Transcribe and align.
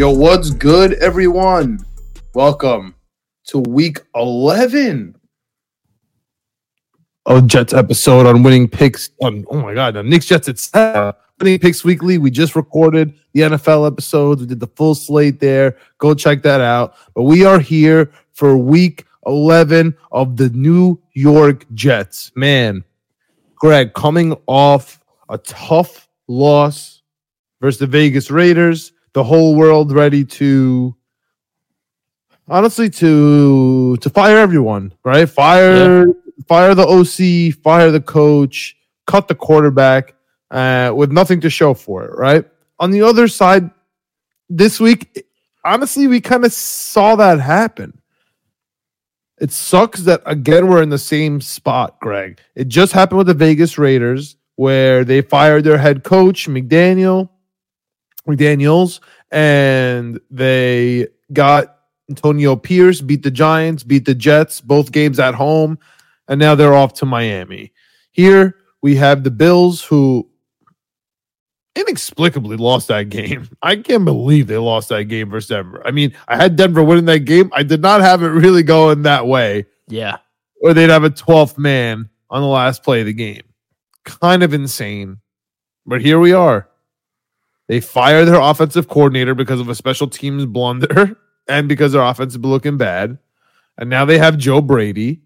Yo, 0.00 0.10
what's 0.10 0.48
good, 0.48 0.94
everyone? 0.94 1.78
Welcome 2.32 2.94
to 3.48 3.58
week 3.58 4.00
11 4.14 5.14
of 7.26 7.46
Jets 7.46 7.74
episode 7.74 8.24
on 8.24 8.42
winning 8.42 8.66
picks. 8.66 9.10
On, 9.20 9.44
oh 9.50 9.60
my 9.60 9.74
God, 9.74 9.98
on 9.98 10.08
Knicks 10.08 10.24
Jets 10.24 10.48
itself. 10.48 11.16
Winning 11.38 11.58
Picks 11.58 11.84
Weekly. 11.84 12.16
We 12.16 12.30
just 12.30 12.56
recorded 12.56 13.12
the 13.34 13.40
NFL 13.40 13.86
episodes. 13.86 14.40
We 14.40 14.46
did 14.46 14.58
the 14.60 14.68
full 14.68 14.94
slate 14.94 15.38
there. 15.38 15.76
Go 15.98 16.14
check 16.14 16.42
that 16.44 16.62
out. 16.62 16.94
But 17.14 17.24
we 17.24 17.44
are 17.44 17.58
here 17.58 18.10
for 18.32 18.56
week 18.56 19.04
11 19.26 19.94
of 20.12 20.38
the 20.38 20.48
New 20.48 20.98
York 21.12 21.66
Jets. 21.74 22.32
Man, 22.34 22.84
Greg, 23.54 23.92
coming 23.92 24.34
off 24.46 24.98
a 25.28 25.36
tough 25.36 26.08
loss 26.26 27.02
versus 27.60 27.80
the 27.80 27.86
Vegas 27.86 28.30
Raiders 28.30 28.92
the 29.12 29.24
whole 29.24 29.54
world 29.54 29.92
ready 29.92 30.24
to 30.24 30.94
honestly 32.48 32.90
to 32.90 33.96
to 33.98 34.10
fire 34.10 34.38
everyone, 34.38 34.92
right? 35.04 35.28
Fire 35.28 36.06
yeah. 36.06 36.12
fire 36.46 36.74
the 36.74 36.86
OC, 36.86 37.54
fire 37.62 37.90
the 37.90 38.00
coach, 38.00 38.76
cut 39.06 39.28
the 39.28 39.34
quarterback 39.34 40.14
uh, 40.50 40.92
with 40.94 41.10
nothing 41.12 41.40
to 41.40 41.50
show 41.50 41.74
for 41.74 42.04
it, 42.04 42.16
right? 42.16 42.44
On 42.78 42.90
the 42.90 43.02
other 43.02 43.28
side, 43.28 43.70
this 44.48 44.80
week, 44.80 45.26
honestly, 45.64 46.06
we 46.06 46.20
kind 46.20 46.44
of 46.44 46.52
saw 46.52 47.16
that 47.16 47.40
happen. 47.40 48.00
It 49.40 49.52
sucks 49.52 50.02
that 50.02 50.22
again 50.26 50.68
we're 50.68 50.82
in 50.82 50.90
the 50.90 50.98
same 50.98 51.40
spot, 51.40 51.98
Greg. 52.00 52.40
It 52.54 52.68
just 52.68 52.92
happened 52.92 53.18
with 53.18 53.26
the 53.26 53.34
Vegas 53.34 53.78
Raiders 53.78 54.36
where 54.56 55.04
they 55.04 55.22
fired 55.22 55.64
their 55.64 55.78
head 55.78 56.04
coach 56.04 56.46
McDaniel 56.46 57.30
McDaniels, 58.26 59.00
and 59.30 60.20
they 60.30 61.08
got 61.32 61.76
Antonio 62.08 62.56
Pierce, 62.56 63.00
beat 63.00 63.22
the 63.22 63.30
Giants, 63.30 63.82
beat 63.82 64.04
the 64.04 64.14
Jets, 64.14 64.60
both 64.60 64.92
games 64.92 65.18
at 65.18 65.34
home, 65.34 65.78
and 66.28 66.38
now 66.38 66.54
they're 66.54 66.74
off 66.74 66.94
to 66.94 67.06
Miami. 67.06 67.72
Here 68.12 68.56
we 68.82 68.96
have 68.96 69.24
the 69.24 69.30
Bills, 69.30 69.82
who 69.82 70.28
inexplicably 71.76 72.56
lost 72.56 72.88
that 72.88 73.08
game. 73.08 73.48
I 73.62 73.76
can't 73.76 74.04
believe 74.04 74.46
they 74.46 74.58
lost 74.58 74.88
that 74.88 75.04
game 75.04 75.30
versus 75.30 75.48
Denver. 75.48 75.82
I 75.86 75.90
mean, 75.90 76.14
I 76.28 76.36
had 76.36 76.56
Denver 76.56 76.82
winning 76.82 77.04
that 77.06 77.20
game. 77.20 77.50
I 77.52 77.62
did 77.62 77.80
not 77.80 78.00
have 78.00 78.22
it 78.22 78.28
really 78.28 78.62
going 78.62 79.02
that 79.02 79.26
way. 79.26 79.66
Yeah. 79.88 80.18
Or 80.62 80.74
they'd 80.74 80.90
have 80.90 81.04
a 81.04 81.10
12th 81.10 81.58
man 81.58 82.10
on 82.28 82.42
the 82.42 82.48
last 82.48 82.82
play 82.82 83.00
of 83.00 83.06
the 83.06 83.12
game. 83.12 83.42
Kind 84.04 84.42
of 84.42 84.52
insane. 84.54 85.18
But 85.86 86.00
here 86.00 86.18
we 86.18 86.32
are. 86.32 86.69
They 87.70 87.78
fire 87.78 88.24
their 88.24 88.40
offensive 88.40 88.88
coordinator 88.88 89.32
because 89.32 89.60
of 89.60 89.68
a 89.68 89.76
special 89.76 90.08
teams 90.08 90.44
blunder 90.44 91.16
and 91.48 91.68
because 91.68 91.92
their 91.92 92.02
offense 92.02 92.34
is 92.34 92.40
looking 92.40 92.78
bad. 92.78 93.16
And 93.78 93.88
now 93.88 94.04
they 94.04 94.18
have 94.18 94.38
Joe 94.38 94.60
Brady. 94.60 95.20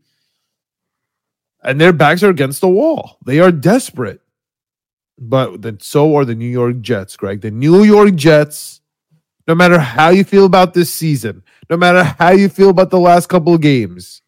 And 1.62 1.80
their 1.80 1.94
backs 1.94 2.22
are 2.22 2.28
against 2.28 2.60
the 2.60 2.68
wall. 2.68 3.16
They 3.24 3.40
are 3.40 3.50
desperate. 3.50 4.20
But 5.16 5.62
then 5.62 5.80
so 5.80 6.14
are 6.16 6.26
the 6.26 6.34
New 6.34 6.50
York 6.50 6.82
Jets, 6.82 7.16
Greg. 7.16 7.40
The 7.40 7.50
New 7.50 7.82
York 7.82 8.14
Jets, 8.14 8.82
no 9.48 9.54
matter 9.54 9.78
how 9.78 10.10
you 10.10 10.22
feel 10.22 10.44
about 10.44 10.74
this 10.74 10.92
season, 10.92 11.42
no 11.70 11.78
matter 11.78 12.04
how 12.04 12.32
you 12.32 12.50
feel 12.50 12.68
about 12.68 12.90
the 12.90 13.00
last 13.00 13.30
couple 13.30 13.54
of 13.54 13.62
games, 13.62 14.20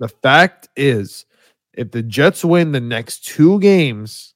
the 0.00 0.08
fact 0.08 0.68
is, 0.76 1.24
if 1.72 1.92
the 1.92 2.02
Jets 2.02 2.44
win 2.44 2.72
the 2.72 2.80
next 2.80 3.24
two 3.24 3.58
games, 3.58 4.29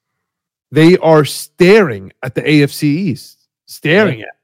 they 0.75 0.99
are 0.99 1.25
staring 1.25 2.13
at 2.23 2.35
the 2.35 2.43
AFC 2.43 2.83
East, 2.83 3.49
staring 3.67 4.21
yeah. 4.21 4.27
at. 4.27 4.35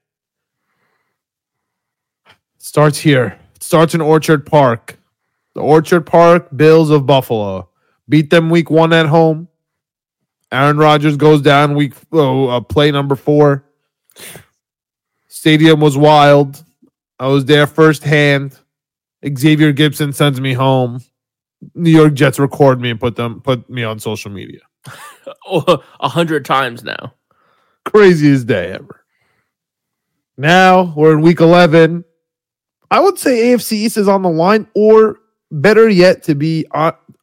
Starts 2.57 2.97
here. 2.97 3.37
starts 3.59 3.93
in 3.93 4.01
Orchard 4.01 4.45
Park. 4.45 4.97
The 5.55 5.61
Orchard 5.61 6.05
Park 6.05 6.47
Bills 6.55 6.89
of 6.89 7.05
Buffalo 7.05 7.69
beat 8.07 8.29
them 8.29 8.49
week 8.49 8.69
one 8.69 8.93
at 8.93 9.07
home. 9.07 9.47
Aaron 10.51 10.77
Rodgers 10.77 11.17
goes 11.17 11.41
down 11.41 11.75
week 11.75 11.93
oh, 12.11 12.47
uh, 12.47 12.61
play 12.61 12.91
number 12.91 13.15
four. 13.15 13.65
Stadium 15.27 15.79
was 15.79 15.97
wild. 15.97 16.63
I 17.19 17.27
was 17.27 17.45
there 17.45 17.67
firsthand. 17.67 18.57
Xavier 19.25 19.73
Gipson 19.73 20.13
sends 20.13 20.39
me 20.39 20.53
home. 20.53 21.01
New 21.75 21.91
York 21.91 22.13
Jets 22.13 22.39
record 22.39 22.81
me 22.81 22.89
and 22.89 22.99
put 22.99 23.15
them 23.15 23.41
put 23.41 23.69
me 23.69 23.83
on 23.83 23.99
social 23.99 24.31
media. 24.31 24.61
a 25.51 26.09
hundred 26.09 26.45
times 26.45 26.83
now. 26.83 27.13
Craziest 27.85 28.47
day 28.47 28.71
ever. 28.71 29.03
Now 30.37 30.93
we're 30.95 31.13
in 31.13 31.21
week 31.21 31.39
11. 31.39 32.03
I 32.89 32.99
would 32.99 33.17
say 33.17 33.53
AFC 33.53 33.73
East 33.73 33.97
is 33.97 34.07
on 34.07 34.21
the 34.21 34.29
line, 34.29 34.67
or 34.75 35.19
better 35.51 35.87
yet, 35.87 36.23
to 36.23 36.35
be 36.35 36.65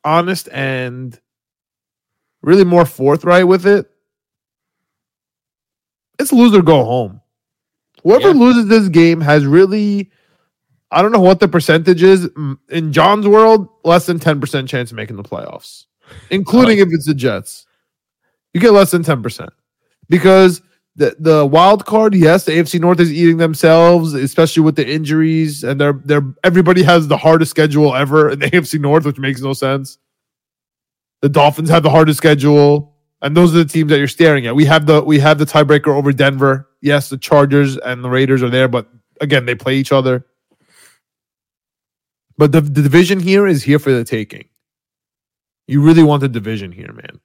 honest 0.04 0.48
and 0.52 1.18
really 2.42 2.64
more 2.64 2.86
forthright 2.86 3.46
with 3.46 3.66
it, 3.66 3.90
it's 6.18 6.32
lose 6.32 6.54
or 6.54 6.62
go 6.62 6.84
home. 6.84 7.20
Whoever 8.02 8.28
yeah. 8.28 8.34
loses 8.34 8.66
this 8.66 8.88
game 8.88 9.20
has 9.20 9.44
really, 9.44 10.10
I 10.90 11.02
don't 11.02 11.12
know 11.12 11.20
what 11.20 11.40
the 11.40 11.48
percentage 11.48 12.02
is. 12.02 12.28
In 12.70 12.92
John's 12.92 13.26
world, 13.26 13.68
less 13.84 14.06
than 14.06 14.18
10% 14.18 14.68
chance 14.68 14.90
of 14.90 14.96
making 14.96 15.16
the 15.16 15.22
playoffs, 15.22 15.86
including 16.30 16.78
if 16.78 16.88
it's 16.90 17.06
the 17.06 17.14
Jets. 17.14 17.66
You 18.54 18.60
get 18.60 18.72
less 18.72 18.90
than 18.90 19.02
10%. 19.02 19.48
Because 20.08 20.62
the, 20.96 21.14
the 21.18 21.46
wild 21.46 21.86
card, 21.86 22.14
yes, 22.14 22.44
the 22.44 22.52
AFC 22.52 22.80
North 22.80 22.98
is 22.98 23.12
eating 23.12 23.36
themselves, 23.36 24.14
especially 24.14 24.64
with 24.64 24.74
the 24.74 24.86
injuries, 24.86 25.62
and 25.62 25.80
they're 25.80 26.00
they're 26.04 26.24
everybody 26.42 26.82
has 26.82 27.06
the 27.06 27.16
hardest 27.16 27.50
schedule 27.50 27.94
ever 27.94 28.30
in 28.30 28.40
the 28.40 28.46
AFC 28.50 28.80
North, 28.80 29.06
which 29.06 29.18
makes 29.18 29.40
no 29.40 29.52
sense. 29.52 29.98
The 31.22 31.28
Dolphins 31.28 31.70
have 31.70 31.84
the 31.84 31.90
hardest 31.90 32.16
schedule, 32.16 32.96
and 33.22 33.36
those 33.36 33.54
are 33.54 33.58
the 33.58 33.64
teams 33.64 33.90
that 33.90 33.98
you're 33.98 34.08
staring 34.08 34.46
at. 34.46 34.56
We 34.56 34.64
have 34.64 34.86
the 34.86 35.02
we 35.02 35.20
have 35.20 35.38
the 35.38 35.44
tiebreaker 35.44 35.94
over 35.94 36.12
Denver. 36.12 36.68
Yes, 36.80 37.08
the 37.08 37.18
Chargers 37.18 37.76
and 37.76 38.02
the 38.02 38.10
Raiders 38.10 38.42
are 38.42 38.50
there, 38.50 38.66
but 38.66 38.88
again, 39.20 39.46
they 39.46 39.54
play 39.54 39.76
each 39.76 39.92
other. 39.92 40.26
But 42.36 42.52
the, 42.52 42.60
the 42.60 42.82
division 42.82 43.20
here 43.20 43.46
is 43.46 43.62
here 43.62 43.78
for 43.78 43.92
the 43.92 44.04
taking. 44.04 44.48
You 45.68 45.82
really 45.82 46.02
want 46.02 46.22
the 46.22 46.28
division 46.28 46.72
here, 46.72 46.92
man. 46.92 47.20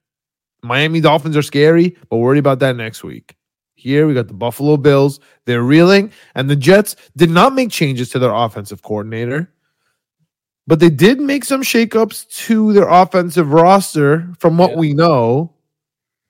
Miami 0.61 1.01
Dolphins 1.01 1.35
are 1.35 1.41
scary, 1.41 1.97
but 2.09 2.17
worry 2.17 2.39
about 2.39 2.59
that 2.59 2.75
next 2.75 3.03
week. 3.03 3.35
Here 3.75 4.05
we 4.05 4.13
got 4.13 4.27
the 4.27 4.33
Buffalo 4.33 4.77
Bills. 4.77 5.19
They're 5.45 5.63
reeling, 5.63 6.11
and 6.35 6.49
the 6.49 6.55
Jets 6.55 6.95
did 7.17 7.29
not 7.29 7.55
make 7.55 7.71
changes 7.71 8.09
to 8.09 8.19
their 8.19 8.33
offensive 8.33 8.81
coordinator, 8.81 9.51
but 10.67 10.79
they 10.79 10.89
did 10.89 11.19
make 11.19 11.43
some 11.43 11.63
shakeups 11.63 12.27
to 12.45 12.71
their 12.73 12.87
offensive 12.87 13.51
roster 13.51 14.29
from 14.39 14.57
what 14.57 14.71
Yeah. 14.71 14.77
we 14.77 14.93
know. 14.93 15.53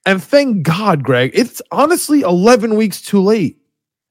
And 0.05 0.21
thank 0.23 0.63
God, 0.63 1.03
Greg, 1.03 1.31
it's 1.33 1.61
honestly 1.71 2.21
11 2.21 2.75
weeks 2.75 3.01
too 3.01 3.21
late. 3.21 3.59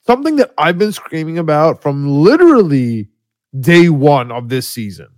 Something 0.07 0.37
that 0.37 0.53
I've 0.59 0.79
been 0.79 0.93
screaming 0.93 1.39
about 1.39 1.83
from 1.83 2.09
literally 2.09 3.09
day 3.59 3.89
one 3.89 4.33
of 4.33 4.49
this 4.49 4.69
season. 4.69 5.09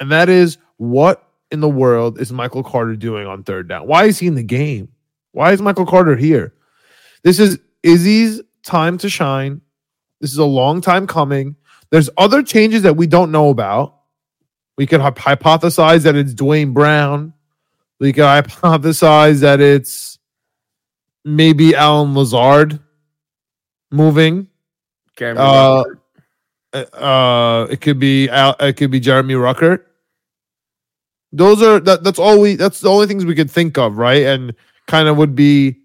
And 0.00 0.10
that 0.12 0.28
is 0.28 0.58
what 0.76 1.25
in 1.50 1.60
the 1.60 1.68
world 1.68 2.20
is 2.20 2.32
Michael 2.32 2.62
Carter 2.62 2.96
doing 2.96 3.26
on 3.26 3.44
third 3.44 3.68
down? 3.68 3.86
Why 3.86 4.04
is 4.04 4.18
he 4.18 4.26
in 4.26 4.34
the 4.34 4.42
game? 4.42 4.88
Why 5.32 5.52
is 5.52 5.62
Michael 5.62 5.86
Carter 5.86 6.16
here? 6.16 6.54
This 7.22 7.38
is 7.38 7.58
Izzy's 7.82 8.40
time 8.62 8.98
to 8.98 9.08
shine. 9.08 9.60
This 10.20 10.32
is 10.32 10.38
a 10.38 10.44
long 10.44 10.80
time 10.80 11.06
coming. 11.06 11.56
There's 11.90 12.10
other 12.16 12.42
changes 12.42 12.82
that 12.82 12.96
we 12.96 13.06
don't 13.06 13.30
know 13.30 13.50
about. 13.50 13.94
We 14.76 14.86
could 14.86 15.00
hypothesize 15.00 16.02
that 16.02 16.16
it's 16.16 16.34
Duane 16.34 16.72
Brown. 16.72 17.32
We 18.00 18.12
could 18.12 18.24
hypothesize 18.24 19.40
that 19.40 19.60
it's 19.60 20.18
maybe 21.24 21.74
Allen 21.74 22.14
Lazard 22.14 22.80
moving. 23.90 24.48
Uh, 25.38 25.84
Uh, 26.92 27.66
it 27.70 27.80
could 27.80 27.98
be 27.98 28.28
Al, 28.28 28.54
it 28.60 28.74
could 28.76 28.90
be 28.90 29.00
Jeremy 29.00 29.32
Ruckert. 29.34 29.84
Those 31.32 31.62
are 31.62 31.80
that. 31.80 32.02
That's 32.04 32.18
all 32.18 32.40
we. 32.40 32.54
That's 32.56 32.80
the 32.80 32.88
only 32.88 33.06
things 33.06 33.24
we 33.24 33.34
could 33.34 33.50
think 33.50 33.76
of, 33.78 33.98
right? 33.98 34.22
And 34.24 34.54
kind 34.86 35.08
of 35.08 35.16
would 35.16 35.34
be 35.34 35.76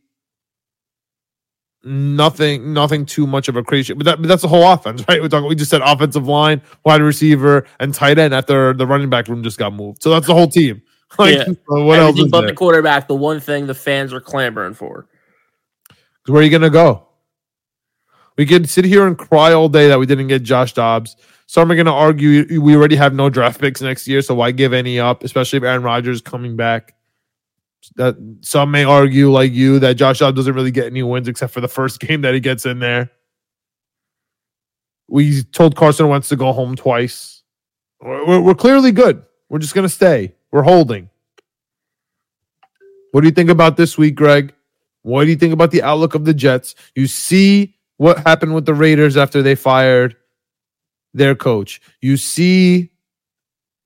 nothing, 1.84 2.74
nothing 2.74 3.06
too 3.06 3.26
much 3.26 3.48
of 3.48 3.56
a 3.56 3.64
creation. 3.64 3.98
But, 3.98 4.06
that, 4.06 4.22
but 4.22 4.28
that's 4.28 4.44
the 4.44 4.48
whole 4.48 4.72
offense, 4.72 5.04
right? 5.10 5.22
We 5.22 5.28
talk. 5.30 5.48
We 5.48 5.56
just 5.56 5.72
said 5.72 5.82
offensive 5.84 6.28
line, 6.28 6.62
wide 6.86 7.02
receiver, 7.02 7.66
and 7.80 7.94
tight 7.94 8.18
end. 8.20 8.34
After 8.34 8.74
the 8.74 8.86
running 8.86 9.10
back 9.10 9.28
room 9.28 9.44
just 9.44 9.58
got 9.58 9.74
moved, 9.74 10.04
so 10.04 10.10
that's 10.12 10.28
the 10.28 10.34
whole 10.34 10.48
team. 10.48 10.82
Like, 11.20 11.40
Yeah. 11.40 11.54
what 11.68 12.00
else 12.00 12.10
Everything 12.12 12.26
is 12.28 12.32
but 12.32 12.40
there? 12.42 12.50
the 12.52 12.56
quarterback, 12.56 13.10
the 13.10 13.16
one 13.16 13.42
thing 13.42 13.68
the 13.68 13.74
fans 13.74 14.14
are 14.14 14.22
clamoring 14.22 14.76
for. 14.76 15.10
Where 16.26 16.40
are 16.40 16.44
you 16.46 16.50
gonna 16.50 16.70
go? 16.70 17.06
We 18.38 18.46
could 18.46 18.70
sit 18.70 18.86
here 18.86 19.06
and 19.06 19.18
cry 19.18 19.52
all 19.52 19.68
day 19.68 19.90
that 19.90 20.00
we 20.00 20.06
didn't 20.06 20.28
get 20.28 20.44
Josh 20.44 20.72
Dobbs. 20.72 21.18
Some 21.52 21.70
are 21.70 21.76
gonna 21.76 21.94
argue 21.94 22.62
we 22.62 22.78
already 22.78 22.96
have 22.96 23.14
no 23.14 23.30
draft 23.30 23.60
picks 23.60 23.82
next 23.82 24.08
year, 24.08 24.22
so 24.22 24.34
why 24.34 24.52
give 24.52 24.72
any 24.72 25.02
up? 25.02 25.22
Especially 25.22 25.58
if 25.58 25.64
Aaron 25.64 25.84
Rodgers 25.84 26.16
is 26.16 26.22
coming 26.22 26.56
back. 26.56 26.96
That 27.98 28.16
some 28.40 28.72
may 28.72 28.86
argue, 28.86 29.30
like 29.30 29.52
you, 29.52 29.78
that 29.80 29.96
Josh 29.96 30.20
Dobbs 30.20 30.38
doesn't 30.38 30.54
really 30.54 30.72
get 30.72 30.86
any 30.86 31.04
wins 31.04 31.28
except 31.28 31.52
for 31.52 31.60
the 31.60 31.68
first 31.68 32.00
game 32.08 32.22
that 32.22 32.34
he 32.34 32.40
gets 32.40 32.66
in 32.66 32.80
there. 32.80 33.12
We 35.10 35.44
told 35.44 35.76
Carson 35.76 36.08
Wentz 36.08 36.30
to 36.30 36.38
go 36.38 36.54
home 36.54 36.78
twice. 36.78 37.44
We're, 38.00 38.40
we're- 38.40 38.56
clearly 38.56 38.94
good. 38.94 39.22
We're 39.50 39.60
just 39.60 39.76
gonna 39.76 39.90
stay. 39.90 40.34
We're 40.52 40.64
holding. 40.64 41.10
What 43.12 43.22
do 43.22 43.28
you 43.28 43.34
think 43.34 43.50
about 43.50 43.76
this 43.76 43.98
week, 43.98 44.16
Greg? 44.16 44.54
What 45.02 45.26
do 45.26 45.30
you 45.30 45.36
think 45.36 45.52
about 45.52 45.72
the 45.72 45.84
outlook 45.84 46.16
of 46.16 46.24
the 46.24 46.34
Jets? 46.34 46.76
You 46.96 47.08
see 47.08 47.76
what 47.98 48.20
happened 48.20 48.56
with 48.56 48.66
the 48.66 48.74
Raiders 48.74 49.18
after 49.18 49.42
they 49.42 49.56
fired 49.56 50.16
their 51.14 51.36
coach. 51.36 51.82
You 52.02 52.18
see 52.18 52.92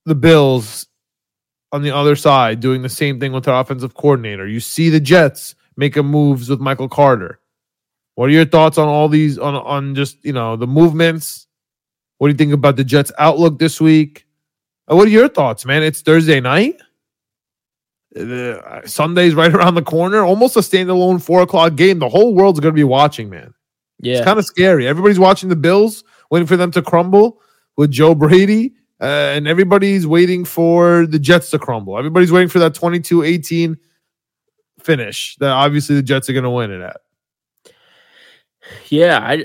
the 0.06 0.16
Bills 0.16 0.88
on 1.72 1.82
the 1.82 1.92
other 1.92 2.16
side 2.16 2.60
doing 2.60 2.82
the 2.82 2.90
same 2.90 3.20
thing 3.20 3.32
with 3.34 3.44
their 3.46 3.56
offensive 3.56 3.94
coordinator. 3.96 4.48
You 4.48 4.60
see 4.60 4.90
the 4.90 5.00
Jets 5.00 5.56
making 5.78 6.06
moves 6.06 6.50
with 6.50 6.60
Michael 6.60 6.88
Carter. 6.90 7.40
What 8.16 8.30
are 8.30 8.34
your 8.34 8.46
thoughts 8.46 8.78
on 8.78 8.88
all 8.88 9.10
these 9.10 9.38
on 9.38 9.56
on 9.56 9.94
just, 9.96 10.24
you 10.24 10.32
know, 10.32 10.56
the 10.56 10.68
movements? 10.68 11.48
What 12.18 12.28
do 12.28 12.32
you 12.32 12.38
think 12.38 12.54
about 12.54 12.78
the 12.78 12.84
Jets 12.86 13.12
outlook 13.18 13.60
this 13.60 13.82
week? 13.82 14.26
Uh, 14.90 14.96
What 14.96 15.08
are 15.08 15.12
your 15.12 15.28
thoughts, 15.28 15.66
man? 15.66 15.84
It's 15.84 16.02
Thursday 16.02 16.40
night. 16.40 16.80
Uh, 18.18 18.82
Sunday's 18.86 19.36
right 19.36 19.52
around 19.54 19.76
the 19.76 19.82
corner. 19.82 20.24
Almost 20.24 20.56
a 20.56 20.60
standalone 20.62 21.22
four 21.22 21.42
o'clock 21.42 21.76
game. 21.76 22.00
The 22.00 22.08
whole 22.08 22.34
world's 22.34 22.60
going 22.62 22.74
to 22.74 22.78
be 22.78 22.84
watching, 22.86 23.30
man. 23.30 23.54
Yeah. 24.00 24.18
It's 24.18 24.26
kind 24.26 24.40
of 24.40 24.46
scary. 24.46 24.88
Everybody's 24.88 25.20
watching 25.20 25.50
the 25.50 25.56
Bills, 25.56 26.04
waiting 26.30 26.48
for 26.48 26.58
them 26.58 26.72
to 26.72 26.82
crumble 26.82 27.42
with 27.76 27.92
Joe 27.92 28.16
Brady, 28.16 28.74
uh, 29.02 29.34
and 29.36 29.48
everybody's 29.48 30.08
waiting 30.08 30.46
for 30.46 31.06
the 31.06 31.20
Jets 31.20 31.50
to 31.52 31.60
crumble. 31.60 31.98
Everybody's 31.98 32.32
waiting 32.32 32.50
for 32.50 32.60
that 32.60 32.74
22 32.74 33.24
18 33.24 33.78
finish 34.82 35.36
that 35.38 35.50
obviously 35.50 35.96
the 35.96 36.04
Jets 36.04 36.30
are 36.30 36.34
going 36.34 36.44
to 36.44 36.50
win 36.50 36.72
it 36.72 36.82
at. 36.82 37.02
Yeah, 38.90 39.20
I 39.20 39.44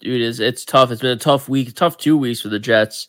dude, 0.00 0.22
it's 0.22 0.40
it's 0.40 0.64
tough. 0.64 0.90
It's 0.90 1.02
been 1.02 1.10
a 1.10 1.16
tough 1.16 1.48
week, 1.48 1.74
tough 1.74 1.98
two 1.98 2.16
weeks 2.16 2.40
for 2.40 2.48
the 2.48 2.58
Jets, 2.58 3.08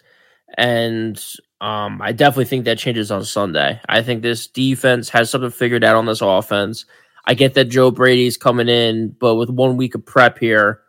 and 0.58 1.24
um, 1.62 2.02
I 2.02 2.12
definitely 2.12 2.46
think 2.46 2.66
that 2.66 2.78
changes 2.78 3.12
on 3.12 3.24
Sunday. 3.24 3.80
I 3.90 4.04
think 4.04 4.22
this 4.22 4.48
defense 4.48 5.10
has 5.10 5.30
something 5.30 5.50
figured 5.50 5.84
out 5.84 5.96
on 5.96 6.06
this 6.06 6.22
offense. 6.22 6.86
I 7.26 7.34
get 7.34 7.56
that 7.56 7.66
Joe 7.66 7.92
Brady's 7.92 8.38
coming 8.38 8.70
in, 8.70 9.10
but 9.20 9.36
with 9.36 9.50
one 9.50 9.78
week 9.78 9.96
of 9.96 10.06
prep 10.06 10.38
here, 10.38 10.82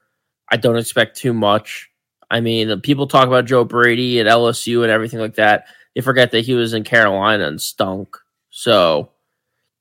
I 0.50 0.56
don't 0.56 0.76
expect 0.76 1.16
too 1.16 1.32
much. 1.32 1.87
I 2.30 2.40
mean, 2.40 2.80
people 2.80 3.06
talk 3.06 3.26
about 3.26 3.46
Joe 3.46 3.64
Brady 3.64 4.20
at 4.20 4.26
LSU 4.26 4.82
and 4.82 4.90
everything 4.90 5.20
like 5.20 5.36
that. 5.36 5.66
They 5.94 6.00
forget 6.02 6.30
that 6.32 6.44
he 6.44 6.54
was 6.54 6.74
in 6.74 6.84
Carolina 6.84 7.46
and 7.46 7.60
stunk. 7.60 8.16
So, 8.50 9.10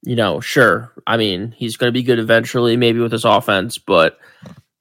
you 0.03 0.15
know, 0.15 0.39
sure. 0.39 0.93
I 1.05 1.17
mean, 1.17 1.51
he's 1.51 1.77
going 1.77 1.89
to 1.89 1.97
be 1.97 2.03
good 2.03 2.19
eventually, 2.19 2.77
maybe 2.77 2.99
with 2.99 3.11
his 3.11 3.25
offense, 3.25 3.77
but 3.77 4.17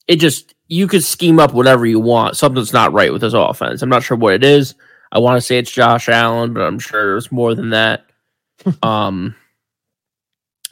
it 0.06 0.16
just 0.16 0.54
you 0.68 0.86
could 0.86 1.04
scheme 1.04 1.38
up 1.38 1.52
whatever 1.52 1.86
you 1.86 2.00
want. 2.00 2.36
Something's 2.36 2.72
not 2.72 2.92
right 2.92 3.12
with 3.12 3.22
his 3.22 3.34
offense. 3.34 3.82
I'm 3.82 3.88
not 3.88 4.02
sure 4.02 4.16
what 4.16 4.34
it 4.34 4.44
is. 4.44 4.74
I 5.12 5.18
want 5.18 5.36
to 5.36 5.40
say 5.40 5.58
it's 5.58 5.70
Josh 5.70 6.08
Allen, 6.08 6.52
but 6.52 6.62
I'm 6.62 6.78
sure 6.78 7.12
there's 7.12 7.32
more 7.32 7.54
than 7.54 7.70
that. 7.70 8.04
um, 8.82 9.34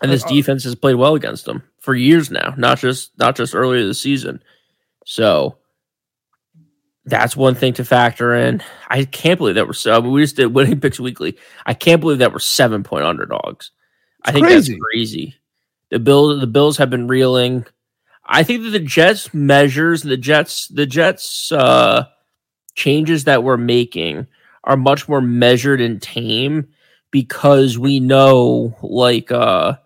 and 0.02 0.10
this 0.10 0.24
defense 0.24 0.64
has 0.64 0.74
played 0.74 0.96
well 0.96 1.14
against 1.14 1.44
them 1.44 1.62
for 1.80 1.94
years 1.94 2.30
now, 2.30 2.54
not 2.56 2.78
just 2.78 3.16
not 3.18 3.36
just 3.36 3.54
earlier 3.54 3.86
this 3.86 4.00
season. 4.00 4.42
So 5.06 5.58
that's 7.06 7.36
one 7.36 7.54
thing 7.54 7.74
to 7.74 7.84
factor 7.84 8.34
in. 8.34 8.62
I 8.88 9.04
can't 9.04 9.38
believe 9.38 9.56
that 9.56 9.66
we're 9.66 9.74
so. 9.74 10.00
We 10.00 10.22
just 10.22 10.36
did 10.36 10.54
winning 10.54 10.80
picks 10.80 10.98
weekly. 10.98 11.36
I 11.66 11.74
can't 11.74 12.00
believe 12.00 12.18
that 12.18 12.32
we're 12.32 12.38
seven 12.38 12.82
point 12.82 13.04
underdogs. 13.04 13.70
I 14.22 14.32
think 14.32 14.46
crazy. 14.46 14.72
that's 14.72 14.82
crazy. 14.92 15.34
The 15.90 15.98
Bills, 15.98 16.40
the 16.40 16.46
Bills 16.46 16.78
have 16.78 16.90
been 16.90 17.08
reeling. 17.08 17.66
I 18.24 18.42
think 18.42 18.62
that 18.62 18.70
the 18.70 18.80
Jets 18.80 19.34
measures, 19.34 20.02
the 20.02 20.16
Jets, 20.16 20.68
the 20.68 20.86
Jets 20.86 21.52
uh, 21.52 22.06
changes 22.74 23.24
that 23.24 23.44
we're 23.44 23.58
making 23.58 24.26
are 24.64 24.78
much 24.78 25.08
more 25.08 25.20
measured 25.20 25.82
and 25.82 26.00
tame 26.00 26.68
because 27.10 27.78
we 27.78 28.00
know, 28.00 28.74
like, 28.82 29.30
uh, 29.30 29.76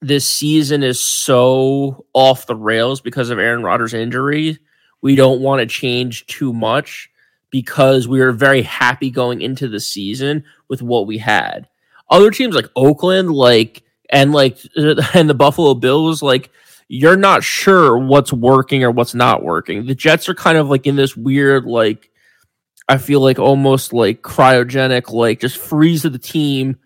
this 0.00 0.28
season 0.28 0.82
is 0.82 1.02
so 1.02 2.06
off 2.12 2.46
the 2.46 2.54
rails 2.54 3.00
because 3.00 3.30
of 3.30 3.38
Aaron 3.38 3.62
Rodgers' 3.62 3.94
injury. 3.94 4.58
We 5.04 5.16
don't 5.16 5.42
want 5.42 5.60
to 5.60 5.66
change 5.66 6.26
too 6.28 6.54
much 6.54 7.10
because 7.50 8.08
we 8.08 8.20
were 8.20 8.32
very 8.32 8.62
happy 8.62 9.10
going 9.10 9.42
into 9.42 9.68
the 9.68 9.78
season 9.78 10.44
with 10.68 10.80
what 10.80 11.06
we 11.06 11.18
had. 11.18 11.68
Other 12.08 12.30
teams 12.30 12.54
like 12.54 12.70
Oakland, 12.74 13.30
like 13.30 13.82
and 14.08 14.32
like 14.32 14.56
and 15.14 15.28
the 15.28 15.34
Buffalo 15.34 15.74
Bills, 15.74 16.22
like 16.22 16.50
you're 16.88 17.18
not 17.18 17.44
sure 17.44 17.98
what's 17.98 18.32
working 18.32 18.82
or 18.82 18.90
what's 18.90 19.14
not 19.14 19.44
working. 19.44 19.84
The 19.84 19.94
Jets 19.94 20.26
are 20.30 20.34
kind 20.34 20.56
of 20.56 20.70
like 20.70 20.86
in 20.86 20.96
this 20.96 21.14
weird, 21.14 21.66
like 21.66 22.10
I 22.88 22.96
feel 22.96 23.20
like 23.20 23.38
almost 23.38 23.92
like 23.92 24.22
cryogenic, 24.22 25.12
like 25.12 25.38
just 25.38 25.58
freeze 25.58 26.04
the 26.04 26.18
team. 26.18 26.78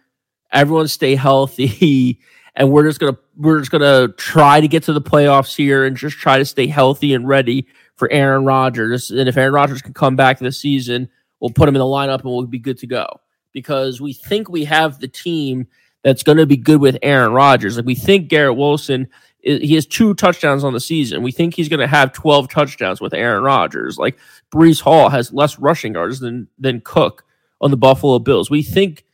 Everyone 0.50 0.88
stay 0.88 1.14
healthy, 1.14 2.18
and 2.56 2.72
we're 2.72 2.88
just 2.88 2.98
gonna 2.98 3.16
we're 3.36 3.60
just 3.60 3.70
gonna 3.70 4.08
try 4.08 4.60
to 4.60 4.66
get 4.66 4.82
to 4.82 4.92
the 4.92 5.00
playoffs 5.00 5.54
here 5.54 5.84
and 5.84 5.96
just 5.96 6.16
try 6.16 6.38
to 6.38 6.44
stay 6.44 6.66
healthy 6.66 7.14
and 7.14 7.28
ready 7.28 7.68
for 7.98 8.10
Aaron 8.10 8.44
Rodgers. 8.44 9.10
And 9.10 9.28
if 9.28 9.36
Aaron 9.36 9.52
Rodgers 9.52 9.82
can 9.82 9.92
come 9.92 10.16
back 10.16 10.38
this 10.38 10.58
season, 10.58 11.08
we'll 11.40 11.50
put 11.50 11.68
him 11.68 11.74
in 11.74 11.80
the 11.80 11.84
lineup 11.84 12.20
and 12.20 12.30
we'll 12.30 12.46
be 12.46 12.58
good 12.58 12.78
to 12.78 12.86
go 12.86 13.06
because 13.52 14.00
we 14.00 14.12
think 14.12 14.48
we 14.48 14.64
have 14.64 15.00
the 15.00 15.08
team 15.08 15.66
that's 16.04 16.22
going 16.22 16.38
to 16.38 16.46
be 16.46 16.56
good 16.56 16.80
with 16.80 16.96
Aaron 17.02 17.32
Rodgers. 17.32 17.76
Like 17.76 17.86
we 17.86 17.96
think 17.96 18.28
Garrett 18.28 18.56
Wilson, 18.56 19.08
he 19.40 19.74
has 19.74 19.84
two 19.84 20.14
touchdowns 20.14 20.62
on 20.62 20.72
the 20.72 20.80
season. 20.80 21.22
We 21.22 21.32
think 21.32 21.54
he's 21.54 21.68
going 21.68 21.80
to 21.80 21.86
have 21.88 22.12
12 22.12 22.48
touchdowns 22.48 23.00
with 23.00 23.12
Aaron 23.12 23.42
Rodgers. 23.42 23.98
Like 23.98 24.16
Breece 24.52 24.80
Hall 24.80 25.08
has 25.08 25.32
less 25.32 25.58
rushing 25.58 25.94
yards 25.94 26.20
than 26.20 26.48
than 26.58 26.80
Cook 26.80 27.24
on 27.60 27.70
the 27.70 27.76
Buffalo 27.76 28.20
Bills. 28.20 28.48
We 28.48 28.62
think 28.62 29.04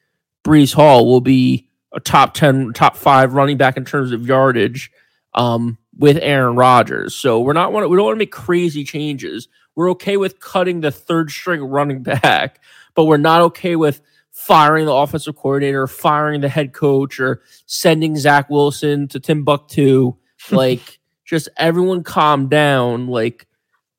Breece 0.45 0.75
Hall 0.75 1.07
will 1.07 1.23
be 1.23 1.69
a 1.93 2.01
top 2.01 2.35
10, 2.35 2.73
top 2.75 2.97
5 2.97 3.33
running 3.33 3.57
back 3.57 3.77
in 3.77 3.85
terms 3.85 4.13
of 4.13 4.27
yardage 4.27 4.91
um, 5.35 5.79
with 5.97 6.19
Aaron 6.21 6.57
Rodgers. 6.57 7.15
So 7.15 7.41
we're 7.41 7.53
not 7.53 7.73
want 7.73 7.89
we 7.89 7.97
don't 7.97 8.07
want 8.07 8.17
to 8.17 8.19
make 8.19 8.33
crazy 8.33 8.85
changes. 8.85 9.49
We're 9.75 9.91
okay 9.93 10.17
with 10.17 10.41
cutting 10.41 10.81
the 10.81 10.91
third 10.91 11.31
string 11.31 11.63
running 11.63 12.03
back, 12.23 12.61
but 12.95 13.05
we're 13.05 13.17
not 13.17 13.43
okay 13.43 13.77
with 13.77 14.01
firing 14.31 14.87
the 14.87 14.93
offensive 14.93 15.37
coordinator, 15.37 15.87
firing 15.87 16.41
the 16.41 16.49
head 16.49 16.73
coach, 16.73 17.21
or 17.21 17.43
sending 17.67 18.17
Zach 18.17 18.51
Wilson 18.51 19.09
to 19.09 19.21
Timbuktu 19.21 20.17
like 20.51 20.99
just 21.25 21.49
everyone 21.57 22.03
calm 22.03 22.49
down. 22.49 23.07
Like 23.07 23.47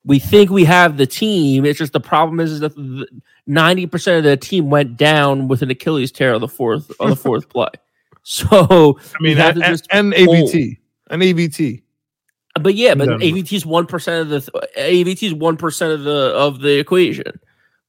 we 0.04 0.20
think 0.20 0.50
we 0.50 0.66
have 0.66 0.98
the 0.98 1.08
team. 1.08 1.66
It's 1.66 1.80
just 1.80 1.94
the 1.94 2.00
problem 2.00 2.40
is, 2.40 2.52
is 2.52 2.60
that 2.60 3.08
ninety 3.48 3.88
percent 3.88 4.18
of 4.18 4.24
the 4.24 4.38
team 4.38 4.70
went 4.70 4.98
down 4.98 5.48
with 5.48 5.62
an 5.62 5.72
Achilles 5.72 6.12
tear 6.12 6.36
on 6.36 6.42
the 6.42 6.48
fourth 6.48 6.92
on 7.00 7.10
the 7.10 7.16
fourth 7.16 7.50
play. 7.50 7.70
So 8.24 8.98
I 9.20 9.24
mean, 9.24 9.38
and, 9.38 9.62
and 9.92 10.14
AVT, 10.14 10.78
and 11.10 11.22
AVT. 11.22 11.82
But 12.60 12.76
yeah, 12.76 12.96
but 12.96 13.10
AVT 13.10 13.52
is 13.52 13.66
one 13.66 13.86
percent 13.86 14.22
of 14.22 14.30
the 14.30 14.52
AVT 14.78 15.24
is 15.24 15.34
one 15.34 15.58
percent 15.58 15.92
of 15.92 16.04
the 16.04 16.34
of 16.34 16.62
the 16.62 16.80
equation. 16.80 17.40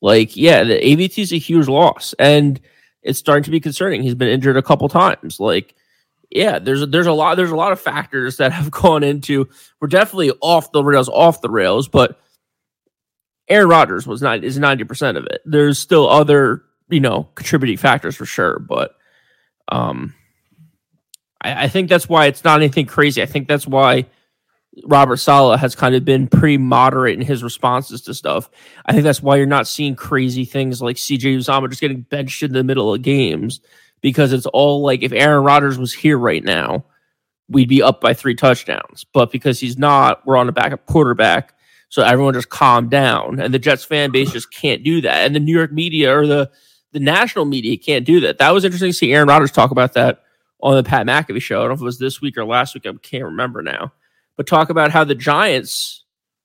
Like, 0.01 0.37
yeah, 0.37 0.65
the 0.65 0.75
AVT 0.75 1.19
is 1.19 1.33
a 1.33 1.39
huge 1.39 1.69
loss, 1.69 2.15
and 2.19 2.61
it's 3.03 3.19
starting 3.19 3.45
to 3.45 3.51
be 3.51 3.61
concerning. 3.61 4.03
He's 4.03 4.15
been 4.15 4.29
injured 4.29 4.57
a 4.57 4.63
couple 4.63 4.89
times. 4.89 5.39
Like, 5.39 5.75
yeah, 6.31 6.59
there's 6.59 6.83
a, 6.83 6.87
there's 6.87 7.07
a 7.07 7.13
lot 7.13 7.37
there's 7.37 7.53
a 7.53 7.57
lot 7.57 7.73
of 7.73 7.81
factors 7.81 8.39
that 8.39 8.53
have 8.53 8.71
gone 8.71 9.05
into. 9.05 9.49
We're 9.81 9.89
definitely 9.89 10.33
off 10.41 10.73
the 10.73 10.83
rails, 10.83 11.09
off 11.09 11.41
the 11.41 11.51
rails, 11.51 11.89
but 11.89 12.21
Aaron 13.49 13.69
Rodgers 13.69 14.07
was 14.07 14.21
not 14.21 14.43
is 14.43 14.59
ninety 14.59 14.85
percent 14.85 15.17
of 15.17 15.27
it. 15.27 15.43
There's 15.45 15.79
still 15.79 16.09
other 16.09 16.63
you 16.89 17.01
know 17.01 17.29
contributing 17.37 17.77
factors 17.77 18.17
for 18.17 18.27
sure, 18.27 18.59
but 18.59 18.97
um, 19.71 20.15
I, 21.41 21.65
I 21.65 21.69
think 21.69 21.89
that's 21.89 22.09
why 22.09 22.27
it's 22.27 22.45
not 22.45 22.61
anything 22.61 22.87
crazy. 22.87 23.23
I 23.23 23.27
think 23.27 23.49
that's 23.49 23.67
why 23.67 24.07
Robert 24.85 25.17
Saleh 25.17 25.59
has 25.59 25.75
kind 25.75 25.95
of 25.95 26.05
been 26.05 26.29
pretty 26.29 26.59
moderate 26.59 27.19
in 27.19 27.25
his 27.25 27.43
responses 27.43 28.03
to 28.03 28.15
stuff. 28.15 28.51
I 28.85 28.93
think 28.93 29.05
that's 29.05 29.23
why 29.23 29.37
you're 29.37 29.47
not 29.47 29.67
seeing 29.67 29.97
crazy 29.97 30.45
things 30.45 30.83
like 30.83 30.97
CJ 30.97 31.39
Uzomah 31.39 31.71
just 31.71 31.81
getting 31.81 32.03
benched 32.03 32.43
in 32.43 32.53
the 32.53 32.65
middle 32.65 32.93
of 32.93 33.03
games 33.03 33.61
because 34.03 34.33
it's 34.33 34.47
all 34.47 34.83
like 34.83 35.03
if 35.03 35.13
Aaron 35.13 35.45
Rodgers 35.45 35.79
was 35.79 35.95
here 35.95 36.19
right 36.19 36.45
now, 36.45 36.85
we'd 37.49 37.69
be 37.69 37.83
up 37.83 38.01
by 38.01 38.13
three 38.13 38.35
touchdowns. 38.35 39.05
But 39.05 39.33
because 39.33 39.59
he's 39.59 39.79
not, 39.79 40.27
we're 40.27 40.37
on 40.37 40.49
a 40.49 40.53
backup 40.53 40.85
quarterback. 40.87 41.55
So 41.89 42.03
everyone 42.03 42.35
just 42.35 42.51
calmed 42.51 42.91
down. 42.91 43.41
And 43.41 43.55
the 43.55 43.59
Jets 43.59 43.85
fan 43.85 44.11
base 44.11 44.33
just 44.33 44.53
can't 44.53 44.85
do 44.85 45.01
that. 45.01 45.25
And 45.25 45.35
the 45.35 45.41
New 45.41 45.57
York 45.57 45.73
media 45.73 46.15
or 46.15 46.27
the, 46.27 46.51
the 46.93 47.01
national 47.01 47.47
media 47.47 47.79
can't 47.79 48.05
do 48.05 48.21
that. 48.21 48.39
That 48.39 48.51
was 48.51 48.65
interesting 48.65 48.91
to 48.91 48.95
see 48.95 49.13
Aaron 49.15 49.29
Rodgers 49.29 49.53
talk 49.53 49.71
about 49.71 49.95
that 49.95 50.23
on 50.61 50.75
the 50.75 50.83
Pat 50.83 51.07
McAfee 51.07 51.41
show. 51.41 51.61
I 51.61 51.63
don't 51.63 51.69
know 51.69 51.75
if 51.75 51.81
it 51.81 51.85
was 51.85 51.99
this 51.99 52.21
week 52.21 52.37
or 52.37 52.45
last 52.45 52.75
week. 52.75 52.87
I 52.87 52.93
can't 53.03 53.25
remember 53.25 53.63
now 53.63 53.93
but 54.37 54.47
talk 54.47 54.71
about 54.71 54.91
how 54.91 55.05
the 55.05 55.15
Giants 55.15 56.05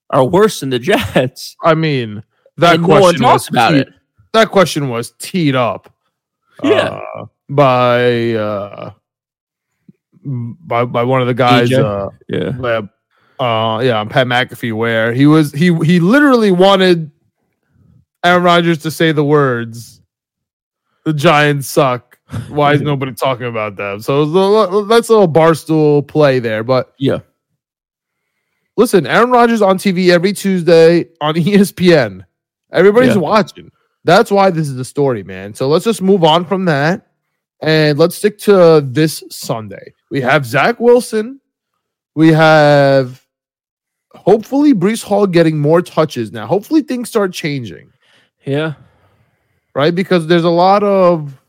are 0.09 0.25
worse 0.25 0.59
than 0.59 0.69
the 0.69 0.79
Jets. 0.79 1.55
I 1.63 1.73
mean, 1.73 2.23
that 2.57 2.75
and 2.75 2.85
question 2.85 3.21
no 3.21 3.33
was 3.33 3.47
about 3.47 3.71
teed, 3.71 3.81
it. 3.87 3.93
That 4.33 4.49
question 4.49 4.89
was 4.89 5.11
teed 5.19 5.55
up. 5.55 5.93
Yeah. 6.63 6.99
Uh, 7.17 7.25
by 7.49 8.33
uh 8.33 8.91
by 10.23 10.85
by 10.85 11.03
one 11.03 11.21
of 11.21 11.27
the 11.27 11.33
guys 11.33 11.71
uh 11.73 12.09
Yeah. 12.29 12.51
by, 12.51 12.75
uh 13.43 13.79
yeah 13.79 14.03
Pat 14.05 14.27
McAfee 14.27 14.71
where 14.73 15.13
he 15.13 15.25
was 15.25 15.51
he 15.51 15.73
he 15.83 15.99
literally 15.99 16.51
wanted 16.51 17.11
Aaron 18.23 18.43
Rodgers 18.43 18.77
to 18.79 18.91
say 18.91 19.11
the 19.11 19.23
words 19.23 20.01
the 21.05 21.13
Giants 21.13 21.67
suck. 21.67 22.19
Why 22.49 22.73
is 22.73 22.81
nobody 22.83 23.13
talking 23.13 23.47
about 23.47 23.75
them? 23.75 23.99
So 24.01 24.25
that's 24.85 25.09
a 25.09 25.13
little 25.13 25.27
barstool 25.27 26.07
play 26.07 26.37
there, 26.39 26.63
but 26.63 26.93
Yeah. 26.99 27.19
Listen, 28.77 29.05
Aaron 29.05 29.31
Rodgers 29.31 29.61
on 29.61 29.77
TV 29.77 30.09
every 30.09 30.33
Tuesday 30.33 31.09
on 31.19 31.35
ESPN. 31.35 32.25
Everybody's 32.71 33.15
Yeah. 33.15 33.21
watching. 33.21 33.71
That's 34.03 34.31
why 34.31 34.49
this 34.49 34.67
is 34.67 34.75
the 34.75 34.85
story, 34.85 35.23
man. 35.23 35.53
So 35.53 35.67
let's 35.67 35.85
just 35.85 36.01
move 36.01 36.23
on 36.23 36.45
from 36.45 36.65
that 36.65 37.07
and 37.61 37.99
let's 37.99 38.15
stick 38.15 38.39
to 38.39 38.81
this 38.83 39.23
Sunday. 39.29 39.93
We 40.09 40.21
have 40.21 40.45
Zach 40.45 40.79
Wilson. 40.79 41.39
We 42.15 42.29
have 42.29 43.23
hopefully 44.13 44.73
Breece 44.73 45.03
Hall 45.03 45.27
getting 45.27 45.59
more 45.59 45.81
touches 45.81 46.31
now. 46.31 46.47
Hopefully 46.47 46.81
things 46.81 47.09
start 47.09 47.31
changing, 47.33 47.91
Yeah. 48.45 48.73
right? 49.75 49.93
Because 49.93 50.27
there's 50.27 50.43
a 50.43 50.49
lot 50.49 50.83
of 50.83 51.39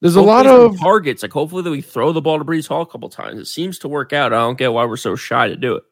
there's 0.00 0.16
a 0.16 0.22
lot 0.22 0.46
of 0.46 0.78
targets. 0.78 1.22
Like 1.22 1.32
hopefully 1.32 1.62
that 1.62 1.70
we 1.70 1.80
throw 1.80 2.12
the 2.12 2.20
ball 2.20 2.38
to 2.38 2.44
Breece 2.44 2.68
Hall 2.68 2.82
a 2.82 2.86
couple 2.86 3.08
times. 3.08 3.38
It 3.40 3.46
seems 3.46 3.78
to 3.80 3.88
work 3.88 4.12
out. 4.12 4.32
I 4.32 4.36
don't 4.36 4.58
get 4.58 4.72
why 4.72 4.84
we're 4.84 4.96
so 4.96 5.16
shy 5.16 5.48
to 5.48 5.56
do 5.56 5.76
it. 5.76 5.84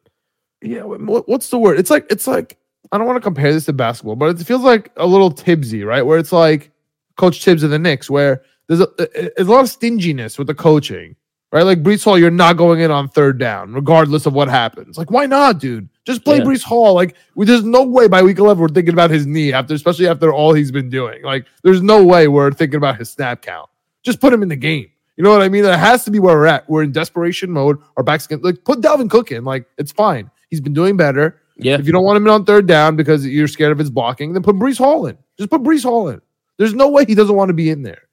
yeah. 0.61 0.83
What, 0.83 1.27
what's 1.27 1.49
the 1.49 1.57
word? 1.57 1.79
It's 1.79 1.89
like 1.89 2.05
it's 2.09 2.27
like 2.27 2.57
I 2.91 2.97
don't 2.97 3.07
want 3.07 3.17
to 3.17 3.21
compare 3.21 3.51
this 3.51 3.65
to 3.65 3.73
basketball, 3.73 4.15
but 4.15 4.39
it 4.39 4.43
feels 4.45 4.61
like 4.61 4.91
a 4.97 5.07
little 5.07 5.31
Tibbsy, 5.31 5.85
right? 5.85 6.03
Where 6.05 6.19
it's 6.19 6.31
like 6.31 6.71
Coach 7.17 7.43
Thibs 7.43 7.63
of 7.63 7.71
the 7.71 7.79
Knicks, 7.79 8.09
where 8.09 8.43
there's 8.67 8.81
a, 8.81 8.87
there's 8.97 9.47
a 9.47 9.51
lot 9.51 9.63
of 9.63 9.69
stinginess 9.69 10.37
with 10.37 10.47
the 10.47 10.53
coaching, 10.53 11.15
right? 11.51 11.63
Like 11.63 11.81
Breece 11.81 12.03
Hall, 12.03 12.17
you're 12.17 12.29
not 12.29 12.57
going 12.57 12.81
in 12.81 12.91
on 12.91 13.09
third 13.09 13.39
down, 13.39 13.73
regardless 13.73 14.25
of 14.27 14.33
what 14.33 14.49
happens. 14.49 14.97
Like, 14.99 15.09
why 15.09 15.25
not, 15.25 15.59
dude? 15.59 15.89
Just 16.05 16.23
play 16.23 16.37
Yeah. 16.37 16.43
Breece 16.43 16.63
Hall. 16.63 16.93
Like, 16.93 17.15
we, 17.33 17.45
there's 17.47 17.63
no 17.63 17.83
way 17.83 18.07
by 18.07 18.21
week 18.21 18.37
11 18.37 18.61
we're 18.61 18.67
thinking 18.67 18.93
about 18.93 19.09
his 19.09 19.25
knee 19.25 19.51
after, 19.51 19.73
especially 19.73 20.07
after 20.07 20.31
all 20.31 20.53
he's 20.53 20.71
been 20.71 20.89
doing. 20.89 21.23
Like, 21.23 21.47
there's 21.63 21.81
no 21.81 22.03
way 22.03 22.27
we're 22.27 22.51
thinking 22.51 22.77
about 22.77 22.97
his 22.99 23.09
snap 23.09 23.41
count. 23.41 23.69
Just 24.05 24.21
put 24.21 24.31
him 24.31 24.41
in 24.41 24.49
the 24.49 24.55
game. 24.55 24.89
You 25.17 25.23
know 25.23 25.31
what 25.31 25.41
I 25.41 25.49
mean? 25.49 25.63
That 25.63 25.79
has 25.79 26.05
to 26.05 26.11
be 26.11 26.19
where 26.19 26.35
we're 26.35 26.45
at. 26.45 26.69
We're 26.69 26.83
in 26.83 26.91
desperation 26.91 27.51
mode. 27.51 27.77
Our 27.97 28.03
backs 28.03 28.25
against, 28.25 28.45
like, 28.45 28.63
put 28.63 28.79
Dalvin 28.81 29.09
Cook 29.09 29.31
in. 29.31 29.43
Like, 29.43 29.65
it's 29.77 29.91
fine. 29.91 30.29
He's 30.49 30.61
been 30.61 30.73
doing 30.73 30.95
better. 30.95 31.41
Yeah. 31.57 31.77
If 31.77 31.85
you 31.85 31.91
don't 31.91 32.03
want 32.03 32.17
him 32.17 32.23
in 32.23 32.29
on 32.29 32.45
third 32.45 32.67
down 32.67 32.95
because 32.95 33.25
you're 33.25 33.47
scared 33.47 33.71
of 33.71 33.77
his 33.77 33.89
blocking, 33.89 34.33
then 34.33 34.43
put 34.43 34.55
Breece 34.55 34.77
Hall 34.77 35.07
in. 35.07 35.17
Just 35.37 35.49
put 35.49 35.63
Breece 35.63 35.83
Hall 35.83 36.09
in. 36.09 36.21
There's 36.57 36.73
no 36.73 36.89
way 36.89 37.05
he 37.05 37.15
doesn't 37.15 37.35
want 37.35 37.49
to 37.49 37.53
be 37.53 37.69
in 37.69 37.81
there. 37.81 38.03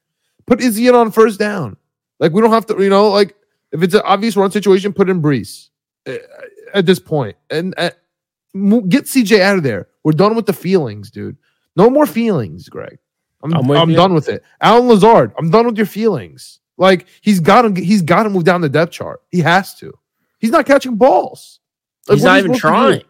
Put 0.47 0.61
Izzy 0.61 0.89
in 0.89 0.95
on 0.95 1.11
first 1.11 1.39
down. 1.39 1.77
Like 2.19 2.33
we 2.33 2.41
don't 2.41 2.53
have 2.53 2.67
to, 2.67 2.83
you 2.83 2.89
know, 2.89 3.09
like 3.09 3.35
if 3.73 3.83
it's 3.83 3.95
an 3.95 4.03
obvious 4.05 4.37
run 4.37 4.51
situation, 4.51 4.93
put 4.93 5.09
in 5.09 5.21
Breece 5.23 5.69
uh, 6.07 6.15
at 6.75 6.87
this 6.87 7.01
point 7.01 7.37
and 7.51 7.75
uh, 7.77 7.91
get 8.89 9.05
CJ 9.05 9.41
out 9.41 9.57
of 9.57 9.63
there. 9.63 9.89
We're 10.05 10.13
done 10.13 10.37
with 10.37 10.47
the 10.47 10.53
feelings, 10.53 11.11
dude. 11.11 11.37
No 11.77 11.91
more 11.91 12.07
feelings, 12.07 12.69
Greg. 12.69 12.99
I'm, 13.43 13.53
I'm 13.55 13.71
I'm, 13.71 13.93
done 13.93 14.15
with 14.15 14.29
it. 14.29 14.43
Allen 14.61 14.89
Lazard, 14.89 15.33
I'm 15.39 15.51
done 15.51 15.67
with 15.67 15.77
your 15.77 15.87
feelings. 15.87 16.61
Like 16.79 17.07
he's 17.21 17.41
got 17.41 17.63
to, 17.63 17.81
he's 17.81 18.03
got 18.03 18.23
to 18.25 18.31
move 18.31 18.45
down 18.45 18.61
the 18.61 18.69
depth 18.69 18.93
chart. 18.93 19.21
He 19.31 19.41
has 19.41 19.75
to. 19.77 19.93
He's 20.39 20.51
not 20.51 20.67
catching 20.67 20.97
balls. 20.97 21.61
Like, 22.09 22.17
He's 22.17 22.25
not 22.25 22.39
even 22.39 22.55
supposed 22.55 22.63
to 22.63 22.69
do? 22.69 22.73
trying. 22.97 23.03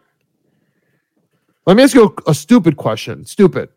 Let 1.65 1.77
me 1.77 1.83
ask 1.83 1.95
you 1.95 2.15
a, 2.27 2.31
a 2.31 2.33
stupid 2.35 2.77
question. 2.77 3.25
Stupid. 3.25 3.69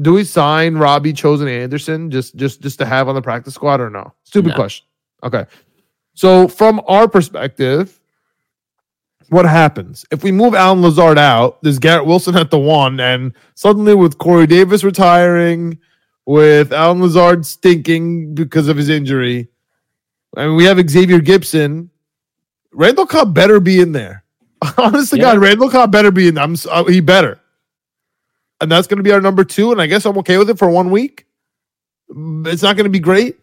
Do 0.00 0.14
we 0.14 0.24
sign 0.24 0.74
Robbie 0.76 1.12
Chosen 1.12 1.46
Anderson 1.48 2.10
just 2.10 2.36
just 2.36 2.60
just 2.60 2.78
to 2.80 2.86
have 2.86 3.08
on 3.08 3.14
the 3.14 3.22
practice 3.22 3.54
squad 3.54 3.80
or 3.80 3.88
no? 3.90 4.12
Stupid 4.24 4.50
No. 4.50 4.54
question. 4.54 4.86
Okay. 5.22 5.46
So 6.14 6.48
from 6.48 6.82
our 6.88 7.08
perspective, 7.08 8.00
what 9.30 9.44
happens 9.44 10.04
if 10.10 10.22
we 10.22 10.32
move 10.32 10.54
Allen 10.54 10.82
Lazard 10.82 11.18
out? 11.18 11.62
There's 11.62 11.78
Garrett 11.78 12.06
Wilson 12.06 12.36
at 12.36 12.50
the 12.50 12.58
one, 12.58 13.00
and 13.00 13.32
suddenly 13.54 13.94
with 13.94 14.18
Corey 14.18 14.46
Davis 14.46 14.84
retiring, 14.84 15.78
with 16.26 16.72
Allen 16.72 17.00
Lazard 17.00 17.44
stinking 17.46 18.34
because 18.34 18.68
of 18.68 18.76
his 18.76 18.88
injury, 18.88 19.48
and 20.36 20.56
we 20.56 20.64
have 20.64 20.78
Xavier 20.88 21.20
Gipson. 21.20 21.88
Randall 22.72 23.06
Cobb 23.06 23.34
better 23.34 23.58
be 23.60 23.80
in 23.80 23.92
there. 23.92 24.22
Honestly, 24.78 25.18
Yeah. 25.18 25.32
God, 25.34 25.38
Randall 25.38 25.70
Cobb 25.70 25.92
better 25.92 26.10
be 26.10 26.28
in. 26.28 26.36
I'm 26.38 26.52
s- 26.52 26.66
uh, 26.70 26.84
he 26.84 27.00
better, 27.00 27.40
and 28.60 28.70
that's 28.70 28.86
going 28.86 28.98
to 28.98 29.02
be 29.04 29.12
our 29.12 29.20
number 29.20 29.44
two. 29.44 29.72
And 29.72 29.80
I 29.80 29.86
guess 29.86 30.04
I'm 30.04 30.18
okay 30.18 30.38
with 30.38 30.50
it 30.50 30.58
for 30.58 30.68
one 30.68 30.90
week. 30.90 31.26
Mm, 32.10 32.46
It's 32.46 32.62
not 32.62 32.76
going 32.76 32.84
to 32.84 32.90
be 32.90 33.00
great. 33.00 33.38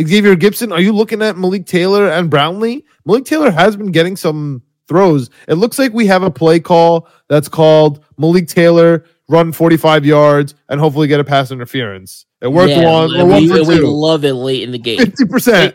Xavier 0.00 0.36
Gipson, 0.36 0.72
are 0.72 0.80
you 0.80 0.92
looking 0.92 1.22
at 1.22 1.38
Malik 1.38 1.64
Taylor 1.66 2.10
and 2.10 2.28
Brownlee? 2.30 2.84
Malik 3.06 3.24
Taylor 3.24 3.50
has 3.50 3.76
been 3.76 3.92
getting 3.92 4.14
some 4.14 4.62
throws. 4.88 5.30
It 5.48 5.54
looks 5.54 5.78
like 5.78 5.92
we 5.92 6.06
have 6.06 6.22
a 6.22 6.30
play 6.30 6.60
call 6.60 7.08
that's 7.28 7.48
called 7.48 8.04
Malik 8.18 8.48
Taylor 8.48 9.04
run 9.28 9.50
45 9.52 10.06
yards 10.06 10.54
and 10.68 10.78
hopefully 10.78 11.08
get 11.08 11.20
a 11.20 11.24
pass 11.24 11.50
interference. 11.50 12.26
It 12.40 12.48
worked 12.48 12.70
Yeah, 12.70 12.84
one. 12.84 13.10
we, 13.12 13.24
one 13.24 13.48
for 13.48 13.64
we 13.68 13.76
two. 13.78 13.86
love 13.88 14.24
it 14.24 14.34
late 14.34 14.62
in 14.62 14.70
the 14.70 14.78
game. 14.78 14.98
50%. 14.98 15.74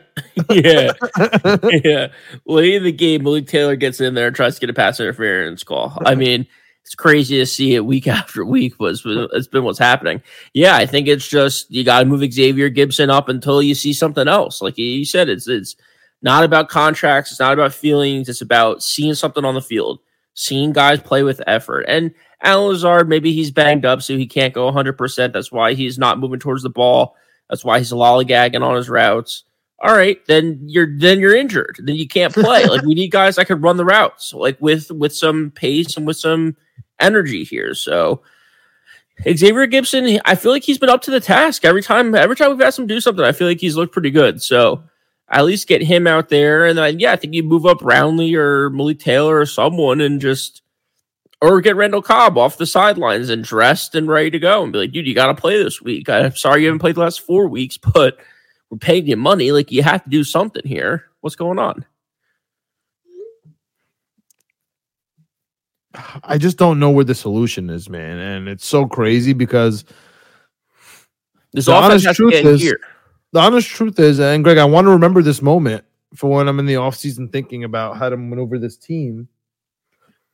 yeah. 0.51 1.80
yeah. 1.84 2.08
Late 2.46 2.75
in 2.75 2.84
the 2.84 2.91
game, 2.91 3.24
Malik 3.24 3.48
Taylor 3.48 3.75
gets 3.75 4.00
in 4.00 4.13
there 4.13 4.27
and 4.27 4.36
tries 4.36 4.56
to 4.56 4.62
get 4.62 4.70
a 4.70 4.74
pass 4.74 5.00
interference 5.00 5.63
call. 5.63 5.98
I 6.06 6.15
mean, 6.15 6.48
it's 6.84 6.96
crazy 6.96 7.38
to 7.39 7.46
see 7.46 7.75
it 7.75 7.86
week 7.86 8.08
after 8.08 8.46
week, 8.46 8.75
but 8.80 8.91
it's 8.91 9.01
been, 9.01 9.27
it's 9.34 9.48
been 9.48 9.63
what's 9.63 9.80
happening. 9.80 10.22
Yeah, 10.53 10.75
I 10.75 10.86
think 10.86 11.08
it's 11.08 11.27
just 11.27 11.70
you 11.72 11.84
got 11.84 12.00
to 12.00 12.06
move 12.06 12.32
Xavier 12.32 12.70
Gipson 12.70 13.10
up 13.10 13.27
until 13.27 13.62
you 13.62 13.75
see 13.75 13.91
something 13.94 14.27
else. 14.27 14.62
Like 14.62 14.77
you 14.77 15.03
said, 15.03 15.30
it's 15.30 15.48
it's 15.48 15.75
not 16.22 16.44
about 16.44 16.70
contracts, 16.70 17.32
it's 17.32 17.40
not 17.40 17.54
about 17.54 17.74
feelings, 17.74 18.30
it's 18.30 18.42
about 18.42 18.84
seeing 18.84 19.13
something 19.13 19.46
on 19.46 19.56
the 19.56 19.62
field, 19.62 20.00
seeing 20.34 20.72
guys 20.72 21.01
play 21.01 21.24
with 21.24 21.42
effort. 21.48 21.82
And 21.88 22.13
Allen 22.42 22.70
Lazard, 22.70 23.10
maybe 23.10 23.34
he's 23.34 23.51
banged 23.51 23.86
up, 23.86 24.01
so 24.01 24.18
he 24.18 24.28
can't 24.28 24.54
go 24.54 24.72
100%. 24.72 25.34
That's 25.34 25.51
why 25.51 25.74
he's 25.74 25.98
not 25.98 26.20
moving 26.20 26.40
towards 26.40 26.63
the 26.63 26.70
ball. 26.70 27.16
That's 27.50 27.66
why 27.66 27.80
he's 27.80 27.92
lollygagging 27.92 28.62
on 28.62 28.75
his 28.75 28.90
routes 28.90 29.44
all 29.82 29.96
right, 29.96 30.24
then 30.28 30.60
you're 30.68 30.88
then 30.98 31.20
you're 31.20 31.36
injured. 31.36 31.80
Then 31.84 31.96
you 31.96 32.08
can't 32.08 32.34
play. 32.34 32.66
like 32.68 32.84
we 32.84 32.94
need 32.94 33.10
guys 33.10 33.36
that 33.36 33.48
could 33.48 33.63
run 33.63 33.78
the 33.78 33.86
routes, 33.86 34.34
like 34.34 34.62
with 34.62 34.92
with 34.92 35.16
some 35.16 35.51
pace 35.51 35.98
and 35.98 36.06
with 36.06 36.18
some 36.18 36.56
energy 37.00 37.44
here. 37.44 37.74
So 37.74 38.22
Xavier 39.24 39.68
Gipson, 39.68 40.22
I 40.24 40.36
feel 40.36 40.51
like 40.51 40.63
he's 40.63 40.78
been 40.78 40.90
up 40.90 41.01
to 41.04 41.12
the 41.12 41.20
task 41.20 41.66
every 41.66 41.82
time. 41.82 42.13
Every 42.13 42.36
time 42.36 42.51
we've 42.51 42.62
asked 42.62 42.78
him 42.78 42.88
to 42.88 42.94
do 42.94 43.01
something, 43.01 43.25
I 43.25 43.32
feel 43.32 43.48
like 43.48 43.60
he's 43.60 43.75
looked 43.75 43.94
pretty 43.94 44.12
good. 44.12 44.42
So 44.42 44.84
at 45.32 45.46
least 45.46 45.68
get 45.68 45.82
him 45.82 46.08
out 46.08 46.30
there. 46.30 46.66
And 46.66 46.78
then, 46.78 47.00
yeah, 47.00 47.14
I 47.14 47.16
think 47.16 47.34
you 47.34 47.42
move 47.44 47.66
up 47.66 47.80
Brownlee 47.80 48.36
or 48.36 48.70
Malik 48.70 49.00
Taylor 49.00 49.40
or 49.40 49.46
someone 49.46 50.02
and 50.02 50.20
just, 50.20 50.62
or 51.42 51.62
get 51.62 51.76
Randall 51.76 52.02
Cobb 52.02 52.38
off 52.38 52.58
the 52.58 52.66
sidelines 52.66 53.30
and 53.30 53.44
dressed 53.44 53.96
and 53.96 54.08
ready 54.08 54.30
to 54.30 54.40
go 54.40 54.62
and 54.64 54.74
be 54.74 54.80
like, 54.80 54.92
dude, 54.92 55.08
you 55.08 55.16
got 55.16 55.28
to 55.28 55.34
play 55.34 55.62
this 55.62 55.82
week. 55.82 56.10
I'm 56.10 56.36
sorry 56.36 56.62
you 56.62 56.68
haven't 56.68 56.80
played 56.80 56.96
the 56.96 57.00
last 57.02 57.22
four 57.22 57.48
weeks, 57.48 57.78
but 57.78 58.20
we're 58.70 58.78
paying 58.78 59.08
you 59.08 59.16
money. 59.18 59.52
Like, 59.52 59.72
you 59.72 59.82
have 59.84 60.04
to 60.04 60.10
do 60.10 60.24
something 60.24 60.64
here. 60.66 61.06
What's 61.22 61.36
going 61.36 61.60
on? 61.60 61.86
I 66.24 66.38
just 66.38 66.58
don't 66.58 66.80
know 66.80 66.90
where 66.90 67.04
the 67.04 67.16
solution 67.16 67.70
is, 67.70 67.90
man. 67.90 68.18
And 68.18 68.48
it's 68.48 68.66
so 68.66 68.86
crazy 68.86 69.34
because 69.34 69.84
This 71.54 71.66
The 71.66 71.74
offense 71.74 71.92
honest 71.92 72.06
has 72.06 72.16
to 72.18 72.24
truth 72.24 72.34
is- 72.34 72.62
gear. 72.62 72.80
The 73.32 73.40
honest 73.40 73.68
truth 73.68 74.00
is, 74.00 74.20
and 74.20 74.44
Greg, 74.44 74.58
I 74.58 74.66
want 74.66 74.86
to 74.86 74.92
remember 74.92 75.22
this 75.22 75.42
moment 75.42 75.84
for 76.16 76.30
when 76.30 76.48
I'm 76.48 76.60
in 76.60 76.66
the 76.66 76.74
offseason 76.74 77.32
thinking 77.32 77.64
about 77.64 77.98
how 77.98 78.10
to 78.10 78.18
maneuver 78.18 78.60
this 78.60 78.78
team. 78.78 79.28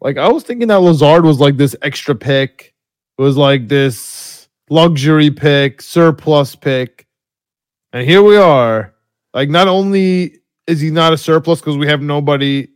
Like 0.01 0.17
I 0.17 0.31
was 0.31 0.43
thinking 0.43 0.67
that 0.69 0.79
Lazard 0.79 1.23
was 1.23 1.39
like 1.39 1.57
this 1.57 1.75
extra 1.81 2.15
pick, 2.15 2.73
it 3.17 3.21
was 3.21 3.37
like 3.37 3.67
this 3.67 4.47
luxury 4.69 5.31
pick, 5.31 5.81
surplus 5.81 6.55
pick. 6.55 7.07
And 7.93 8.07
here 8.07 8.21
we 8.21 8.37
are. 8.37 8.93
Like 9.33 9.49
not 9.49 9.67
only 9.67 10.39
is 10.67 10.81
he 10.81 10.91
not 10.91 11.13
a 11.13 11.17
surplus 11.17 11.59
because 11.59 11.77
we 11.77 11.87
have 11.87 12.01
nobody 12.01 12.67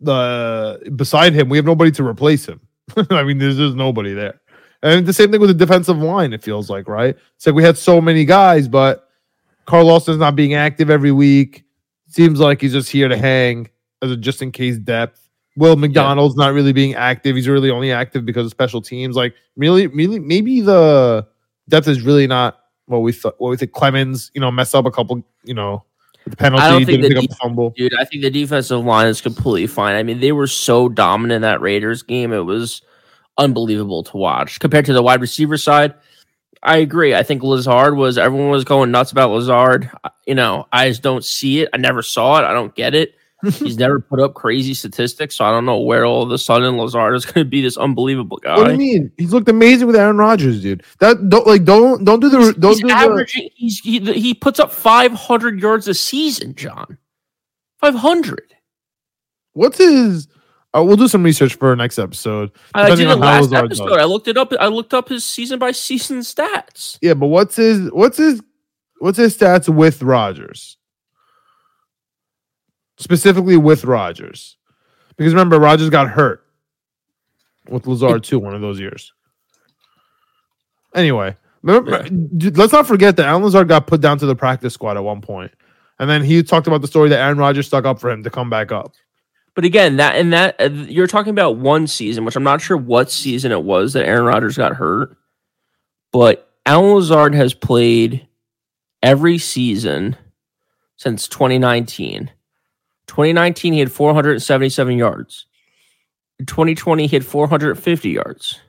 the 0.00 0.92
beside 0.96 1.32
him, 1.32 1.48
we 1.48 1.56
have 1.56 1.66
nobody 1.66 1.90
to 1.92 2.06
replace 2.06 2.46
him. 2.46 2.60
I 3.10 3.22
mean, 3.24 3.38
there's 3.38 3.56
just 3.56 3.76
nobody 3.76 4.12
there. 4.12 4.40
And 4.84 5.06
the 5.06 5.14
same 5.14 5.32
thing 5.32 5.40
with 5.40 5.48
the 5.48 5.54
defensive 5.54 5.96
line, 5.96 6.34
it 6.34 6.42
feels 6.42 6.68
like, 6.68 6.86
right? 6.86 7.16
It's 7.36 7.46
like 7.46 7.54
we 7.54 7.64
had 7.64 7.78
so 7.78 8.02
many 8.02 8.26
guys, 8.26 8.68
but 8.68 9.08
Carl 9.64 9.86
Lawson's 9.86 10.18
not 10.18 10.36
being 10.36 10.52
active 10.52 10.90
every 10.90 11.10
week. 11.10 11.64
Seems 12.06 12.38
like 12.38 12.60
he's 12.60 12.72
just 12.72 12.90
here 12.90 13.08
to 13.08 13.16
hang 13.16 13.70
as 14.02 14.10
a 14.10 14.16
just 14.16 14.42
in 14.42 14.52
case 14.52 14.76
depth. 14.76 15.26
Will 15.56 15.76
McDonald's 15.76 16.36
not 16.36 16.52
really 16.52 16.74
being 16.74 16.94
active. 16.94 17.34
He's 17.34 17.48
really 17.48 17.70
only 17.70 17.92
active 17.92 18.26
because 18.26 18.44
of 18.44 18.50
special 18.50 18.82
teams. 18.82 19.16
Like 19.16 19.34
really, 19.56 19.86
really, 19.86 20.18
maybe 20.18 20.60
the 20.60 21.26
depth 21.68 21.88
is 21.88 22.02
really 22.02 22.26
not 22.26 22.60
what 22.86 22.98
we 22.98 23.12
thought. 23.12 23.36
What 23.38 23.50
we 23.50 23.56
think. 23.56 23.72
Clemons, 23.72 24.30
you 24.34 24.40
know, 24.40 24.50
messed 24.50 24.74
up 24.74 24.84
a 24.84 24.90
couple, 24.90 25.24
you 25.44 25.54
know, 25.54 25.82
with 26.24 26.32
the 26.32 26.36
penalty. 26.36 26.62
I 26.62 26.68
don't 26.68 26.84
think 26.84 27.00
didn't 27.00 27.14
the 27.14 27.20
pick 27.20 27.30
up 27.30 27.30
the 27.30 27.36
fumble. 27.36 27.70
Dude, 27.70 27.94
I 27.98 28.04
think 28.04 28.22
the 28.22 28.30
defensive 28.30 28.84
line 28.84 29.06
is 29.06 29.22
completely 29.22 29.66
fine. 29.66 29.94
I 29.94 30.02
mean, 30.02 30.20
they 30.20 30.32
were 30.32 30.46
so 30.46 30.90
dominant 30.90 31.36
in 31.36 31.42
that 31.42 31.62
Raiders 31.62 32.02
game. 32.02 32.32
It 32.32 32.44
was 32.44 32.82
unbelievable 33.38 34.02
to 34.04 34.16
watch. 34.16 34.60
Compared 34.60 34.84
to 34.86 34.92
the 34.92 35.02
wide 35.02 35.20
receiver 35.20 35.56
side, 35.56 35.94
I 36.62 36.78
agree. 36.78 37.14
I 37.14 37.22
think 37.22 37.42
Lazard 37.42 37.96
was 37.96 38.16
everyone 38.16 38.50
was 38.50 38.64
going 38.64 38.90
nuts 38.90 39.12
about 39.12 39.30
Lazard. 39.30 39.90
You 40.26 40.34
know, 40.34 40.66
I 40.72 40.88
just 40.88 41.02
don't 41.02 41.24
see 41.24 41.60
it. 41.60 41.68
I 41.72 41.76
never 41.76 42.02
saw 42.02 42.38
it. 42.38 42.44
I 42.44 42.52
don't 42.52 42.74
get 42.74 42.94
it. 42.94 43.14
He's 43.58 43.76
never 43.76 44.00
put 44.00 44.20
up 44.20 44.32
crazy 44.32 44.72
statistics, 44.72 45.36
so 45.36 45.44
I 45.44 45.50
don't 45.50 45.66
know 45.66 45.78
where 45.78 46.06
all 46.06 46.22
of 46.22 46.30
a 46.30 46.38
sudden 46.38 46.78
Lazard 46.78 47.14
is 47.14 47.26
going 47.26 47.44
to 47.44 47.50
be 47.50 47.60
this 47.60 47.76
unbelievable 47.76 48.38
guy. 48.38 48.56
What 48.56 48.64
do 48.66 48.72
you 48.72 48.78
mean? 48.78 49.12
He's 49.18 49.34
looked 49.34 49.50
amazing 49.50 49.86
with 49.86 49.96
Aaron 49.96 50.16
Rodgers, 50.16 50.62
dude. 50.62 50.82
That 51.00 51.28
don't 51.28 51.46
like 51.46 51.64
don't 51.64 52.04
don't 52.04 52.20
do 52.20 52.30
the 52.30 52.54
don't 52.58 52.72
he's 52.72 52.80
do 52.80 52.88
the. 52.88 53.50
He's 53.54 53.78
he, 53.80 54.00
he 54.14 54.32
puts 54.32 54.58
up 54.58 54.72
500 54.72 55.60
yards 55.60 55.88
a 55.88 55.94
season, 55.94 56.54
John. 56.54 56.96
500. 57.80 58.54
what's 59.52 59.76
his. 59.76 60.28
Uh, 60.76 60.82
we'll 60.82 60.96
do 60.96 61.06
some 61.06 61.22
research 61.22 61.54
for 61.54 61.68
our 61.68 61.76
next 61.76 61.98
episode. 61.98 62.50
I 62.74 62.94
did 62.94 63.06
it 63.08 63.16
last 63.16 63.52
episode. 63.52 63.88
does. 63.90 63.98
I 63.98 64.04
looked 64.04 64.26
it 64.26 64.36
up. 64.36 64.52
I 64.58 64.66
looked 64.66 64.92
up 64.92 65.08
his 65.08 65.24
season 65.24 65.58
by 65.58 65.70
season 65.72 66.18
stats. 66.20 66.98
Yeah, 67.00 67.14
but 67.14 67.28
what's 67.28 67.56
his 67.56 67.92
what's 67.92 68.18
his 68.18 68.42
what's 68.98 69.18
his 69.18 69.36
stats 69.36 69.68
with 69.72 70.02
Rodgers? 70.02 70.76
Specifically 72.96 73.56
with 73.56 73.84
Rodgers. 73.84 74.56
Because 75.16 75.32
remember, 75.32 75.60
Rodgers 75.60 75.90
got 75.90 76.08
hurt 76.08 76.44
with 77.68 77.86
Lazard 77.86 78.24
too 78.24 78.40
one 78.40 78.54
of 78.54 78.60
those 78.60 78.80
years. 78.80 79.12
Anyway, 80.92 81.36
remember, 81.62 82.08
dude, 82.08 82.58
let's 82.58 82.72
not 82.72 82.86
forget 82.86 83.16
that 83.16 83.26
Allen 83.26 83.44
Lazard 83.44 83.68
got 83.68 83.86
put 83.86 84.00
down 84.00 84.18
to 84.18 84.26
the 84.26 84.36
practice 84.36 84.74
squad 84.74 84.96
at 84.96 85.04
one. 85.04 85.50
And 86.00 86.10
then 86.10 86.24
he 86.24 86.42
talked 86.42 86.66
about 86.66 86.80
the 86.80 86.88
story 86.88 87.08
that 87.10 87.20
Aaron 87.20 87.38
Rodgers 87.38 87.68
stuck 87.68 87.84
up 87.84 88.00
for 88.00 88.10
him 88.10 88.24
to 88.24 88.30
come 88.30 88.50
back 88.50 88.72
up. 88.72 88.94
But 89.54 89.64
again, 89.64 89.96
that 89.96 90.16
and 90.16 90.32
that 90.32 90.60
uh, 90.60 90.68
you're 90.70 91.06
talking 91.06 91.30
about 91.30 91.56
one 91.56 91.86
season, 91.86 92.24
which 92.24 92.36
I'm 92.36 92.42
not 92.42 92.60
sure 92.60 92.76
what 92.76 93.10
season 93.10 93.52
it 93.52 93.62
was 93.62 93.92
that 93.92 94.06
Aaron 94.06 94.24
Rodgers 94.24 94.56
got 94.56 94.74
hurt. 94.74 95.16
But 96.12 96.50
Allen 96.66 96.94
Lazard 96.94 97.34
has 97.34 97.54
played 97.54 98.26
every 99.02 99.38
season 99.38 100.16
since 100.96 101.28
2019. 101.28 102.30
2019, 103.06 103.72
he 103.72 103.78
had 103.78 103.92
477 103.92 104.98
yards. 104.98 105.46
In 106.38 106.46
2020, 106.46 107.06
he 107.06 107.16
had 107.16 107.24
450 107.24 108.10
yards. 108.10 108.60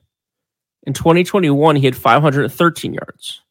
In 0.83 0.93
2021, 0.93 1.77
he 1.77 1.85
had 1.85 1.95
513 1.95 2.93
yards. 2.93 3.41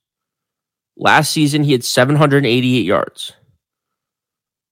Last 0.97 1.33
season, 1.33 1.65
he 1.65 1.73
had 1.73 1.83
788 1.83 2.85
yards. 2.85 3.33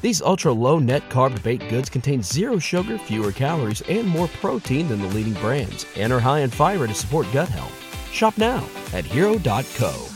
These 0.00 0.22
ultra 0.22 0.52
low 0.52 0.78
net 0.78 1.08
carb 1.08 1.42
baked 1.42 1.68
goods 1.68 1.88
contain 1.88 2.22
zero 2.22 2.58
sugar, 2.58 2.98
fewer 2.98 3.32
calories, 3.32 3.82
and 3.82 4.06
more 4.06 4.28
protein 4.28 4.88
than 4.88 5.00
the 5.00 5.08
leading 5.08 5.34
brands, 5.34 5.86
and 5.96 6.12
are 6.12 6.20
high 6.20 6.40
in 6.40 6.50
fiber 6.50 6.86
to 6.86 6.94
support 6.94 7.26
gut 7.32 7.48
health. 7.48 7.72
Shop 8.12 8.36
now 8.38 8.66
at 8.92 9.04
hero.co. 9.04 10.06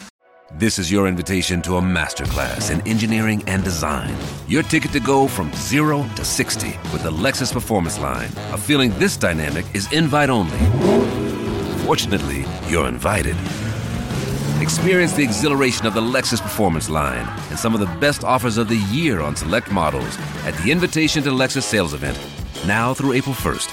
This 0.54 0.80
is 0.80 0.90
your 0.90 1.06
invitation 1.06 1.62
to 1.62 1.76
a 1.76 1.80
masterclass 1.80 2.72
in 2.72 2.86
engineering 2.86 3.42
and 3.46 3.62
design. 3.62 4.14
Your 4.48 4.64
ticket 4.64 4.90
to 4.92 5.00
go 5.00 5.28
from 5.28 5.52
zero 5.54 6.04
to 6.16 6.24
60 6.24 6.68
with 6.92 7.04
the 7.04 7.10
Lexus 7.10 7.52
Performance 7.52 8.00
Line. 8.00 8.30
A 8.52 8.58
feeling 8.58 8.90
this 8.98 9.16
dynamic 9.16 9.64
is 9.74 9.90
invite 9.92 10.28
only. 10.28 10.58
Fortunately, 11.86 12.44
you're 12.68 12.88
invited. 12.88 13.36
Experience 14.60 15.14
the 15.14 15.22
exhilaration 15.22 15.86
of 15.86 15.94
the 15.94 16.02
Lexus 16.02 16.38
Performance 16.38 16.90
Line 16.90 17.26
and 17.48 17.58
some 17.58 17.72
of 17.72 17.80
the 17.80 17.98
best 17.98 18.24
offers 18.24 18.58
of 18.58 18.68
the 18.68 18.76
year 18.92 19.22
on 19.22 19.34
select 19.34 19.72
models 19.72 20.18
at 20.44 20.54
the 20.58 20.70
Invitation 20.70 21.22
to 21.22 21.30
Lexus 21.30 21.62
sales 21.62 21.94
event, 21.94 22.18
now 22.66 22.92
through 22.92 23.14
April 23.14 23.34
1st. 23.34 23.70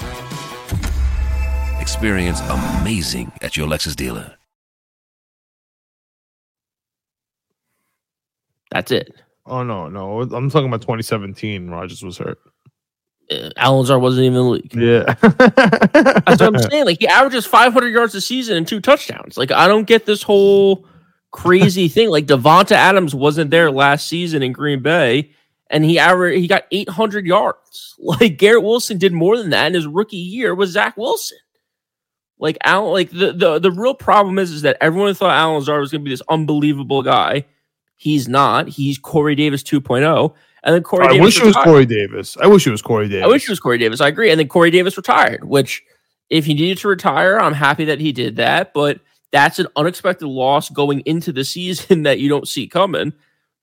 Experience 1.82 2.40
amazing 2.48 3.30
at 3.42 3.54
your 3.54 3.68
Lexus 3.68 3.94
dealer. 3.94 4.34
That's 8.70 8.90
it. 8.90 9.14
Oh 9.44 9.62
no, 9.62 9.88
no. 9.88 10.22
I'm 10.22 10.48
talking 10.48 10.68
about 10.68 10.80
2017. 10.80 11.68
Rodgers 11.68 12.02
was 12.02 12.16
hurt. 12.16 12.38
Uh, 13.30 13.50
Allen 13.56 13.80
Lazard 13.80 14.00
wasn't 14.00 14.24
even 14.24 14.38
in 14.38 14.44
the 14.44 14.50
league. 14.50 14.74
Yeah. 14.74 15.14
That's 16.24 16.40
what 16.40 16.54
I'm 16.54 16.58
saying. 16.58 16.86
Like 16.86 16.98
he 17.00 17.06
averages 17.06 17.46
500 17.46 17.88
yards 17.88 18.14
a 18.14 18.20
season 18.20 18.56
and 18.56 18.66
two 18.66 18.80
touchdowns. 18.80 19.36
Like 19.36 19.50
I 19.50 19.68
don't 19.68 19.86
get 19.86 20.06
this 20.06 20.22
whole 20.22 20.86
crazy 21.30 21.88
thing. 21.88 22.08
Like 22.10 22.26
Davante 22.26 22.72
Adams 22.72 23.14
wasn't 23.14 23.50
there 23.50 23.70
last 23.70 24.08
season 24.08 24.42
in 24.42 24.52
Green 24.52 24.82
Bay, 24.82 25.30
and 25.68 25.84
he 25.84 25.98
averaged 25.98 26.40
he 26.40 26.48
got 26.48 26.64
800 26.70 27.26
yards. 27.26 27.84
Like 28.00 28.38
Garrett 28.38 28.62
Wilson 28.62 28.96
did 28.96 29.12
more 29.12 29.36
than 29.36 29.50
that 29.50 29.66
in 29.66 29.74
his 29.74 29.88
rookie 29.88 30.16
year 30.18 30.54
with 30.54 30.68
Zach 30.68 30.96
Wilson. 30.96 31.36
Like 32.38 32.56
Allen, 32.62 32.92
like 32.92 33.10
the, 33.10 33.32
the 33.32 33.58
the 33.58 33.72
real 33.72 33.94
problem 33.94 34.38
is 34.38 34.52
is 34.52 34.62
that 34.62 34.76
everyone 34.80 35.12
thought 35.14 35.36
Allen 35.36 35.56
Lazard 35.56 35.80
was 35.80 35.90
going 35.90 36.02
to 36.02 36.04
be 36.04 36.12
this 36.12 36.22
unbelievable 36.28 37.02
guy. 37.02 37.44
He's 37.96 38.28
not. 38.28 38.68
He's 38.68 38.96
Corey 38.96 39.34
Davis 39.34 39.64
2.0. 39.64 40.32
And 40.64 40.74
then 40.74 40.82
Corey 40.82 41.06
I 41.06 41.12
Davis 41.12 41.24
wish 41.24 41.40
it 41.40 41.46
was. 41.46 41.56
Corey 41.56 41.86
Davis. 41.86 42.36
I 42.36 42.46
wish 42.46 42.66
it 42.66 42.70
was 42.70 42.82
Corey 42.82 43.08
Davis. 43.08 43.24
I 43.24 43.28
wish 43.28 43.44
it 43.44 43.50
was 43.50 43.60
Corey 43.60 43.78
Davis. 43.78 44.00
I 44.00 44.08
agree. 44.08 44.30
And 44.30 44.38
then 44.40 44.48
Corey 44.48 44.70
Davis 44.70 44.96
retired, 44.96 45.44
which 45.44 45.82
if 46.30 46.44
he 46.44 46.54
needed 46.54 46.78
to 46.78 46.88
retire, 46.88 47.38
I'm 47.38 47.54
happy 47.54 47.84
that 47.86 48.00
he 48.00 48.12
did 48.12 48.36
that. 48.36 48.74
But 48.74 49.00
that's 49.30 49.58
an 49.58 49.66
unexpected 49.76 50.26
loss 50.26 50.68
going 50.70 51.00
into 51.00 51.32
the 51.32 51.44
season 51.44 52.02
that 52.04 52.18
you 52.18 52.28
don't 52.28 52.48
see 52.48 52.66
coming 52.66 53.12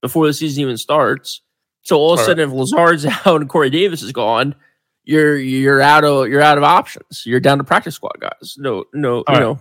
before 0.02 0.26
the 0.28 0.34
season 0.34 0.62
even 0.64 0.78
starts. 0.78 1.42
So 1.82 1.98
all 1.98 2.14
of 2.14 2.20
a 2.20 2.22
Right. 2.22 2.26
sudden, 2.28 2.50
if 2.50 2.56
Lazard's 2.56 3.06
out 3.26 3.42
and 3.42 3.50
Corey 3.50 3.70
Davis 3.70 4.02
is 4.02 4.12
gone, 4.12 4.56
you're 5.04 5.38
you're 5.38 5.82
out 5.82 6.04
of 6.04 6.28
you're 6.30 6.42
out 6.42 6.58
of 6.58 6.64
options. 6.64 7.24
You're 7.26 7.40
down 7.40 7.58
to 7.60 7.64
practice 7.64 7.94
squad 7.96 8.20
guys. 8.20 8.56
No, 8.58 8.86
no, 8.94 9.18
All 9.18 9.24
you 9.28 9.34
right. 9.34 9.40
know, 9.42 9.60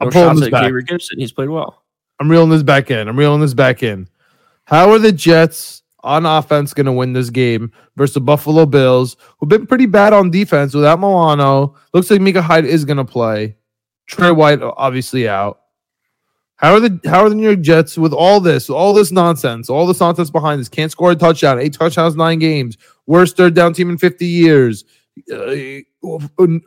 I'm 0.00 0.08
no 0.08 0.10
pulling 0.10 0.40
this 0.40 0.48
back. 0.50 0.72
Gipson. 0.72 1.18
He's 1.18 1.30
played 1.32 1.50
well. 1.50 1.84
I'm 2.18 2.28
reeling 2.30 2.50
this 2.50 2.62
back 2.64 2.90
in. 2.90 3.06
I'm 3.08 3.16
reeling 3.18 3.40
this 3.40 3.54
back 3.54 3.82
in. 3.82 4.08
How 4.64 4.90
are 4.90 4.98
the 4.98 5.12
Jets 5.12 5.81
on 6.02 6.26
offense 6.26 6.74
going 6.74 6.86
to 6.86 6.92
win 6.92 7.12
this 7.12 7.30
game 7.30 7.72
versus 7.96 8.14
the 8.14 8.20
Buffalo 8.20 8.66
Bills, 8.66 9.16
who've 9.38 9.48
been 9.48 9.66
pretty 9.66 9.86
bad 9.86 10.12
on 10.12 10.30
defense 10.30 10.74
without 10.74 10.98
Milano? 10.98 11.76
Looks 11.92 12.10
like 12.10 12.20
Micah 12.20 12.42
Hyde 12.42 12.64
is 12.64 12.84
going 12.84 12.96
to 12.96 13.04
play. 13.04 13.56
Trey 14.06 14.30
White 14.30 14.60
obviously 14.62 15.28
out. 15.28 15.60
How 16.56 16.74
are 16.74 16.80
the 16.80 17.00
How 17.04 17.24
are 17.24 17.28
the 17.28 17.34
New 17.34 17.42
York 17.42 17.60
Jets 17.60 17.98
with 17.98 18.12
all 18.12 18.38
this, 18.38 18.70
all 18.70 18.94
this 18.94 19.10
nonsense, 19.10 19.68
all 19.68 19.86
this 19.86 19.98
nonsense 19.98 20.30
behind 20.30 20.60
this? 20.60 20.68
Can't 20.68 20.92
score 20.92 21.10
a 21.10 21.16
touchdown, 21.16 21.58
eight 21.58 21.72
touchdowns, 21.72 22.14
nine 22.14 22.38
games, 22.38 22.78
worst 23.06 23.36
third 23.36 23.54
down 23.54 23.72
team 23.72 23.90
in 23.90 23.98
50 23.98 24.24
years. 24.24 24.84
Uh, 25.30 25.82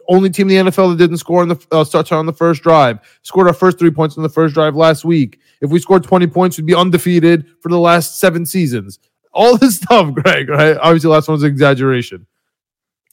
only 0.09 0.29
team 0.29 0.49
in 0.49 0.65
the 0.65 0.71
NFL 0.71 0.91
that 0.91 0.97
didn't 0.97 1.17
score 1.17 1.41
on 1.41 1.47
the 1.47 1.67
uh, 1.71 1.83
touchdown 1.83 2.19
on 2.19 2.25
the 2.25 2.33
first 2.33 2.61
drive. 2.61 2.99
Scored 3.21 3.47
our 3.47 3.53
first 3.53 3.79
three 3.79 3.91
points 3.91 4.17
on 4.17 4.23
the 4.23 4.29
first 4.29 4.53
drive 4.53 4.75
last 4.75 5.05
week. 5.05 5.39
If 5.61 5.71
we 5.71 5.79
scored 5.79 6.03
20 6.03 6.27
points, 6.27 6.57
we'd 6.57 6.65
be 6.65 6.75
undefeated 6.75 7.45
for 7.61 7.69
the 7.69 7.79
last 7.79 8.19
seven 8.19 8.45
seasons. 8.45 8.99
All 9.35 9.57
this 9.57 9.75
stuff, 9.75 10.13
Greg, 10.13 10.49
right? 10.49 10.77
Obviously, 10.77 11.09
last 11.09 11.27
one's 11.27 11.43
an 11.43 11.51
exaggeration. 11.51 12.25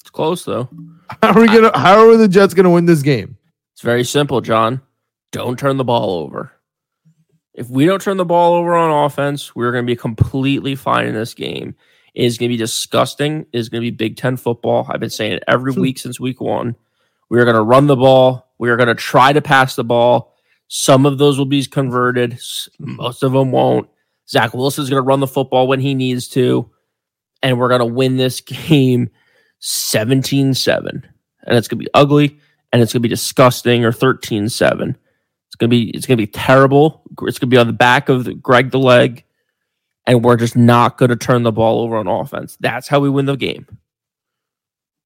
It's 0.00 0.10
close 0.10 0.44
though. 0.44 0.70
How 1.22 1.32
are 1.32 1.40
we 1.40 1.48
gonna 1.48 1.76
how 1.76 2.08
are 2.08 2.16
the 2.16 2.28
Jets 2.28 2.54
gonna 2.54 2.70
win 2.70 2.86
this 2.86 3.02
game? 3.02 3.36
It's 3.74 3.82
very 3.82 4.04
simple, 4.04 4.40
John. 4.40 4.80
Don't 5.32 5.58
turn 5.58 5.78
the 5.78 5.84
ball 5.84 6.10
over. 6.20 6.52
If 7.54 7.68
we 7.68 7.84
don't 7.84 8.00
turn 8.00 8.16
the 8.16 8.24
ball 8.24 8.54
over 8.54 8.74
on 8.74 9.04
offense, 9.04 9.54
we're 9.54 9.72
going 9.72 9.84
to 9.84 9.90
be 9.90 9.96
completely 9.96 10.74
fine 10.74 11.06
in 11.06 11.14
this 11.14 11.34
game. 11.34 11.74
It 12.14 12.24
is 12.24 12.38
going 12.38 12.50
to 12.50 12.54
be 12.54 12.58
disgusting. 12.58 13.40
It 13.52 13.58
is 13.58 13.68
going 13.68 13.82
to 13.82 13.90
be 13.90 13.94
Big 13.94 14.16
Ten 14.16 14.36
football. 14.36 14.86
I've 14.88 15.00
been 15.00 15.10
saying 15.10 15.32
it 15.32 15.44
every 15.46 15.72
week 15.72 15.98
since 15.98 16.20
week 16.20 16.40
one. 16.40 16.76
We 17.28 17.40
are 17.40 17.44
going 17.44 17.56
to 17.56 17.62
run 17.62 17.86
the 17.88 17.96
ball. 17.96 18.52
We 18.58 18.70
are 18.70 18.76
going 18.76 18.88
to 18.88 18.94
try 18.94 19.32
to 19.32 19.42
pass 19.42 19.74
the 19.74 19.84
ball. 19.84 20.34
Some 20.68 21.04
of 21.04 21.18
those 21.18 21.38
will 21.38 21.46
be 21.46 21.64
converted. 21.64 22.38
Most 22.78 23.22
of 23.22 23.32
them 23.32 23.52
won't. 23.52 23.88
Zach 24.32 24.54
Wilson's 24.54 24.88
going 24.88 25.02
to 25.02 25.06
run 25.06 25.20
the 25.20 25.26
football 25.26 25.68
when 25.68 25.78
he 25.78 25.94
needs 25.94 26.26
to. 26.28 26.70
And 27.42 27.58
we're 27.58 27.68
going 27.68 27.80
to 27.80 27.86
win 27.86 28.16
this 28.16 28.40
game 28.40 29.10
17 29.60 30.54
7. 30.54 31.06
And 31.44 31.56
it's 31.56 31.68
going 31.68 31.78
to 31.78 31.84
be 31.84 31.90
ugly 31.92 32.38
and 32.72 32.80
it's 32.80 32.92
going 32.92 33.02
to 33.02 33.08
be 33.08 33.14
disgusting 33.14 33.84
or 33.84 33.92
13 33.92 34.48
7. 34.48 34.96
It's 35.48 35.56
going 35.56 35.68
to 35.68 35.76
be 35.76 35.90
it's 35.90 36.06
going 36.06 36.16
to 36.16 36.22
be 36.22 36.30
terrible. 36.30 37.02
It's 37.22 37.38
going 37.38 37.50
to 37.50 37.54
be 37.54 37.58
on 37.58 37.66
the 37.66 37.74
back 37.74 38.08
of 38.08 38.42
Greg 38.42 38.70
the 38.70 38.78
leg 38.78 39.24
and 40.06 40.24
we're 40.24 40.36
just 40.36 40.56
not 40.56 40.96
going 40.96 41.10
to 41.10 41.16
turn 41.16 41.42
the 41.42 41.52
ball 41.52 41.80
over 41.82 41.96
on 41.96 42.08
offense. 42.08 42.56
That's 42.58 42.88
how 42.88 43.00
we 43.00 43.10
win 43.10 43.26
the 43.26 43.36
game. 43.36 43.66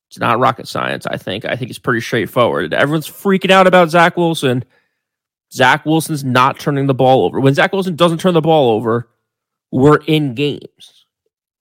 It's 0.09 0.19
not 0.19 0.39
rocket 0.39 0.69
science, 0.69 1.05
I 1.07 1.17
think. 1.17 1.45
I 1.45 1.57
think 1.57 1.71
it's 1.71 1.81
pretty 1.81 2.01
straightforward. 2.01 2.73
Everyone's 2.73 3.09
freaking 3.09 3.51
out 3.51 3.67
about 3.67 3.91
Zach 3.91 4.17
Wilson. 4.17 4.65
Zach 5.53 5.85
Wilson's 5.85 6.23
not 6.23 6.59
turning 6.59 6.87
the 6.87 6.95
ball 6.95 7.25
over. 7.25 7.41
When 7.41 7.55
Zach 7.55 7.73
Wilson 7.73 7.97
doesn't 7.97 8.19
turn 8.19 8.35
the 8.35 8.41
ball 8.41 8.71
over, 8.71 9.09
we're 9.77 9.99
in 10.07 10.35
games. 10.35 11.05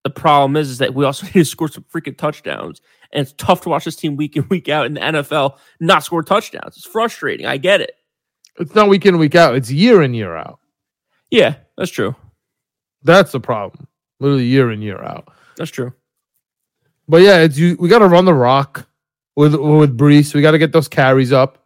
The 0.05 0.09
problem 0.09 0.55
is, 0.55 0.69
is 0.69 0.77
that 0.77 0.93
we 0.93 1.03
also 1.03 1.25
need 1.27 1.33
to 1.33 1.45
score 1.45 1.67
some 1.67 1.83
freaking 1.93 2.17
touchdowns. 2.17 2.81
And 3.11 3.21
it's 3.21 3.33
tough 3.37 3.61
to 3.61 3.69
watch 3.69 3.85
this 3.85 3.97
team 3.97 4.15
week 4.15 4.37
in, 4.37 4.47
week 4.49 4.69
out 4.69 4.85
in 4.85 4.93
the 4.93 5.01
NFL 5.01 5.57
not 5.81 6.03
score 6.03 6.23
touchdowns. 6.23 6.77
It's 6.77 6.85
frustrating. 6.85 7.45
I 7.45 7.57
get 7.57 7.81
it. 7.81 7.95
It's 8.57 8.73
not 8.73 8.87
week 8.87 9.05
in, 9.05 9.17
week 9.17 9.35
out. 9.35 9.55
It's 9.55 9.69
year 9.69 10.01
in, 10.01 10.13
year 10.13 10.35
out. 10.35 10.59
Yeah, 11.29 11.55
that's 11.77 11.91
true. 11.91 12.15
That's 13.03 13.33
the 13.33 13.39
problem. 13.41 13.87
Literally 14.21 14.45
year 14.45 14.71
in, 14.71 14.81
year 14.81 15.03
out. 15.03 15.27
That's 15.57 15.71
true. 15.71 15.93
But 17.09 17.21
yeah, 17.21 17.39
it's 17.39 17.57
you. 17.57 17.75
We 17.79 17.89
got 17.89 17.99
to 17.99 18.07
run 18.07 18.25
the 18.25 18.33
rock 18.33 18.87
with 19.35 19.53
with 19.55 19.97
Breece. 19.97 20.33
We 20.33 20.41
got 20.41 20.51
to 20.51 20.57
get 20.57 20.71
those 20.71 20.87
carries 20.87 21.33
up. 21.33 21.65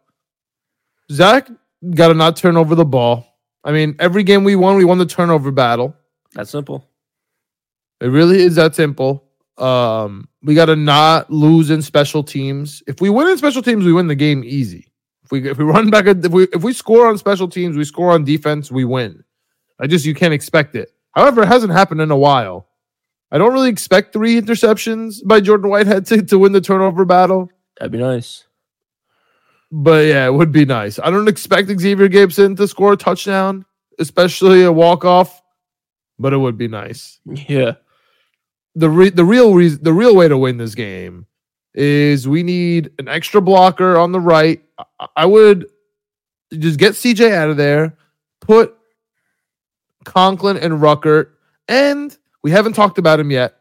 Zach 1.12 1.48
got 1.94 2.08
to 2.08 2.14
not 2.14 2.36
turn 2.36 2.56
over 2.56 2.74
the 2.74 2.84
ball. 2.84 3.24
I 3.62 3.72
mean, 3.72 3.94
every 3.98 4.24
game 4.24 4.42
we 4.42 4.56
won, 4.56 4.76
we 4.76 4.84
won 4.84 4.98
the 4.98 5.06
turnover 5.06 5.50
battle. 5.50 5.94
That's 6.34 6.50
simple. 6.50 6.88
It 8.00 8.06
really 8.06 8.40
is 8.40 8.54
that 8.54 8.74
simple. 8.74 9.24
Um, 9.58 10.28
we 10.42 10.54
got 10.54 10.66
to 10.66 10.76
not 10.76 11.30
lose 11.30 11.70
in 11.70 11.82
special 11.82 12.22
teams. 12.22 12.82
If 12.86 13.00
we 13.00 13.10
win 13.10 13.28
in 13.28 13.36
special 13.36 13.62
teams, 13.62 13.84
we 13.84 13.92
win 13.92 14.06
the 14.06 14.14
game 14.14 14.42
easy. 14.44 14.90
If 15.22 15.30
we 15.30 15.48
if 15.48 15.58
we 15.58 15.64
run 15.76 15.90
back, 15.90 16.06
if 16.06 16.28
we 16.28 16.44
if 16.52 16.62
we 16.62 16.72
score 16.72 17.08
on 17.08 17.18
special 17.18 17.48
teams, 17.48 17.76
we 17.76 17.84
score 17.84 18.12
on 18.12 18.24
defense, 18.24 18.70
we 18.70 18.84
win. 18.84 19.22
I 19.78 19.86
just 19.86 20.06
you 20.06 20.14
can't 20.14 20.34
expect 20.34 20.74
it. 20.76 20.92
However, 21.12 21.42
it 21.42 21.48
hasn't 21.48 21.72
happened 21.72 22.00
in 22.00 22.10
a 22.10 22.16
while. 22.16 22.68
I 23.32 23.38
don't 23.38 23.52
really 23.52 23.70
expect 23.70 24.12
three 24.12 24.40
interceptions 24.40 25.24
by 25.24 25.40
Jordan 25.40 25.70
Whitehead 25.70 26.06
to, 26.06 26.22
to 26.22 26.38
win 26.38 26.52
the 26.52 26.60
turnover 26.60 27.04
battle. 27.04 27.48
That'd 27.78 27.92
be 27.92 27.98
nice. 27.98 28.44
But 29.70 30.06
yeah, 30.06 30.26
it 30.26 30.34
would 30.34 30.50
be 30.50 30.64
nice. 30.64 30.98
I 30.98 31.10
don't 31.10 31.28
expect 31.28 31.68
Xavier 31.68 32.08
Gipson 32.08 32.56
to 32.56 32.66
score 32.66 32.94
a 32.94 32.96
touchdown, 32.96 33.64
especially 34.00 34.64
a 34.64 34.72
walk 34.72 35.04
off, 35.04 35.42
but 36.20 36.32
it 36.32 36.36
would 36.36 36.58
be 36.58 36.68
nice. 36.68 37.18
Yeah. 37.24 37.72
The 38.76 38.90
re- 38.90 39.10
the 39.10 39.24
real 39.24 39.54
reason, 39.54 39.82
the 39.82 39.92
real 39.92 40.14
way 40.14 40.28
to 40.28 40.38
win 40.38 40.58
this 40.58 40.74
game 40.74 41.26
is 41.74 42.28
we 42.28 42.42
need 42.42 42.90
an 42.98 43.08
extra 43.08 43.40
blocker 43.40 43.96
on 43.96 44.12
the 44.12 44.20
right. 44.20 44.62
I, 44.78 45.06
I 45.16 45.26
would 45.26 45.66
just 46.52 46.78
get 46.78 46.92
CJ 46.92 47.32
out 47.32 47.50
of 47.50 47.56
there, 47.56 47.96
put 48.40 48.76
Conklin 50.04 50.56
and 50.56 50.74
Ruckert, 50.74 51.30
and 51.66 52.16
we 52.42 52.50
haven't 52.50 52.74
talked 52.74 52.98
about 52.98 53.18
him 53.18 53.30
yet. 53.30 53.56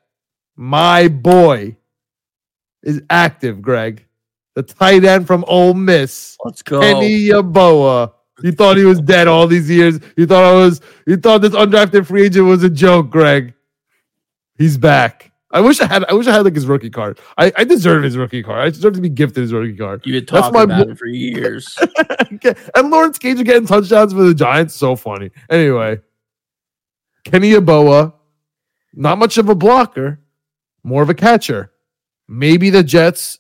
My 0.56 1.08
boy 1.08 1.78
is 2.84 3.02
active, 3.10 3.62
Greg. 3.62 4.06
The 4.56 4.63
tight 4.63 5.06
end 5.06 5.26
from 5.26 5.45
Ole 5.48 5.74
Miss. 5.74 6.38
Let's 6.43 6.62
go. 6.62 6.82
Kenny 6.82 7.28
Yeboah. 7.28 8.13
You 8.41 8.52
thought 8.52 8.78
he 8.78 8.86
was 8.86 9.02
dead 9.02 9.28
all 9.28 9.47
these 9.47 9.69
years. 9.69 9.99
You 10.15 10.25
thought 10.25 10.43
I 10.43 10.54
was. 10.54 10.82
You 11.06 11.17
thought 11.17 11.41
this 11.41 11.54
undrafted 11.54 12.06
free 12.08 12.25
agent 12.25 12.45
was 12.45 12.63
a 12.63 12.69
joke, 12.69 13.10
Greg. 13.10 13.54
He's 14.58 14.78
back. 14.78 15.32
I 15.52 15.62
wish 15.62 15.82
I 15.82 15.88
had. 15.88 16.06
I 16.06 16.13
wish 16.13 16.28
I 16.28 16.32
had 16.32 16.45
like 16.45 16.54
his 16.56 16.67
rookie 16.67 16.89
card. 16.91 17.19
I, 17.38 17.52
I 17.58 17.63
deserve 17.63 18.04
his 18.04 18.15
rookie 18.17 18.43
card. 18.43 18.60
I 18.60 18.69
deserve 18.69 18.93
to 18.93 19.02
be 19.02 19.10
gifted 19.10 19.41
his 19.41 19.52
rookie 19.52 19.75
card. 19.75 20.02
You've 20.06 20.28
been 20.28 20.36
That's 20.36 20.47
talking 20.47 20.58
my 20.58 20.63
about 20.75 20.86
bo- 20.86 20.91
him 20.91 20.95
for 20.95 21.08
years. 21.08 21.78
and 22.75 22.91
Lawrence 22.91 23.17
Cage 23.17 23.39
are 23.39 23.43
getting 23.43 23.65
touchdowns 23.67 24.13
for 24.13 24.23
the 24.23 24.34
Giants. 24.34 24.75
So 24.75 24.95
funny. 24.95 25.32
Anyway, 25.49 25.99
Kenny 27.23 27.52
Yeboah, 27.54 28.13
not 28.93 29.17
much 29.17 29.38
of 29.39 29.49
a 29.49 29.56
blocker, 29.56 30.19
more 30.84 31.02
of 31.02 31.10
a 31.10 31.15
catcher. 31.15 31.71
Maybe 32.28 32.69
the 32.69 32.84
Jets 32.84 33.38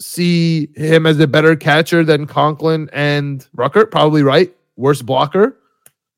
see 0.00 0.68
him 0.76 1.06
as 1.06 1.18
a 1.20 1.26
better 1.26 1.54
catcher 1.56 2.02
than 2.04 2.26
Conklin 2.26 2.88
and 2.92 3.46
Ruckert. 3.56 3.90
Probably 3.90 4.22
right. 4.22 4.54
Worst 4.76 5.04
blocker. 5.06 5.56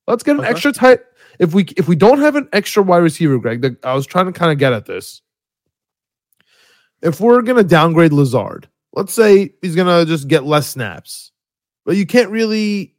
Let's 0.06 0.22
get 0.22 0.36
an 0.36 0.40
Okay. 0.40 0.50
extra 0.50 0.72
tight. 0.72 1.00
If 1.38 1.54
we 1.54 1.64
if 1.76 1.88
we 1.88 1.96
don't 1.96 2.20
have 2.20 2.36
an 2.36 2.48
extra 2.52 2.82
wide 2.82 2.98
receiver, 2.98 3.38
Greg, 3.38 3.62
the, 3.62 3.76
I 3.82 3.94
was 3.94 4.06
trying 4.06 4.26
to 4.26 4.32
kind 4.32 4.52
of 4.52 4.58
get 4.58 4.72
at 4.72 4.86
this. 4.86 5.22
If 7.02 7.20
we're 7.20 7.42
gonna 7.42 7.64
downgrade 7.64 8.12
Lazard, 8.12 8.68
let's 8.92 9.12
say 9.12 9.54
he's 9.62 9.74
gonna 9.74 10.04
just 10.04 10.28
get 10.28 10.44
less 10.44 10.68
snaps, 10.68 11.32
but 11.84 11.96
you 11.96 12.06
can't 12.06 12.30
really 12.30 12.94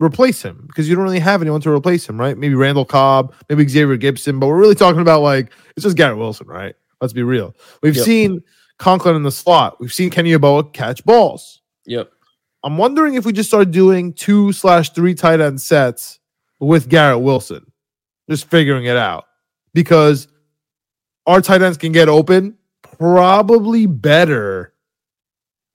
replace 0.00 0.42
him 0.42 0.64
because 0.66 0.88
you 0.88 0.94
don't 0.94 1.04
really 1.04 1.18
have 1.18 1.40
anyone 1.42 1.60
to 1.62 1.70
replace 1.70 2.08
him, 2.08 2.18
right? 2.20 2.36
Maybe 2.36 2.54
Randall 2.54 2.84
Cobb, 2.84 3.34
maybe 3.48 3.66
Xavier 3.68 3.96
Gipson, 3.98 4.38
but 4.38 4.46
we're 4.46 4.58
really 4.58 4.74
talking 4.74 5.00
about 5.00 5.22
like 5.22 5.50
it's 5.76 5.84
just 5.84 5.96
Garrett 5.96 6.18
Wilson, 6.18 6.46
right? 6.46 6.74
Let's 7.00 7.12
be 7.12 7.22
real. 7.22 7.54
We've 7.82 7.96
Yep. 7.96 8.04
seen 8.04 8.40
Conklin 8.78 9.16
in 9.16 9.22
the 9.22 9.30
slot. 9.32 9.80
We've 9.80 9.92
seen 9.92 10.10
Kenny 10.10 10.32
Yeboah 10.32 10.72
catch 10.72 11.04
balls. 11.04 11.62
yep. 11.86 12.10
I'm 12.64 12.78
wondering 12.78 13.14
if 13.14 13.24
we 13.24 13.32
just 13.32 13.48
start 13.48 13.70
doing 13.70 14.12
two 14.12 14.50
slash 14.52 14.90
three 14.90 15.14
tight 15.14 15.40
end 15.40 15.60
sets 15.60 16.18
with 16.58 16.88
Garrett 16.88 17.20
Wilson, 17.20 17.70
just 18.28 18.50
figuring 18.50 18.86
it 18.86 18.96
out 18.96 19.26
because 19.72 20.26
our 21.26 21.40
tight 21.40 21.62
ends 21.62 21.78
can 21.78 21.92
get 21.92 22.08
open 22.08 22.56
probably 22.82 23.86
better 23.86 24.72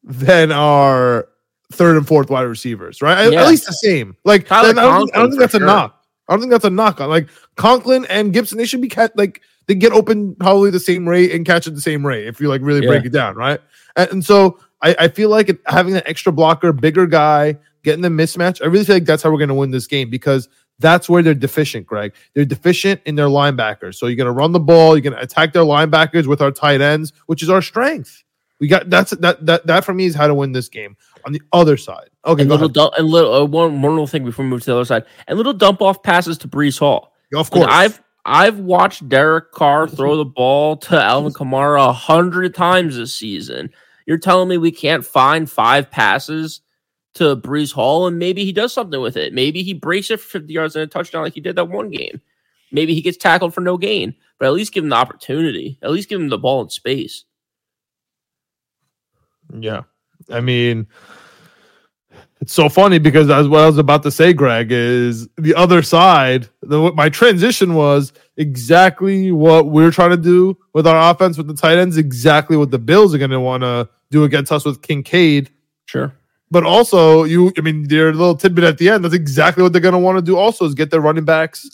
than 0.04 0.52
our 0.52 1.30
third 1.72 1.96
and 1.96 2.06
fourth 2.08 2.30
wide 2.30 2.42
receivers, 2.42 3.02
right? 3.02 3.28
At- 3.28 3.32
Yeah. 3.34 3.44
At 3.44 3.48
least 3.48 3.68
the 3.68 3.74
same. 3.74 4.18
Like 4.26 4.52
I 4.52 4.62
don't, 4.64 4.76
think- 4.76 5.16
I 5.16 5.20
don't 5.20 5.30
think 5.30 5.40
that's 5.40 5.54
a 5.54 5.58
sure. 5.60 5.68
knock. 5.68 6.04
I 6.28 6.34
don't 6.34 6.42
think 6.42 6.52
that's 6.52 6.66
a 6.66 6.70
knock 6.70 7.00
on 7.00 7.10
like 7.10 7.30
Conklin 7.56 8.06
and 8.10 8.34
Gipson. 8.34 8.58
They 8.58 8.66
should 8.66 8.82
be 8.82 8.90
cat 8.90 9.14
like 9.18 9.42
they 9.68 9.76
get 9.76 9.94
open 9.94 10.36
probably 10.36 10.70
the 10.70 10.80
same 10.80 11.08
rate 11.08 11.32
and 11.32 11.46
catch 11.46 11.68
at 11.68 11.76
the 11.76 11.82
same 11.82 12.06
rate 12.06 12.28
if 12.28 12.40
you 12.40 12.50
like 12.50 12.62
really 12.62 12.86
break 12.86 13.06
it 13.06 13.12
down, 13.12 13.36
right? 13.36 13.60
And, 13.96 14.12
and 14.12 14.26
so 14.26 14.60
I, 14.82 14.96
I 15.00 15.08
feel 15.08 15.30
like 15.30 15.60
having 15.68 15.96
an 15.96 16.04
extra 16.06 16.32
blocker, 16.32 16.74
bigger 16.74 17.08
guy, 17.08 17.58
getting 17.84 18.02
the 18.02 18.10
mismatch. 18.10 18.62
I 18.62 18.68
really 18.68 18.86
feel 18.86 18.96
like 18.96 19.06
that's 19.06 19.24
how 19.24 19.32
we're 19.32 19.38
going 19.38 19.50
to 19.50 19.56
win 19.56 19.72
this 19.72 19.88
game 19.88 20.10
because 20.10 20.50
that's 20.80 21.08
where 21.08 21.22
they're 21.22 21.34
deficient, 21.34 21.86
Greg. 21.86 22.14
They're 22.34 22.46
deficient 22.46 23.02
in 23.06 23.16
their 23.16 23.28
linebackers. 23.28 23.96
So 23.96 24.08
you're 24.08 24.16
going 24.16 24.26
to 24.26 24.32
run 24.32 24.52
the 24.52 24.60
ball, 24.60 24.96
you're 24.96 25.02
going 25.02 25.16
to 25.16 25.22
attack 25.22 25.54
their 25.54 25.64
linebackers 25.64 26.26
with 26.28 26.42
our 26.42 26.52
tight 26.52 26.82
ends, 26.82 27.14
which 27.28 27.44
is 27.44 27.50
our 27.50 27.62
strength. 27.62 28.24
We 28.60 28.68
got 28.68 28.92
that's 28.92 29.10
that 29.10 29.44
that 29.48 29.66
that 29.66 29.84
for 29.84 29.94
me 29.94 30.06
is 30.06 30.14
how 30.14 30.28
to 30.28 30.36
win 30.36 30.52
this 30.52 30.70
game. 30.70 30.96
On 31.26 31.34
the 31.34 31.42
other 31.52 31.78
side, 31.78 32.10
okay, 32.26 32.44
and 32.44 32.50
go 32.50 32.56
little 32.56 32.70
dump, 32.70 32.94
and 32.96 33.08
little 33.08 33.34
uh, 33.34 33.46
one 33.46 33.82
one 33.82 33.92
little 33.92 34.06
thing 34.06 34.24
before 34.24 34.46
we 34.46 34.50
move 34.50 34.62
to 34.62 34.66
the 34.68 34.76
other 34.76 34.86
side, 34.86 35.04
and 35.28 35.36
little 35.36 35.54
dump 35.54 35.82
off 35.82 36.04
passes 36.04 36.38
to 36.40 36.48
Breece 36.48 36.78
Hall. 36.78 37.14
of 37.36 37.50
course, 37.50 37.68
I've 37.68 38.02
I've 38.26 38.60
watched 38.60 39.10
Derek 39.10 39.52
Carr 39.52 39.88
throw 39.88 40.16
the 40.16 40.26
ball 40.26 40.78
to 40.78 41.02
Alvin 41.02 41.34
Kamara 41.34 41.90
a 41.90 41.94
hundred 41.94 42.54
times 42.54 42.96
this 42.96 43.16
season. 43.16 43.72
You're 44.06 44.18
telling 44.18 44.48
me 44.48 44.58
we 44.58 44.72
can't 44.72 45.06
find 45.06 45.50
five 45.50 45.90
passes 45.90 46.62
to 47.16 47.36
Breece 47.36 47.74
Hall, 47.74 48.08
and 48.08 48.20
maybe 48.20 48.46
he 48.46 48.52
does 48.52 48.74
something 48.74 49.02
with 49.02 49.18
it. 49.18 49.34
Maybe 49.34 49.64
he 49.64 49.74
breaks 49.74 50.12
it 50.12 50.20
for 50.20 50.40
50 50.40 50.54
yards 50.54 50.76
and 50.76 50.84
a 50.84 50.88
touchdown 50.88 51.24
like 51.24 51.34
he 51.34 51.42
did 51.42 51.56
that 51.56 51.70
one 51.70 51.90
game. 51.90 52.22
Maybe 52.72 52.94
he 52.94 53.02
gets 53.02 53.18
tackled 53.18 53.54
for 53.54 53.62
no 53.62 53.78
gain, 53.78 54.16
but 54.40 54.46
at 54.46 54.54
least 54.54 54.74
give 54.74 54.84
him 54.84 54.90
the 54.90 54.96
opportunity. 54.96 55.78
At 55.82 55.92
least 55.92 56.10
give 56.10 56.22
him 56.22 56.30
the 56.30 56.38
ball 56.38 56.62
in 56.62 56.70
space. 56.70 57.26
Yeah. 59.54 59.84
I 60.30 60.40
mean, 60.40 60.88
it's 62.42 62.54
so 62.54 62.70
funny 62.70 62.98
because 62.98 63.30
as 63.30 63.48
what 63.48 63.62
I 63.62 63.68
was 63.68 63.78
about 63.78 64.02
to 64.04 64.12
say, 64.12 64.34
Greg, 64.34 64.72
is 64.72 65.28
the 65.38 65.54
other 65.54 65.84
side. 65.84 66.50
The, 66.64 66.92
my 66.94 67.08
transition 67.08 67.76
was 67.76 68.14
exactly 68.36 69.32
what 69.32 69.68
we're 69.68 69.92
trying 69.92 70.10
to 70.10 70.18
do 70.18 70.58
with 70.74 70.88
our 70.88 71.12
offense 71.12 71.38
with 71.38 71.46
the 71.46 71.54
tight 71.54 71.78
ends, 71.78 71.98
exactly 71.98 72.58
what 72.58 72.72
the 72.72 72.80
Bills 72.80 73.14
are 73.14 73.20
going 73.20 73.30
to 73.30 73.40
want 73.40 73.62
to 73.62 73.88
do 74.10 74.24
against 74.24 74.52
us 74.52 74.66
with 74.66 74.82
Kincaid. 74.82 75.52
Sure. 75.86 76.14
But 76.50 76.66
also, 76.66 77.24
you, 77.26 77.54
I 77.60 77.62
mean, 77.62 77.88
their 77.88 78.12
little 78.12 78.36
tidbit 78.36 78.64
at 78.64 78.80
the 78.80 78.90
end, 78.90 79.06
that's 79.06 79.14
exactly 79.14 79.62
what 79.62 79.72
they're 79.72 79.82
going 79.82 79.94
to 79.94 80.00
want 80.00 80.18
to 80.18 80.22
do 80.24 80.36
also 80.36 80.66
is 80.66 80.74
get 80.74 80.90
their 80.90 81.00
running 81.00 81.26
backs 81.26 81.70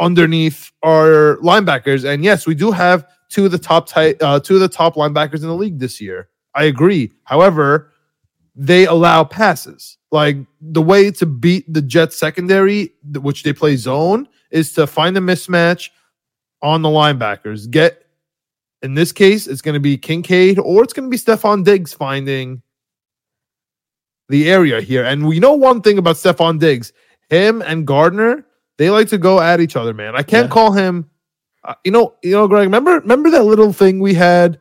underneath 0.00 0.72
our 0.82 1.36
linebackers. 1.36 2.04
And 2.04 2.24
yes, 2.24 2.48
we 2.48 2.56
do 2.56 2.72
have 2.72 3.08
two 3.28 3.46
of 3.46 3.52
the 3.52 3.58
top 3.58 3.86
tight, 3.86 4.20
uh, 4.20 4.40
two 4.40 4.54
of 4.56 4.60
the 4.60 4.68
top 4.68 4.96
linebackers 4.96 5.36
in 5.36 5.48
the 5.48 5.54
league 5.54 5.78
this 5.78 6.00
year. 6.00 6.28
I 6.52 6.64
agree. 6.64 7.12
However, 7.22 7.92
they 8.56 8.86
allow 8.86 9.22
passes. 9.22 9.98
Like 10.10 10.38
the 10.60 10.82
way 10.82 11.10
to 11.12 11.26
beat 11.26 11.70
the 11.72 11.82
Jets 11.82 12.16
secondary, 12.16 12.94
which 13.20 13.42
they 13.42 13.52
play 13.52 13.76
zone, 13.76 14.28
is 14.50 14.72
to 14.72 14.86
find 14.86 15.16
a 15.16 15.20
mismatch 15.20 15.90
on 16.62 16.82
the 16.82 16.88
linebackers. 16.88 17.70
Get 17.70 18.02
in 18.82 18.94
this 18.94 19.12
case, 19.12 19.46
it's 19.46 19.60
going 19.62 19.74
to 19.74 19.80
be 19.80 19.96
Kincaid 19.98 20.58
or 20.58 20.82
it's 20.82 20.92
going 20.92 21.08
to 21.08 21.10
be 21.10 21.18
Stefon 21.18 21.64
Diggs 21.64 21.92
finding 21.92 22.62
the 24.28 24.50
area 24.50 24.80
here. 24.80 25.04
And 25.04 25.26
we 25.26 25.38
know 25.40 25.54
one 25.54 25.82
thing 25.82 25.98
about 25.98 26.16
Stefon 26.16 26.58
Diggs, 26.58 26.92
him 27.30 27.62
and 27.62 27.86
Gardner, 27.86 28.44
they 28.78 28.90
like 28.90 29.08
to 29.08 29.18
go 29.18 29.40
at 29.40 29.60
each 29.60 29.76
other, 29.76 29.94
man. 29.94 30.14
I 30.16 30.22
can't 30.22 30.46
Yeah. 30.46 30.52
call 30.52 30.72
him. 30.72 31.10
Uh, 31.64 31.74
you 31.84 31.90
know, 31.90 32.14
you 32.22 32.32
know, 32.32 32.46
Greg. 32.46 32.64
Remember, 32.66 33.00
remember 33.00 33.30
that 33.30 33.44
little 33.44 33.72
thing 33.72 33.98
we 33.98 34.14
had. 34.14 34.60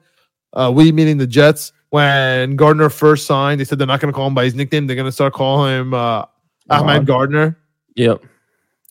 Uh, 0.54 0.72
we 0.74 0.92
meaning 0.92 1.18
the 1.18 1.28
Jets 1.28 1.72
when 1.90 2.56
Gardner 2.56 2.90
first 2.90 3.26
signed. 3.26 3.60
They 3.60 3.66
said 3.66 3.80
they're 3.80 3.88
not 3.88 4.00
going 4.00 4.12
to 4.12 4.16
call 4.16 4.28
him 4.28 4.34
by 4.34 4.46
his 4.46 4.56
nickname. 4.56 4.88
They're 4.88 4.96
going 4.96 5.06
to 5.06 5.12
start 5.12 5.34
calling 5.34 5.80
him 5.80 5.94
uh, 5.94 6.26
Ahmad 6.70 7.06
Gardner. 7.06 7.58
Yep. 7.96 8.24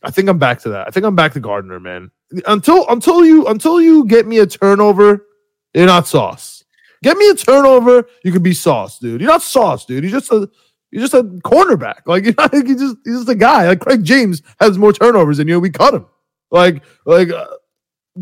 I 0.03 0.11
think 0.11 0.29
I'm 0.29 0.39
back 0.39 0.61
to 0.61 0.69
that. 0.71 0.87
I 0.87 0.91
think 0.91 1.07
I'm 1.07 1.17
back 1.17 1.33
to 1.33 1.41
Gardner, 1.41 1.81
man. 1.81 2.11
Until 2.47 2.89
until 2.89 3.25
you 3.25 3.47
until 3.47 3.81
you 3.81 4.07
get 4.07 4.27
me 4.27 4.39
a 4.39 4.47
turnover, 4.47 5.27
you're 5.73 5.87
not 5.87 6.07
sauce. 6.07 6.65
Get 7.03 7.17
me 7.17 7.29
a 7.29 7.35
turnover, 7.35 8.09
you 8.25 8.33
could 8.33 8.43
be 8.43 8.55
sauce, 8.55 8.99
dude. 8.99 9.21
You're 9.21 9.31
not 9.31 9.43
sauce, 9.43 9.85
dude. 9.85 10.05
You're 10.05 10.13
just 10.13 10.33
a 10.33 10.49
you're 10.91 11.03
just 11.03 11.15
a 11.15 11.23
cornerback. 11.23 12.01
Like 12.07 12.25
you're 12.25 12.35
not 12.37 12.53
you 12.53 12.77
just 12.77 12.97
you're 13.05 13.17
just 13.17 13.29
a 13.29 13.35
guy. 13.35 13.67
Like 13.67 13.81
Craig 13.81 14.05
James 14.05 14.43
has 14.61 14.79
more 14.79 14.93
turnovers 14.93 15.39
than 15.39 15.49
you. 15.49 15.61
We 15.61 15.71
cut 15.71 15.95
him. 15.95 16.07
Like 16.51 16.83
like 17.05 17.31
uh, 17.31 17.47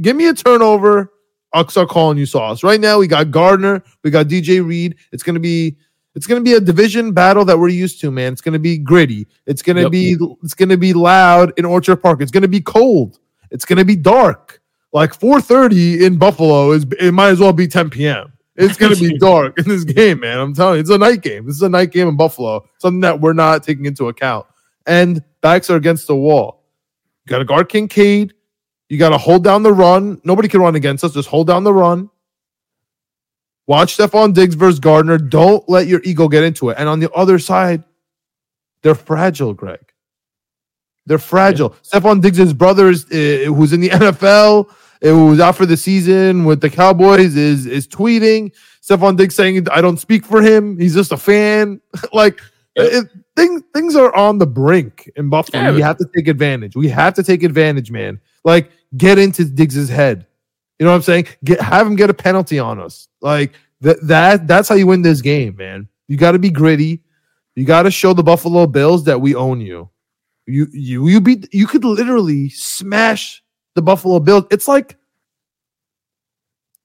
give 0.00 0.16
me 0.16 0.26
a 0.28 0.34
turnover. 0.34 1.12
I'll 1.54 1.68
start 1.68 1.88
calling 1.88 2.18
you 2.18 2.26
sauce. 2.26 2.62
Right 2.62 2.80
now 2.80 2.98
we 2.98 3.06
got 3.06 3.30
Gardner, 3.30 3.82
we 4.02 4.10
got 4.10 4.26
DJ 4.26 4.64
Reed. 4.66 4.96
It's 5.12 5.22
gonna 5.22 5.40
be 5.40 5.76
it's 6.14 6.26
gonna 6.26 6.40
be 6.42 6.54
a 6.54 6.60
division 6.60 7.12
battle 7.12 7.44
that 7.46 7.58
we're 7.58 7.68
used 7.68 8.00
to, 8.02 8.10
man. 8.10 8.32
It's 8.32 8.42
gonna 8.42 8.58
be 8.58 8.78
gritty. 8.78 9.26
It's 9.46 9.62
gonna 9.62 9.82
Yep. 9.82 9.90
be 9.92 10.16
it's 10.42 10.54
gonna 10.54 10.76
be 10.76 10.92
loud 10.92 11.52
in 11.56 11.64
Orchard 11.64 11.96
Park. 11.96 12.20
It's 12.22 12.30
gonna 12.32 12.48
be 12.48 12.60
cold. 12.60 13.18
It's 13.50 13.64
gonna 13.64 13.84
be 13.84 13.96
dark. 13.96 14.60
Like 14.92 15.12
4:30 15.18 16.02
in 16.04 16.16
Buffalo 16.18 16.72
is 16.72 16.84
it 17.00 17.12
might 17.12 17.28
as 17.30 17.40
well 17.40 17.52
be 17.52 17.66
10 17.66 17.90
p.m. 17.90 18.32
It's 18.56 18.76
gonna 18.76 18.96
be 18.96 19.16
dark 19.18 19.58
in 19.58 19.66
this 19.68 19.84
game, 19.84 20.20
man. 20.20 20.38
I'm 20.38 20.52
telling 20.54 20.74
you, 20.76 20.80
it's 20.80 20.90
a 20.90 20.98
night 20.98 21.22
game. 21.22 21.46
This 21.46 21.56
is 21.56 21.62
a 21.62 21.68
night 21.68 21.90
game 21.92 22.08
in 22.08 22.16
Buffalo. 22.16 22.66
Something 22.78 23.00
that 23.00 23.20
we're 23.20 23.32
not 23.32 23.62
taking 23.62 23.86
into 23.86 24.08
account. 24.08 24.46
And 24.86 25.22
backs 25.40 25.70
are 25.70 25.76
against 25.76 26.06
the 26.08 26.16
wall. 26.16 26.64
You 27.24 27.30
got 27.30 27.38
to 27.38 27.44
guard 27.44 27.68
Kincaid. 27.70 28.34
You 28.92 28.98
got 28.98 29.08
to 29.08 29.16
hold 29.16 29.42
down 29.42 29.62
the 29.62 29.72
run. 29.72 30.20
Nobody 30.22 30.48
can 30.48 30.60
run 30.60 30.74
against 30.74 31.02
us. 31.02 31.14
Just 31.14 31.30
hold 31.30 31.46
down 31.46 31.64
the 31.64 31.72
run. 31.72 32.10
Watch 33.66 33.96
Stefon 33.96 34.34
Diggs 34.34 34.54
versus 34.54 34.80
Gardner. 34.80 35.16
Don't 35.16 35.66
let 35.66 35.86
your 35.86 36.02
ego 36.04 36.28
get 36.28 36.44
into 36.44 36.68
it. 36.68 36.76
And 36.78 36.90
on 36.90 37.00
the 37.00 37.10
other 37.12 37.38
side, 37.38 37.84
they're 38.82 38.94
fragile, 38.94 39.54
Greg. 39.54 39.80
They're 41.06 41.16
fragile. 41.16 41.70
Stefon 41.82 42.20
Diggs' 42.20 42.52
brother, 42.52 42.90
is, 42.90 43.06
uh, 43.06 43.50
who's 43.50 43.72
in 43.72 43.80
the 43.80 43.88
NFL, 43.88 44.70
who's 45.00 45.40
out 45.40 45.56
for 45.56 45.64
the 45.64 45.78
season 45.78 46.44
with 46.44 46.60
the 46.60 46.68
Cowboys, 46.68 47.34
is 47.34 47.64
is 47.64 47.88
tweeting. 47.88 48.52
Stefon 48.82 49.16
Diggs 49.16 49.34
saying, 49.34 49.66
"I 49.70 49.80
don't 49.80 50.00
speak 50.00 50.26
for 50.26 50.42
him. 50.42 50.78
He's 50.78 50.94
just 50.94 51.12
a 51.12 51.16
fan." 51.16 51.80
like 52.12 52.42
it, 52.76 53.08
things 53.36 53.62
things 53.74 53.96
are 53.96 54.14
on 54.14 54.38
the 54.38 54.46
brink 54.46 55.10
in 55.16 55.28
Buffalo. 55.28 55.62
Yeah, 55.62 55.72
we 55.72 55.80
have 55.80 55.98
to 55.98 56.06
take 56.14 56.28
advantage. 56.28 56.76
We 56.76 56.88
have 56.88 57.14
to 57.14 57.22
take 57.22 57.42
advantage, 57.42 57.90
man. 57.90 58.20
Like 58.44 58.70
get 58.96 59.18
into 59.18 59.44
Diggs's 59.44 59.88
head. 59.88 60.26
You 60.78 60.86
know 60.86 60.92
what 60.92 60.96
I'm 60.96 61.02
saying? 61.02 61.28
Get 61.44 61.60
have 61.60 61.86
him 61.86 61.96
get 61.96 62.10
a 62.10 62.14
penalty 62.14 62.58
on 62.58 62.80
us. 62.80 63.08
Like 63.20 63.54
that 63.80 63.98
that 64.06 64.46
that's 64.46 64.68
how 64.68 64.74
you 64.74 64.86
win 64.86 65.02
this 65.02 65.20
game, 65.20 65.56
man. 65.56 65.88
You 66.08 66.16
got 66.16 66.32
to 66.32 66.38
be 66.38 66.50
gritty. 66.50 67.02
You 67.54 67.64
got 67.64 67.82
to 67.82 67.90
show 67.90 68.12
the 68.12 68.22
Buffalo 68.22 68.66
Bills 68.66 69.04
that 69.04 69.20
we 69.20 69.34
own 69.34 69.60
you. 69.60 69.88
You 70.46 70.66
you 70.72 71.08
you 71.08 71.20
beat 71.20 71.52
you 71.52 71.66
could 71.66 71.84
literally 71.84 72.48
smash 72.48 73.42
the 73.74 73.82
Buffalo 73.82 74.18
Bills. 74.18 74.44
It's 74.50 74.66
like 74.66 74.96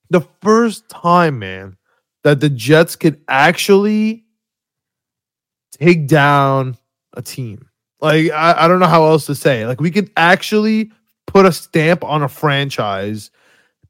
the 0.09 0.21
first 0.41 0.87
time, 0.89 1.39
man, 1.39 1.75
that 2.23 2.39
the 2.39 2.49
Jets 2.49 2.95
could 2.95 3.19
actually 3.27 4.26
take 5.79 6.07
down 6.07 6.77
a 7.13 7.21
team. 7.21 7.67
Like 8.01 8.31
I, 8.31 8.65
I 8.65 8.67
don't 8.67 8.79
know 8.79 8.87
how 8.87 9.05
else 9.05 9.25
to 9.27 9.35
say. 9.35 9.65
Like 9.65 9.81
we 9.81 9.91
could 9.91 10.11
actually 10.17 10.91
put 11.25 11.45
a 11.45 11.51
stamp 11.51 12.03
on 12.03 12.23
a 12.23 12.29
franchise 12.29 13.31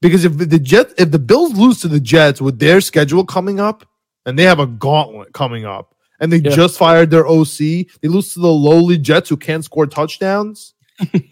because 0.02 0.26
if 0.26 0.38
the 0.38 0.60
Jets, 0.60 0.94
if 0.98 1.12
the 1.12 1.20
Bills 1.20 1.54
lose 1.58 1.82
to 1.82 1.88
the 1.88 2.00
Jets 2.00 2.40
with 2.42 2.60
their 2.60 2.82
schedule 2.82 3.26
coming 3.26 3.60
up, 3.60 3.86
and 4.26 4.38
they 4.38 4.44
have 4.44 4.60
a 4.60 4.68
gauntlet 4.68 5.34
coming 5.34 5.66
up, 5.66 5.96
and 6.20 6.32
they 6.32 6.38
Yeah. 6.38 6.52
just 6.52 6.78
fired 6.78 7.10
their 7.10 7.26
OC, 7.28 7.88
they 8.02 8.08
lose 8.08 8.34
to 8.34 8.40
the 8.40 8.48
lowly 8.52 8.98
Jets 8.98 9.30
who 9.30 9.38
can't 9.38 9.64
score 9.66 9.88
touchdowns. 9.88 10.74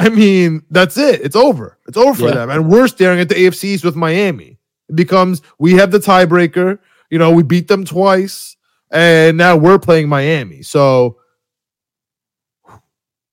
I 0.00 0.08
mean, 0.10 0.62
that's 0.70 0.96
it. 0.96 1.20
It's 1.22 1.34
over. 1.36 1.76
It's 1.88 1.96
over 1.96 2.14
for 2.14 2.28
Yeah. 2.28 2.34
them. 2.34 2.50
And 2.50 2.68
we're 2.70 2.86
staring 2.88 3.20
at 3.20 3.28
the 3.28 3.34
AFC 3.34 3.64
East 3.74 3.84
with 3.84 3.96
Miami. 3.96 4.58
It 4.88 4.96
becomes 4.96 5.42
we 5.58 5.72
have 5.74 5.90
the 5.90 5.98
tiebreaker. 5.98 6.78
You 7.10 7.18
know, 7.18 7.30
we 7.32 7.42
beat 7.42 7.68
them 7.68 7.84
twice, 7.84 8.56
and 8.90 9.36
now 9.36 9.56
we're 9.56 9.78
playing 9.78 10.08
Miami. 10.08 10.62
So 10.62 11.18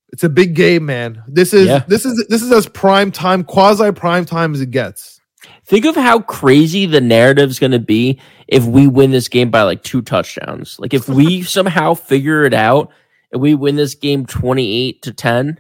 it's 0.10 0.24
a 0.24 0.30
big 0.30 0.56
game, 0.56 0.86
man. 0.86 1.24
This 1.28 1.54
is 1.54 1.68
Yeah. 1.68 1.84
this 1.88 2.06
is 2.06 2.26
this 2.30 2.42
is 2.42 2.52
as 2.52 2.68
prime 2.68 3.12
time, 3.12 3.44
quasi 3.44 3.92
prime 3.92 4.26
time 4.26 4.54
as 4.54 4.62
it 4.62 4.72
gets. 4.72 5.20
Think 5.66 5.86
of 5.86 5.96
how 5.96 6.20
crazy 6.22 6.86
the 6.86 7.02
narrative's 7.02 7.60
going 7.60 7.72
to 7.72 7.80
be 7.80 8.20
if 8.48 8.64
we 8.66 8.88
win 8.88 9.12
this 9.12 9.28
game 9.28 9.50
by 9.52 9.64
like 9.64 9.84
two 9.84 10.02
touchdowns. 10.02 10.80
Like 10.80 10.94
if 10.94 11.08
we 11.10 11.42
somehow 11.58 11.94
figure 11.96 12.46
it 12.46 12.54
out 12.54 12.92
and 13.32 13.42
we 13.42 13.56
win 13.56 13.76
this 13.76 13.96
game 13.96 14.26
28 14.26 15.02
to 15.04 15.12
10, 15.14 15.60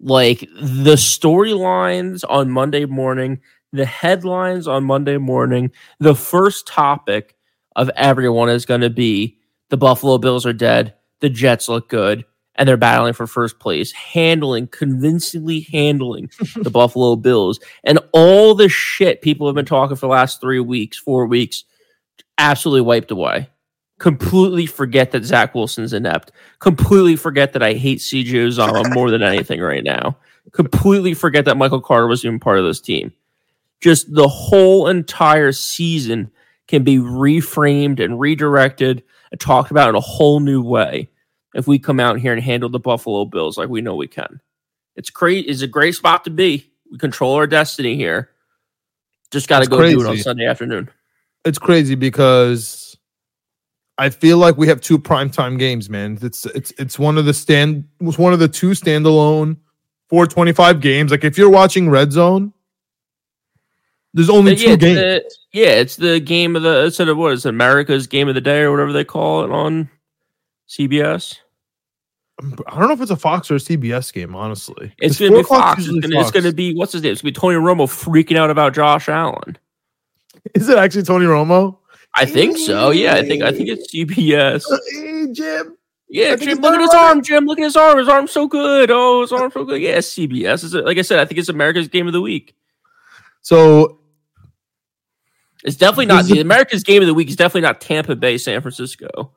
like 0.00 0.40
the 0.40 0.94
storylines 0.96 2.22
on 2.28 2.50
Monday 2.50 2.84
morning, 2.84 3.40
the 3.72 3.86
headlines 3.86 4.68
on 4.68 4.84
Monday 4.84 5.16
morning, 5.18 5.70
the 5.98 6.14
first 6.14 6.66
topic 6.66 7.35
of 7.76 7.90
everyone 7.94 8.48
is 8.48 8.66
going 8.66 8.80
to 8.80 8.90
be 8.90 9.38
the 9.68 9.76
Buffalo 9.76 10.18
Bills 10.18 10.46
are 10.46 10.52
dead, 10.52 10.94
the 11.20 11.28
Jets 11.28 11.68
look 11.68 11.88
good, 11.88 12.24
and 12.56 12.66
they're 12.66 12.76
battling 12.76 13.12
for 13.12 13.26
first 13.26 13.58
place, 13.58 13.92
handling, 13.92 14.66
convincingly 14.66 15.60
handling 15.60 16.30
the 16.56 16.70
Buffalo 16.70 17.14
Bills. 17.14 17.60
And 17.84 18.00
all 18.12 18.54
the 18.54 18.68
shit 18.68 19.22
people 19.22 19.46
have 19.46 19.54
been 19.54 19.66
talking 19.66 19.94
for 19.94 20.06
the 20.06 20.12
last 20.12 20.40
three 20.40 20.58
weeks, 20.58 20.98
four 20.98 21.26
weeks, 21.26 21.64
absolutely 22.38 22.80
wiped 22.80 23.10
away. 23.10 23.50
Completely 23.98 24.66
forget 24.66 25.12
that 25.12 25.24
Zach 25.24 25.54
Wilson's 25.54 25.92
inept. 25.92 26.32
Completely 26.58 27.16
forget 27.16 27.52
that 27.52 27.62
I 27.62 27.74
hate 27.74 27.98
CJ 27.98 28.48
Uzomah 28.48 28.92
more 28.94 29.10
than 29.10 29.22
anything 29.22 29.60
right 29.60 29.84
now. 29.84 30.18
Completely 30.52 31.12
forget 31.14 31.44
that 31.44 31.56
Michael 31.56 31.80
Carter 31.80 32.06
was 32.06 32.24
even 32.24 32.40
part 32.40 32.58
of 32.58 32.64
this 32.64 32.80
team. 32.80 33.12
Just 33.80 34.12
the 34.14 34.28
whole 34.28 34.88
entire 34.88 35.52
season 35.52 36.30
can 36.68 36.82
be 36.82 36.98
reframed 36.98 38.02
and 38.02 38.18
redirected 38.18 39.02
and 39.30 39.40
talked 39.40 39.70
about 39.70 39.88
in 39.88 39.94
a 39.94 40.00
whole 40.00 40.40
new 40.40 40.62
way 40.62 41.10
if 41.54 41.66
we 41.66 41.78
come 41.78 42.00
out 42.00 42.18
here 42.18 42.32
and 42.32 42.42
handle 42.42 42.68
the 42.68 42.78
Buffalo 42.78 43.24
Bills 43.24 43.56
like 43.56 43.68
we 43.68 43.80
know 43.80 43.94
we 43.94 44.08
can. 44.08 44.40
It's 44.94 45.10
great. 45.10 45.46
It's 45.46 45.62
a 45.62 45.66
great 45.66 45.94
spot 45.94 46.24
to 46.24 46.30
be. 46.30 46.70
We 46.90 46.98
control 46.98 47.34
our 47.34 47.46
destiny 47.46 47.96
here. 47.96 48.30
Just 49.30 49.48
got 49.48 49.62
to 49.62 49.68
go 49.68 49.78
crazy. 49.78 49.96
do 49.96 50.02
it 50.02 50.08
on 50.08 50.18
Sunday 50.18 50.46
afternoon. 50.46 50.90
It's 51.44 51.58
crazy 51.58 51.94
because 51.94 52.96
I 53.98 54.10
feel 54.10 54.38
like 54.38 54.56
we 54.56 54.68
have 54.68 54.80
two 54.80 54.98
primetime 54.98 55.58
games, 55.58 55.88
man. 55.88 56.18
It's 56.22 56.46
it's 56.46 56.72
it's 56.78 56.98
one 56.98 57.18
of 57.18 57.24
the 57.24 57.34
stand 57.34 57.84
was 58.00 58.18
one 58.18 58.32
of 58.32 58.38
the 58.38 58.48
two 58.48 58.70
standalone 58.70 59.56
425 60.08 60.80
games. 60.80 61.10
Like 61.10 61.24
if 61.24 61.36
you're 61.38 61.50
watching 61.50 61.88
Red 61.90 62.12
Zone, 62.12 62.52
there's 64.16 64.30
only 64.30 64.54
yeah, 64.54 64.68
two 64.70 64.76
games. 64.78 64.98
The, 64.98 65.30
yeah, 65.52 65.68
it's 65.72 65.96
the 65.96 66.18
game 66.20 66.56
of 66.56 66.62
the 66.62 66.86
instead 66.86 67.10
of 67.10 67.18
what 67.18 67.34
is 67.34 67.44
it, 67.44 67.50
America's 67.50 68.06
game 68.06 68.28
of 68.28 68.34
the 68.34 68.40
day 68.40 68.62
or 68.62 68.70
whatever 68.70 68.90
they 68.90 69.04
call 69.04 69.44
it 69.44 69.50
on 69.50 69.90
CBS. 70.70 71.36
Um, 72.42 72.56
I 72.66 72.78
don't 72.78 72.88
know 72.88 72.94
if 72.94 73.02
it's 73.02 73.10
a 73.10 73.16
Fox 73.16 73.50
or 73.50 73.56
a 73.56 73.58
CBS 73.58 74.14
game. 74.14 74.34
Honestly, 74.34 74.90
it's, 75.02 75.20
it's 75.20 75.20
gonna 75.20 75.42
be 75.42 75.42
Fox. 75.42 75.86
It's 75.86 76.32
gonna, 76.32 76.46
it's 76.48 76.56
be 76.56 76.74
what's 76.74 76.92
his 76.92 77.02
name? 77.02 77.12
It's 77.12 77.20
gonna 77.20 77.32
be 77.32 77.38
Tony 77.38 77.56
Romo 77.56 77.86
freaking 77.86 78.38
out 78.38 78.48
about 78.48 78.72
Josh 78.72 79.10
Allen. 79.10 79.58
Is 80.54 80.70
it 80.70 80.78
actually 80.78 81.02
Tony 81.02 81.26
Romo? 81.26 81.76
I 82.14 82.24
think 82.24 82.56
so. 82.56 82.92
Yeah, 82.92 83.16
I 83.16 83.22
think 83.22 83.42
I 83.42 83.52
think 83.52 83.68
it's 83.68 83.94
CBS. 83.94 84.64
Uh, 84.72 84.78
hey, 84.92 85.26
Jim. 85.30 85.76
Yeah, 86.08 86.36
Jim. 86.36 86.58
Look 86.58 86.74
at 86.74 86.80
his 86.80 86.94
arm, 86.94 87.22
Jim. 87.22 87.44
Look 87.44 87.58
at 87.58 87.64
his 87.64 87.76
arm. 87.76 87.98
His 87.98 88.08
arm's 88.08 88.30
so 88.30 88.48
good. 88.48 88.90
Oh, 88.90 89.20
his 89.20 89.32
arm's 89.32 89.52
so 89.52 89.64
good. 89.64 89.82
Yeah, 89.82 89.98
CBS. 89.98 90.64
Is 90.64 90.72
it, 90.72 90.86
like 90.86 90.96
I 90.96 91.02
said, 91.02 91.18
I 91.18 91.26
think 91.26 91.38
it's 91.38 91.50
America's 91.50 91.88
game 91.88 92.06
of 92.06 92.14
the 92.14 92.22
week. 92.22 92.54
So 93.42 93.98
it's 95.66 95.76
definitely 95.76 96.06
not 96.06 96.24
the 96.24 96.40
America's 96.40 96.82
game 96.82 97.02
of 97.02 97.08
the 97.08 97.14
week. 97.14 97.28
Is 97.28 97.36
definitely 97.36 97.62
not 97.62 97.80
Tampa 97.80 98.16
Bay, 98.16 98.38
San 98.38 98.62
Francisco. 98.62 99.32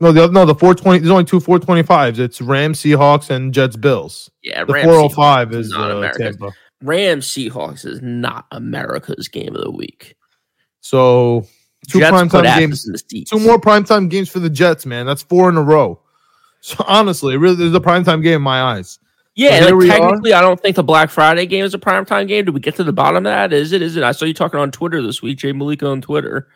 No, 0.00 0.12
the 0.12 0.28
no 0.28 0.44
the 0.44 0.54
four 0.54 0.74
twenty. 0.74 0.98
There's 0.98 1.10
only 1.10 1.24
two 1.24 1.40
four 1.40 1.58
twenty 1.58 1.82
fives. 1.82 2.18
It's 2.18 2.40
Rams, 2.40 2.80
Seahawks, 2.80 3.30
and 3.30 3.54
Jets, 3.54 3.76
Bills. 3.76 4.30
Yeah, 4.42 4.64
the 4.64 4.72
four 4.72 4.80
hundred 4.82 4.92
oh 4.92 5.08
five 5.08 5.52
is 5.52 5.74
uh, 5.74 6.12
Tampa. 6.16 6.52
Rams, 6.82 7.26
Seahawks 7.26 7.86
is 7.86 8.02
not 8.02 8.46
America's 8.50 9.28
game 9.28 9.56
of 9.56 9.62
the 9.62 9.70
week. 9.70 10.14
So 10.80 11.46
two 11.88 12.00
primetime 12.00 12.58
games. 12.58 12.84
Two 13.30 13.40
more 13.40 13.58
primetime 13.58 14.10
games 14.10 14.28
for 14.28 14.40
the 14.40 14.50
Jets, 14.50 14.84
man. 14.84 15.06
That's 15.06 15.22
four 15.22 15.48
in 15.48 15.56
a 15.56 15.62
row. 15.62 16.00
So 16.60 16.84
honestly, 16.86 17.34
it 17.34 17.38
really 17.38 17.64
is 17.64 17.74
a 17.74 17.80
primetime 17.80 18.22
game 18.22 18.36
in 18.36 18.42
my 18.42 18.60
eyes. 18.60 18.98
Yeah, 19.36 19.66
like 19.66 19.88
technically, 19.88 20.32
are. 20.32 20.38
I 20.38 20.40
don't 20.40 20.60
think 20.60 20.76
the 20.76 20.84
Black 20.84 21.10
Friday 21.10 21.46
game 21.46 21.64
is 21.64 21.74
a 21.74 21.78
primetime 21.78 22.28
game. 22.28 22.44
Did 22.44 22.54
we 22.54 22.60
get 22.60 22.76
to 22.76 22.84
the 22.84 22.92
bottom 22.92 23.18
of 23.18 23.24
that? 23.24 23.52
Is 23.52 23.72
it? 23.72 23.82
Is 23.82 23.96
it? 23.96 24.04
I 24.04 24.12
saw 24.12 24.26
you 24.26 24.34
talking 24.34 24.60
on 24.60 24.70
Twitter 24.70 25.02
this 25.02 25.22
week, 25.22 25.38
Jay 25.38 25.52
Meleka 25.52 25.90
on 25.90 26.00
Twitter. 26.00 26.48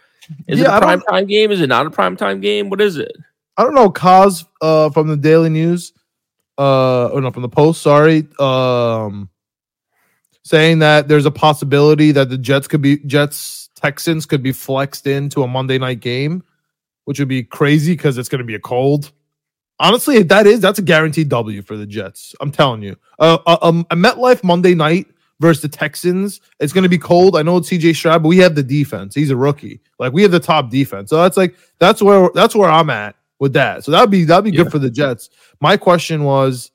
Is 0.46 0.60
yeah, 0.60 0.76
it 0.76 0.82
a 0.82 0.86
primetime 0.86 1.28
game? 1.28 1.50
Is 1.50 1.60
it 1.60 1.68
not 1.68 1.86
a 1.86 1.90
primetime 1.90 2.40
game? 2.40 2.70
What 2.70 2.80
is 2.80 2.96
it? 2.96 3.12
I 3.56 3.64
don't 3.64 3.74
know. 3.74 3.90
Kaz 3.90 4.46
uh, 4.60 4.90
from 4.90 5.08
the 5.08 5.16
Daily 5.16 5.48
News, 5.48 5.92
uh, 6.56 7.08
or 7.08 7.20
no, 7.20 7.32
from 7.32 7.42
the 7.42 7.48
Post. 7.48 7.82
Sorry, 7.82 8.28
um, 8.38 9.28
saying 10.44 10.78
that 10.78 11.08
there's 11.08 11.26
a 11.26 11.32
possibility 11.32 12.12
that 12.12 12.28
the 12.28 12.38
Jets 12.38 12.68
could 12.68 12.82
be 12.82 12.98
Jets 12.98 13.70
Texans 13.74 14.26
could 14.26 14.42
be 14.42 14.52
flexed 14.52 15.06
into 15.08 15.42
a 15.42 15.48
Monday 15.48 15.78
night 15.78 15.98
game, 15.98 16.44
which 17.06 17.18
would 17.18 17.28
be 17.28 17.42
crazy 17.42 17.94
because 17.94 18.18
it's 18.18 18.28
going 18.28 18.38
to 18.38 18.44
be 18.44 18.54
a 18.54 18.60
cold. 18.60 19.10
Honestly, 19.80 20.16
if 20.16 20.28
that 20.28 20.46
is 20.46 20.60
that's 20.60 20.78
a 20.78 20.82
guaranteed 20.82 21.28
W 21.28 21.62
for 21.62 21.76
the 21.76 21.86
Jets. 21.86 22.34
I'm 22.40 22.50
telling 22.50 22.82
you, 22.82 22.96
uh, 23.18 23.38
a, 23.46 23.50
uh, 23.50 23.58
um, 23.62 23.86
a 23.90 23.96
MetLife 23.96 24.42
Monday 24.42 24.74
night 24.74 25.06
versus 25.40 25.62
the 25.62 25.68
Texans. 25.68 26.40
It's 26.60 26.72
going 26.72 26.82
to 26.82 26.88
be 26.88 26.98
cold. 26.98 27.36
I 27.36 27.42
know 27.42 27.58
it's 27.58 27.70
CJ 27.70 27.94
Stroud, 27.94 28.22
but 28.22 28.28
we 28.28 28.38
have 28.38 28.54
the 28.54 28.62
defense. 28.62 29.14
He's 29.14 29.30
a 29.30 29.36
rookie. 29.36 29.80
Like 29.98 30.12
we 30.12 30.22
have 30.22 30.32
the 30.32 30.40
top 30.40 30.70
defense. 30.70 31.10
So 31.10 31.16
that's 31.16 31.36
like 31.36 31.56
that's 31.78 32.02
where 32.02 32.30
that's 32.34 32.54
where 32.54 32.70
I'm 32.70 32.90
at 32.90 33.16
with 33.38 33.52
that. 33.54 33.84
So 33.84 33.92
that'd 33.92 34.10
be 34.10 34.24
that'd 34.24 34.44
be 34.44 34.50
yeah. 34.50 34.64
good 34.64 34.72
for 34.72 34.78
the 34.78 34.90
Jets. 34.90 35.30
My 35.60 35.76
question 35.76 36.24
was 36.24 36.70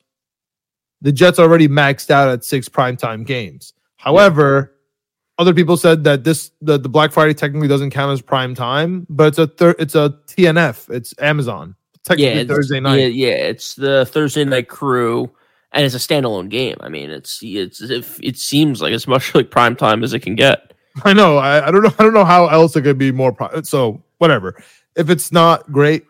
the 1.01 1.11
Jets 1.11 1.39
already 1.39 1.67
maxed 1.67 2.09
out 2.09 2.29
at 2.29 2.43
six 2.43 2.69
primetime 2.69 3.25
games. 3.25 3.73
However, 3.97 4.71
yeah. 4.71 5.41
other 5.41 5.53
people 5.53 5.77
said 5.77 6.03
that 6.05 6.23
this 6.23 6.51
the, 6.61 6.77
the 6.77 6.89
Black 6.89 7.11
Friday 7.11 7.33
technically 7.33 7.67
doesn't 7.67 7.91
count 7.91 8.13
as 8.13 8.21
prime 8.21 8.55
time, 8.55 9.05
but 9.09 9.27
it's 9.27 9.37
a 9.37 9.47
thir- 9.47 9.75
it's 9.79 9.95
a 9.95 10.17
TNF. 10.27 10.89
It's 10.89 11.13
Amazon. 11.19 11.75
Technically 12.03 12.41
yeah, 12.41 12.43
Thursday 12.43 12.79
night. 12.79 12.97
Yeah, 12.97 13.07
yeah, 13.07 13.35
it's 13.35 13.75
the 13.75 14.05
Thursday 14.05 14.43
night 14.43 14.67
crew, 14.67 15.29
and 15.71 15.85
it's 15.85 15.95
a 15.95 15.99
standalone 15.99 16.49
game. 16.49 16.75
I 16.81 16.89
mean, 16.89 17.09
it's 17.09 17.39
it's 17.41 17.81
if 17.81 18.19
it 18.21 18.37
seems 18.37 18.81
like 18.81 18.93
as 18.93 19.07
much 19.07 19.33
like 19.35 19.51
prime 19.51 19.75
time 19.75 20.03
as 20.03 20.13
it 20.13 20.19
can 20.19 20.35
get. 20.35 20.73
I 21.03 21.13
know. 21.13 21.37
I, 21.37 21.67
I 21.67 21.71
don't 21.71 21.81
know. 21.81 21.93
I 21.97 22.03
don't 22.03 22.13
know 22.13 22.25
how 22.25 22.47
else 22.47 22.75
it 22.75 22.81
could 22.83 22.97
be 22.97 23.11
more. 23.11 23.31
Prime. 23.31 23.63
So 23.63 24.03
whatever. 24.17 24.61
If 24.95 25.09
it's 25.09 25.31
not 25.31 25.71
great, 25.71 26.05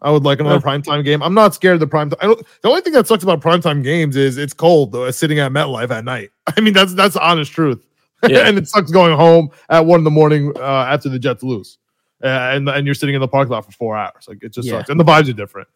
I 0.00 0.10
would 0.10 0.24
like 0.24 0.38
another 0.38 0.60
primetime 0.60 1.04
game. 1.04 1.22
I'm 1.22 1.34
not 1.34 1.54
scared 1.54 1.74
of 1.74 1.80
the 1.80 1.86
prime 1.86 2.10
time. 2.10 2.34
The 2.62 2.68
only 2.68 2.82
thing 2.82 2.92
that 2.92 3.06
sucks 3.06 3.24
about 3.24 3.40
primetime 3.40 3.82
games 3.82 4.16
is 4.16 4.36
it's 4.36 4.52
cold 4.52 4.92
though, 4.92 5.10
sitting 5.10 5.40
at 5.40 5.50
MetLife 5.50 5.90
at 5.90 6.04
night. 6.04 6.30
I 6.56 6.60
mean, 6.60 6.72
that's 6.72 6.94
that's 6.94 7.14
the 7.14 7.26
honest 7.26 7.52
truth. 7.52 7.84
Yeah. 8.26 8.38
and 8.48 8.58
it 8.58 8.68
sucks 8.68 8.90
going 8.90 9.16
home 9.16 9.50
at 9.70 9.86
one 9.86 10.00
in 10.00 10.04
the 10.04 10.10
morning 10.10 10.52
uh, 10.56 10.86
after 10.88 11.08
the 11.08 11.18
Jets 11.18 11.42
lose, 11.42 11.78
Uh, 12.22 12.26
and 12.26 12.68
and 12.68 12.86
you're 12.86 12.94
sitting 12.94 13.14
in 13.14 13.20
the 13.20 13.28
parking 13.28 13.52
lot 13.52 13.64
for 13.64 13.72
four 13.72 13.96
hours. 13.96 14.26
Like 14.26 14.42
it 14.42 14.52
just 14.52 14.66
yeah. 14.66 14.78
sucks, 14.78 14.90
and 14.90 14.98
the 14.98 15.04
vibes 15.04 15.28
are 15.28 15.34
different. 15.34 15.68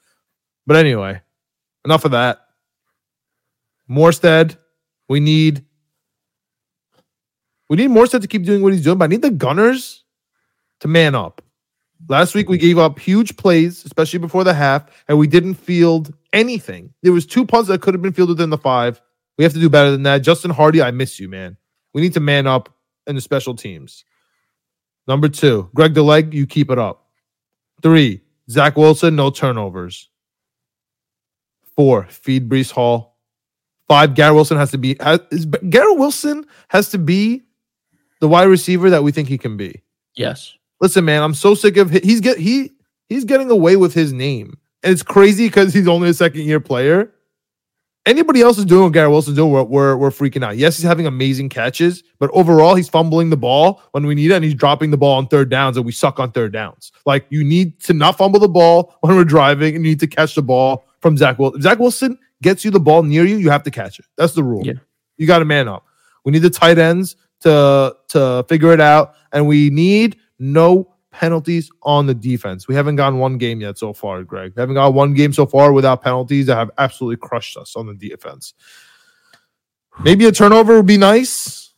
But 0.67 0.77
anyway, 0.77 1.21
enough 1.85 2.05
of 2.05 2.13
that. 2.13 2.41
Morstead, 3.89 4.57
we 5.09 5.21
need 5.21 5.65
we 7.69 7.77
need 7.77 7.91
Morstead 7.91 8.23
to 8.23 8.29
keep 8.29 8.45
doing 8.45 8.63
what 8.63 8.73
he's 8.73 8.85
doing, 8.85 8.99
but 8.99 9.05
I 9.05 9.09
need 9.09 9.23
the 9.23 9.31
Gunners 9.31 10.05
to 10.81 10.89
man 10.89 11.15
up. 11.15 11.43
Last 12.09 12.35
week 12.35 12.49
we 12.49 12.59
gave 12.59 12.79
up 12.79 12.99
huge 12.99 13.37
plays, 13.37 13.85
especially 13.85 14.19
before 14.19 14.45
the 14.45 14.55
half, 14.55 14.85
and 15.09 15.19
we 15.19 15.27
didn't 15.27 15.55
field 15.55 16.13
anything. 16.33 16.93
There 17.03 17.13
was 17.13 17.27
two 17.27 17.47
punts 17.47 17.69
that 17.69 17.81
could 17.81 17.95
have 17.95 18.03
been 18.03 18.13
fielded 18.13 18.41
in 18.41 18.51
the 18.51 18.59
five. 18.59 19.01
We 19.39 19.45
have 19.45 19.53
to 19.53 19.61
do 19.61 19.71
better 19.71 19.91
than 19.91 20.03
that. 20.03 20.19
Justin 20.19 20.51
Hardee, 20.51 20.83
I 20.83 20.91
miss 20.91 21.21
you, 21.21 21.29
man. 21.29 21.57
We 21.95 22.03
need 22.03 22.15
to 22.15 22.21
man 22.21 22.47
up 22.47 22.69
in 23.07 23.15
the 23.15 23.21
special 23.21 23.55
teams. 23.55 24.05
Number 25.07 25.29
two, 25.29 25.69
Greg 25.75 25.95
the 25.95 26.03
Leg, 26.03 26.33
you 26.33 26.47
keep 26.47 26.71
it 26.71 26.79
up. 26.79 27.07
Three, 27.83 28.23
Zach 28.49 28.77
Wilson, 28.77 29.17
no 29.17 29.31
turnovers. 29.31 30.09
Four, 31.77 32.05
feed 32.05 32.49
Breece 32.49 32.71
Hall. 32.71 33.17
Five, 33.89 34.15
Garrett 34.15 34.35
Wilson 34.35 34.57
has 34.57 34.71
to 34.71 34.79
be 34.79 34.97
has, 35.01 35.21
is, 35.31 35.47
Garrett 35.47 35.99
Wilson 35.99 36.47
has 36.69 36.91
to 36.91 36.99
be 36.99 37.43
the 38.21 38.29
wide 38.29 38.45
receiver 38.45 38.91
that 38.91 39.03
we 39.03 39.11
think 39.13 39.29
he 39.29 39.39
can 39.39 39.57
be. 39.57 39.83
Yes. 40.15 40.55
Listen, 40.81 41.05
man, 41.05 41.23
I'm 41.23 41.35
so 41.35 41.55
sick 41.55 41.77
of 41.77 41.91
he's 41.91 42.21
get 42.21 42.39
he 42.39 42.71
he's 43.09 43.25
getting 43.25 43.51
away 43.51 43.77
with 43.77 43.95
his 43.95 44.13
name. 44.13 44.57
And 44.83 44.93
it's 44.93 45.03
crazy 45.03 45.47
because 45.47 45.73
he's 45.75 45.89
only 45.89 46.09
a 46.09 46.15
second 46.15 46.43
year 46.43 46.61
player. 46.61 47.13
Anybody 48.05 48.41
else 48.41 48.59
is 48.59 48.65
doing 48.65 48.83
what 48.83 48.93
Garrett 48.93 49.13
Wilson's 49.13 49.37
doing, 49.37 49.53
we're, 49.53 49.63
we're, 49.63 49.97
we're 49.97 50.11
freaking 50.11 50.45
out. 50.45 50.57
Yes, 50.57 50.77
he's 50.77 50.85
having 50.85 51.07
amazing 51.07 51.49
catches, 51.49 52.03
but 52.19 52.31
overall, 52.33 52.75
he's 52.75 52.89
fumbling 52.89 53.31
the 53.31 53.37
ball 53.37 53.81
when 53.93 54.07
we 54.07 54.17
need 54.17 54.33
it, 54.33 54.35
and 54.35 54.45
he's 54.45 54.55
dropping 54.55 54.91
the 54.91 54.97
ball 54.97 55.19
on 55.19 55.29
third 55.29 55.49
downs, 55.51 55.77
and 55.77 55.87
we 55.87 55.93
suck 55.93 56.19
on 56.19 56.33
third 56.33 56.53
downs. 56.53 56.91
Like, 57.07 57.27
you 57.31 57.45
need 57.45 57.79
to 57.83 57.95
not 57.95 58.19
fumble 58.19 58.41
the 58.41 58.49
ball 58.49 58.97
when 59.03 59.15
we're 59.15 59.25
driving, 59.25 59.77
and 59.77 59.85
you 59.85 59.93
need 59.93 60.01
to 60.01 60.09
catch 60.09 60.35
the 60.35 60.43
ball 60.43 60.85
from 61.01 61.17
Zach 61.17 61.39
Wilson. 61.39 61.59
If 61.59 61.63
Zach 61.63 61.79
Wilson 61.79 62.19
gets 62.43 62.65
you 62.65 62.73
the 62.73 62.81
ball 62.81 63.05
near 63.05 63.25
you, 63.25 63.37
you 63.37 63.51
have 63.51 63.63
to 63.63 63.71
catch 63.71 64.01
it. 64.01 64.07
That's 64.17 64.33
the 64.33 64.43
rule. 64.43 64.67
Yeah. 64.67 64.75
You 65.17 65.29
got 65.29 65.39
to 65.39 65.45
man 65.45 65.69
up. 65.69 65.87
We 66.25 66.33
need 66.33 66.43
the 66.43 66.51
tight 66.51 66.79
ends 66.79 67.15
to 67.43 67.95
to 68.09 68.45
figure 68.49 68.73
it 68.73 68.81
out, 68.81 69.15
and 69.33 69.47
we 69.47 69.71
need 69.71 70.17
no 70.41 70.92
penalties 71.13 71.71
on 71.83 72.07
the 72.07 72.15
defense. 72.15 72.67
We 72.67 72.75
haven't 72.75 72.97
gotten 72.97 73.19
one 73.19 73.39
game 73.39 73.61
yet 73.61 73.79
so 73.79 73.93
far, 73.93 74.25
Greg. 74.25 74.53
We 74.57 74.61
haven't 74.61 74.75
got 74.75 74.95
one 74.95 75.15
game 75.15 75.33
so 75.33 75.47
far 75.47 75.73
without 75.73 76.03
penalties 76.03 76.47
that 76.47 76.57
have 76.57 76.71
absolutely 76.79 77.19
crushed 77.19 77.57
us 77.57 77.77
on 77.77 77.87
the 77.87 77.95
defense. 77.95 78.55
Maybe 80.03 80.25
a 80.25 80.33
turnover 80.33 80.77
would 80.77 80.87
be 80.87 80.97
nice, 80.97 81.75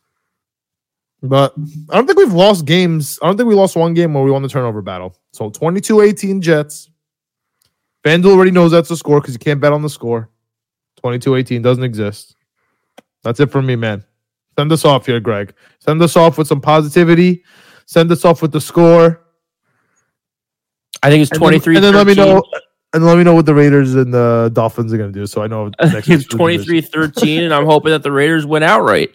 but 1.22 1.52
I 1.90 1.96
don't 1.96 2.06
think 2.06 2.18
we've 2.18 2.32
lost 2.32 2.64
games. 2.64 3.18
I 3.22 3.26
don't 3.26 3.36
think 3.36 3.48
we 3.48 3.54
lost 3.54 3.76
one 3.76 3.92
game 3.92 4.14
where 4.14 4.22
we 4.24 4.30
won 4.30 4.42
the 4.42 4.48
turnover 4.48 4.82
battle. 4.82 5.18
So 5.32 5.50
22 5.50 6.00
18 6.00 6.40
Jets. 6.40 6.90
FanDuel 8.04 8.32
already 8.32 8.50
knows 8.50 8.70
that's 8.70 8.90
the 8.90 8.96
score 8.96 9.20
because 9.20 9.34
you 9.34 9.38
can't 9.38 9.60
bet 9.60 9.72
on 9.72 9.82
the 9.82 9.88
score. 9.88 10.30
22 10.98 11.36
18 11.36 11.62
doesn't 11.62 11.84
exist. 11.84 12.36
That's 13.22 13.40
it 13.40 13.50
for 13.50 13.62
me, 13.62 13.76
man. 13.76 14.04
Send 14.58 14.70
us 14.70 14.84
off 14.84 15.06
here, 15.06 15.18
Greg. 15.18 15.54
Send 15.80 16.00
us 16.02 16.16
off 16.16 16.38
with 16.38 16.46
some 16.46 16.60
positivity. 16.60 17.42
Send 17.86 18.12
us 18.12 18.24
off 18.24 18.42
with 18.42 18.52
the 18.52 18.60
score. 18.60 19.23
I 21.04 21.10
think 21.10 21.20
it's 21.20 21.38
23 21.38 21.76
and 21.76 21.84
then, 21.84 21.94
let 21.94 22.06
me 22.06 22.14
know 22.14 22.42
and 22.94 23.04
let 23.04 23.18
me 23.18 23.24
know 23.24 23.34
what 23.34 23.44
the 23.44 23.54
Raiders 23.54 23.94
and 23.94 24.14
the 24.14 24.50
Dolphins 24.54 24.90
are 24.90 24.96
going 24.96 25.12
to 25.12 25.18
do 25.18 25.26
so 25.26 25.42
I 25.42 25.46
know 25.46 25.66
it's 25.80 26.26
23-13 26.26 27.44
and 27.44 27.52
I'm 27.52 27.66
hoping 27.66 27.90
that 27.90 28.02
the 28.02 28.10
Raiders 28.10 28.46
win 28.46 28.62
outright. 28.62 29.14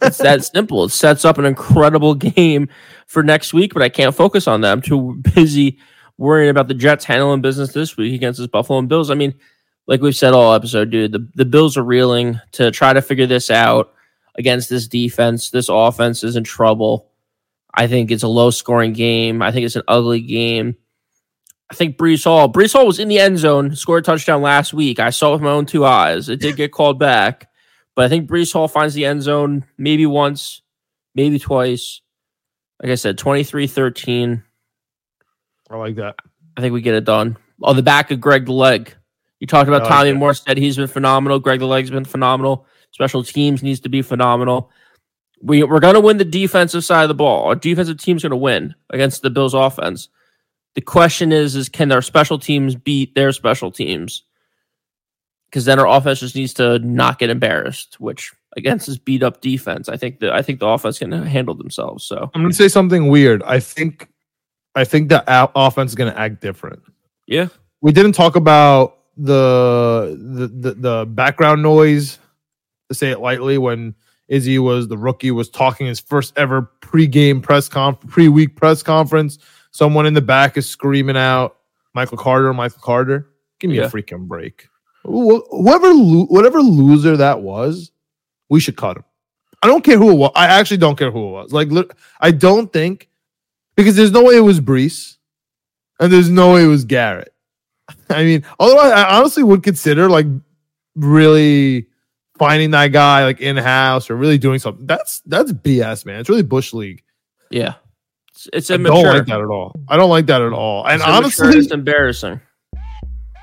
It's 0.00 0.18
that 0.18 0.44
simple. 0.54 0.84
It 0.84 0.90
sets 0.90 1.24
up 1.24 1.38
an 1.38 1.44
incredible 1.44 2.14
game 2.14 2.68
for 3.08 3.24
next 3.24 3.52
week, 3.52 3.74
but 3.74 3.82
I 3.82 3.88
can't 3.88 4.14
focus 4.14 4.46
on 4.46 4.60
that. 4.60 4.70
I'm 4.70 4.80
too 4.80 5.20
busy 5.34 5.78
worrying 6.18 6.50
about 6.50 6.68
the 6.68 6.74
Jets 6.74 7.04
handling 7.04 7.40
business 7.40 7.72
this 7.72 7.96
week 7.96 8.14
against 8.14 8.40
the 8.40 8.46
Buffalo 8.46 8.78
and 8.78 8.88
Bills. 8.88 9.10
I 9.10 9.14
mean, 9.14 9.34
like 9.88 10.00
we've 10.00 10.14
said 10.14 10.34
all 10.34 10.54
episode, 10.54 10.90
dude, 10.90 11.10
the, 11.10 11.28
the 11.34 11.44
Bills 11.44 11.76
are 11.76 11.82
reeling 11.82 12.40
to 12.52 12.70
try 12.70 12.92
to 12.92 13.02
figure 13.02 13.26
this 13.26 13.50
out 13.50 13.92
against 14.36 14.68
this 14.68 14.86
defense. 14.86 15.50
This 15.50 15.68
offense 15.68 16.22
is 16.22 16.36
in 16.36 16.44
trouble. 16.44 17.10
I 17.74 17.88
think 17.88 18.12
it's 18.12 18.22
a 18.22 18.28
low 18.28 18.50
scoring 18.50 18.92
game. 18.92 19.42
I 19.42 19.50
think 19.50 19.66
it's 19.66 19.76
an 19.76 19.82
ugly 19.88 20.20
game. 20.20 20.76
I 21.70 21.74
think 21.74 21.96
Breece 21.96 22.24
Hall. 22.24 22.52
Breece 22.52 22.72
Hall 22.72 22.86
was 22.86 22.98
in 22.98 23.08
the 23.08 23.18
end 23.18 23.38
zone, 23.38 23.74
scored 23.74 24.04
a 24.04 24.06
touchdown 24.06 24.42
last 24.42 24.74
week. 24.74 25.00
I 25.00 25.10
saw 25.10 25.30
it 25.30 25.32
with 25.34 25.42
my 25.42 25.50
own 25.50 25.66
two 25.66 25.84
eyes. 25.84 26.28
It 26.28 26.40
did 26.40 26.56
get 26.56 26.72
called 26.72 26.98
back, 26.98 27.48
but 27.94 28.04
I 28.04 28.08
think 28.08 28.28
Breece 28.28 28.52
Hall 28.52 28.68
finds 28.68 28.94
the 28.94 29.06
end 29.06 29.22
zone 29.22 29.64
maybe 29.78 30.06
once, 30.06 30.62
maybe 31.14 31.38
twice. 31.38 32.00
Like 32.82 32.92
I 32.92 32.96
said, 32.96 33.16
23 33.16 33.66
13. 33.66 34.42
I 35.70 35.76
like 35.76 35.96
that. 35.96 36.16
I 36.56 36.60
think 36.60 36.74
we 36.74 36.82
get 36.82 36.94
it 36.94 37.04
done. 37.04 37.36
On 37.62 37.76
the 37.76 37.82
back 37.82 38.10
of 38.10 38.20
Greg 38.20 38.46
the 38.46 38.52
Leg. 38.52 38.94
You 39.40 39.46
talked 39.46 39.68
about 39.68 39.82
like 39.82 39.90
Tommy 39.90 40.12
that. 40.12 40.18
Morstead. 40.18 40.56
He's 40.56 40.76
been 40.76 40.86
phenomenal. 40.86 41.38
Greg 41.38 41.60
the 41.60 41.66
Leg's 41.66 41.90
been 41.90 42.04
phenomenal. 42.04 42.66
Special 42.92 43.24
teams 43.24 43.62
needs 43.62 43.80
to 43.80 43.88
be 43.88 44.02
phenomenal. 44.02 44.70
We, 45.42 45.62
we're 45.62 45.80
going 45.80 45.94
to 45.94 46.00
win 46.00 46.16
the 46.16 46.24
defensive 46.24 46.84
side 46.84 47.02
of 47.02 47.08
the 47.08 47.14
ball. 47.14 47.44
Our 47.44 47.54
defensive 47.54 47.98
team's 47.98 48.22
going 48.22 48.30
to 48.30 48.36
win 48.36 48.74
against 48.90 49.22
the 49.22 49.30
Bills 49.30 49.52
offense. 49.52 50.08
The 50.74 50.80
question 50.80 51.32
is, 51.32 51.54
is 51.54 51.68
can 51.68 51.92
our 51.92 52.02
special 52.02 52.38
teams 52.38 52.74
beat 52.74 53.14
their 53.14 53.32
special 53.32 53.70
teams? 53.70 54.22
Because 55.46 55.64
then 55.66 55.78
our 55.78 55.86
offense 55.86 56.20
just 56.20 56.34
needs 56.34 56.54
to 56.54 56.80
not 56.80 57.18
get 57.20 57.30
embarrassed, 57.30 58.00
which 58.00 58.32
against 58.56 58.86
this 58.88 58.98
beat 58.98 59.22
up 59.22 59.40
defense, 59.40 59.88
I 59.88 59.96
think 59.96 60.18
that 60.20 60.32
I 60.32 60.42
think 60.42 60.58
the 60.60 60.66
offense 60.66 60.98
can 60.98 61.12
handle 61.12 61.54
themselves. 61.54 62.04
So 62.04 62.30
I'm 62.34 62.42
gonna 62.42 62.52
say 62.54 62.68
something 62.68 63.08
weird. 63.08 63.42
I 63.44 63.60
think, 63.60 64.08
I 64.74 64.84
think 64.84 65.10
the 65.10 65.22
o- 65.32 65.52
offense 65.54 65.92
is 65.92 65.94
gonna 65.94 66.14
act 66.16 66.40
different. 66.40 66.82
yeah, 67.26 67.48
We 67.80 67.92
didn't 67.92 68.12
talk 68.12 68.34
about 68.34 68.98
the 69.16 70.18
the 70.20 70.48
the, 70.48 70.74
the 70.74 71.06
background 71.06 71.62
noise, 71.62 72.18
to 72.88 72.94
say 72.94 73.10
it 73.10 73.20
lightly, 73.20 73.58
when 73.58 73.94
Izzy 74.26 74.58
was 74.58 74.88
the 74.88 74.98
rookie 74.98 75.30
was 75.30 75.48
talking 75.50 75.86
his 75.86 76.00
first 76.00 76.36
ever 76.36 76.62
pre-game 76.80 77.40
press 77.40 77.68
conf 77.68 78.00
pre-week 78.08 78.56
press 78.56 78.82
conference. 78.82 79.38
Someone 79.74 80.06
in 80.06 80.14
the 80.14 80.20
back 80.22 80.56
is 80.56 80.68
screaming 80.70 81.16
out, 81.16 81.56
"Michael 81.94 82.16
Carter, 82.16 82.54
Michael 82.54 82.80
Carter." 82.80 83.26
Give 83.58 83.70
me 83.70 83.78
Yeah. 83.78 83.86
a 83.86 83.90
freaking 83.90 84.28
break. 84.28 84.68
Wh- 85.02 85.42
Whoever, 85.50 85.88
lo- 85.92 86.26
whatever 86.26 86.60
loser 86.60 87.16
that 87.16 87.40
was, 87.42 87.90
we 88.48 88.60
should 88.60 88.76
cut 88.76 88.96
him. 88.98 89.04
I 89.62 89.66
don't 89.66 89.82
care 89.82 89.98
who 89.98 90.10
it 90.12 90.14
was. 90.14 90.30
I 90.36 90.46
actually 90.46 90.76
don't 90.76 90.96
care 90.96 91.10
who 91.10 91.26
it 91.28 91.30
was. 91.32 91.52
Like, 91.52 91.70
lit- 91.72 91.90
I 92.20 92.30
don't 92.30 92.72
think 92.72 93.08
because 93.76 93.96
there's 93.96 94.12
no 94.12 94.22
way 94.22 94.36
it 94.36 94.40
was 94.40 94.60
Breece, 94.60 95.16
and 95.98 96.12
there's 96.12 96.30
no 96.30 96.52
way 96.54 96.64
it 96.64 96.68
was 96.68 96.84
Garrett. 96.84 97.34
I 98.10 98.22
mean, 98.24 98.44
although 98.60 98.78
I, 98.78 98.90
I 98.90 99.18
honestly 99.18 99.42
would 99.42 99.62
consider 99.64 100.08
like 100.08 100.26
really 100.94 101.88
finding 102.38 102.70
that 102.72 102.88
guy 102.88 103.24
like 103.24 103.40
in 103.40 103.56
house 103.56 104.10
or 104.10 104.16
really 104.16 104.38
doing 104.38 104.58
something. 104.58 104.86
That's 104.86 105.20
that's 105.26 105.52
BS, 105.52 106.04
man. 106.06 106.20
It's 106.20 106.28
really 106.28 106.42
bush 106.42 106.72
league. 106.72 107.02
yeah, 107.50 107.74
it's, 108.34 108.48
it's 108.52 108.70
I 108.70 108.74
immature. 108.74 109.02
don't 109.04 109.14
like 109.18 109.26
that 109.26 109.40
at 109.40 109.46
all. 109.46 109.74
I 109.88 109.96
don't 109.96 110.10
like 110.10 110.26
that 110.26 110.42
at 110.42 110.52
all. 110.52 110.84
And 110.86 110.96
It's 111.00 111.04
honestly, 111.08 111.48
it's 111.58 111.72
embarrassing. 111.72 112.40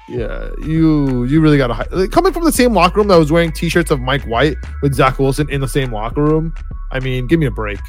yeah, 0.10 0.50
you 0.66 1.24
you 1.26 1.40
really 1.42 1.58
gotta 1.58 1.74
hi- 1.74 1.88
like, 1.92 2.12
coming 2.12 2.34
from 2.34 2.44
the 2.44 2.52
same 2.52 2.74
locker 2.74 2.98
room 2.98 3.08
that 3.08 3.18
was 3.18 3.32
wearing 3.32 3.52
t-shirts 3.52 3.92
of 3.92 4.00
Mike 4.02 4.24
White 4.24 4.58
with 4.82 4.94
Zach 4.94 5.18
Wilson 5.20 5.50
in 5.50 5.62
the 5.62 5.68
same 5.68 5.92
locker 5.94 6.22
room. 6.24 6.54
I 6.92 7.00
mean, 7.00 7.28
give 7.28 7.40
me 7.40 7.46
a 7.46 7.52
break. 7.52 7.80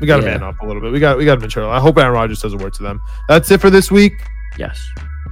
We 0.00 0.06
got 0.06 0.18
to 0.18 0.22
Yeah. 0.24 0.32
man 0.38 0.42
up 0.44 0.60
a 0.60 0.66
little 0.66 0.80
bit. 0.82 0.92
We 0.92 1.00
got 1.00 1.18
we 1.18 1.24
got 1.24 1.36
to 1.36 1.40
mature. 1.40 1.68
I 1.68 1.80
hope 1.80 1.98
Aaron 1.98 2.12
Rodgers 2.12 2.40
says 2.40 2.52
a 2.52 2.56
word 2.56 2.74
to 2.74 2.82
them. 2.82 3.00
That's 3.28 3.50
it 3.50 3.60
for 3.60 3.70
this 3.70 3.90
week. 3.90 4.12
Yes. 4.58 4.80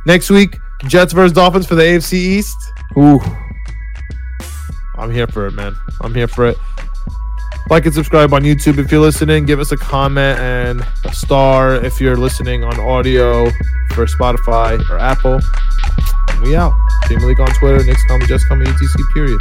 Next 0.07 0.31
week, 0.31 0.57
Jets 0.87 1.13
versus 1.13 1.33
Dolphins 1.33 1.67
for 1.67 1.77
the 1.77 1.83
AFC 1.83 2.15
East. 2.15 2.57
Ooh, 2.99 3.21
I'm 4.97 5.13
here 5.13 5.27
for 5.29 5.47
it, 5.47 5.53
man. 5.53 5.75
I'm 6.01 6.15
here 6.15 6.27
for 6.29 6.47
it. 6.47 6.57
Like 7.71 7.87
and 7.87 7.95
subscribe 7.95 8.35
on 8.35 8.43
YouTube 8.43 8.79
if 8.79 8.93
you're 8.93 9.01
listening. 9.01 9.47
Give 9.47 9.61
us 9.61 9.73
a 9.73 9.77
comment 9.77 10.39
and 10.39 10.87
a 11.05 11.15
star 11.15 11.75
if 11.75 12.01
you're 12.01 12.17
listening 12.17 12.65
on 12.65 12.79
audio 12.79 13.51
for 13.95 14.07
Spotify 14.07 14.79
or 14.91 14.99
Apple. 14.99 15.41
We 16.43 16.57
out. 16.57 16.75
Jamie 17.09 17.25
League 17.25 17.41
on 17.41 17.49
Twitter. 17.55 17.83
Nick's 17.85 18.05
coming, 18.05 18.27
just 18.27 18.47
coming, 18.49 18.67
ETC 18.67 19.15
period. 19.15 19.41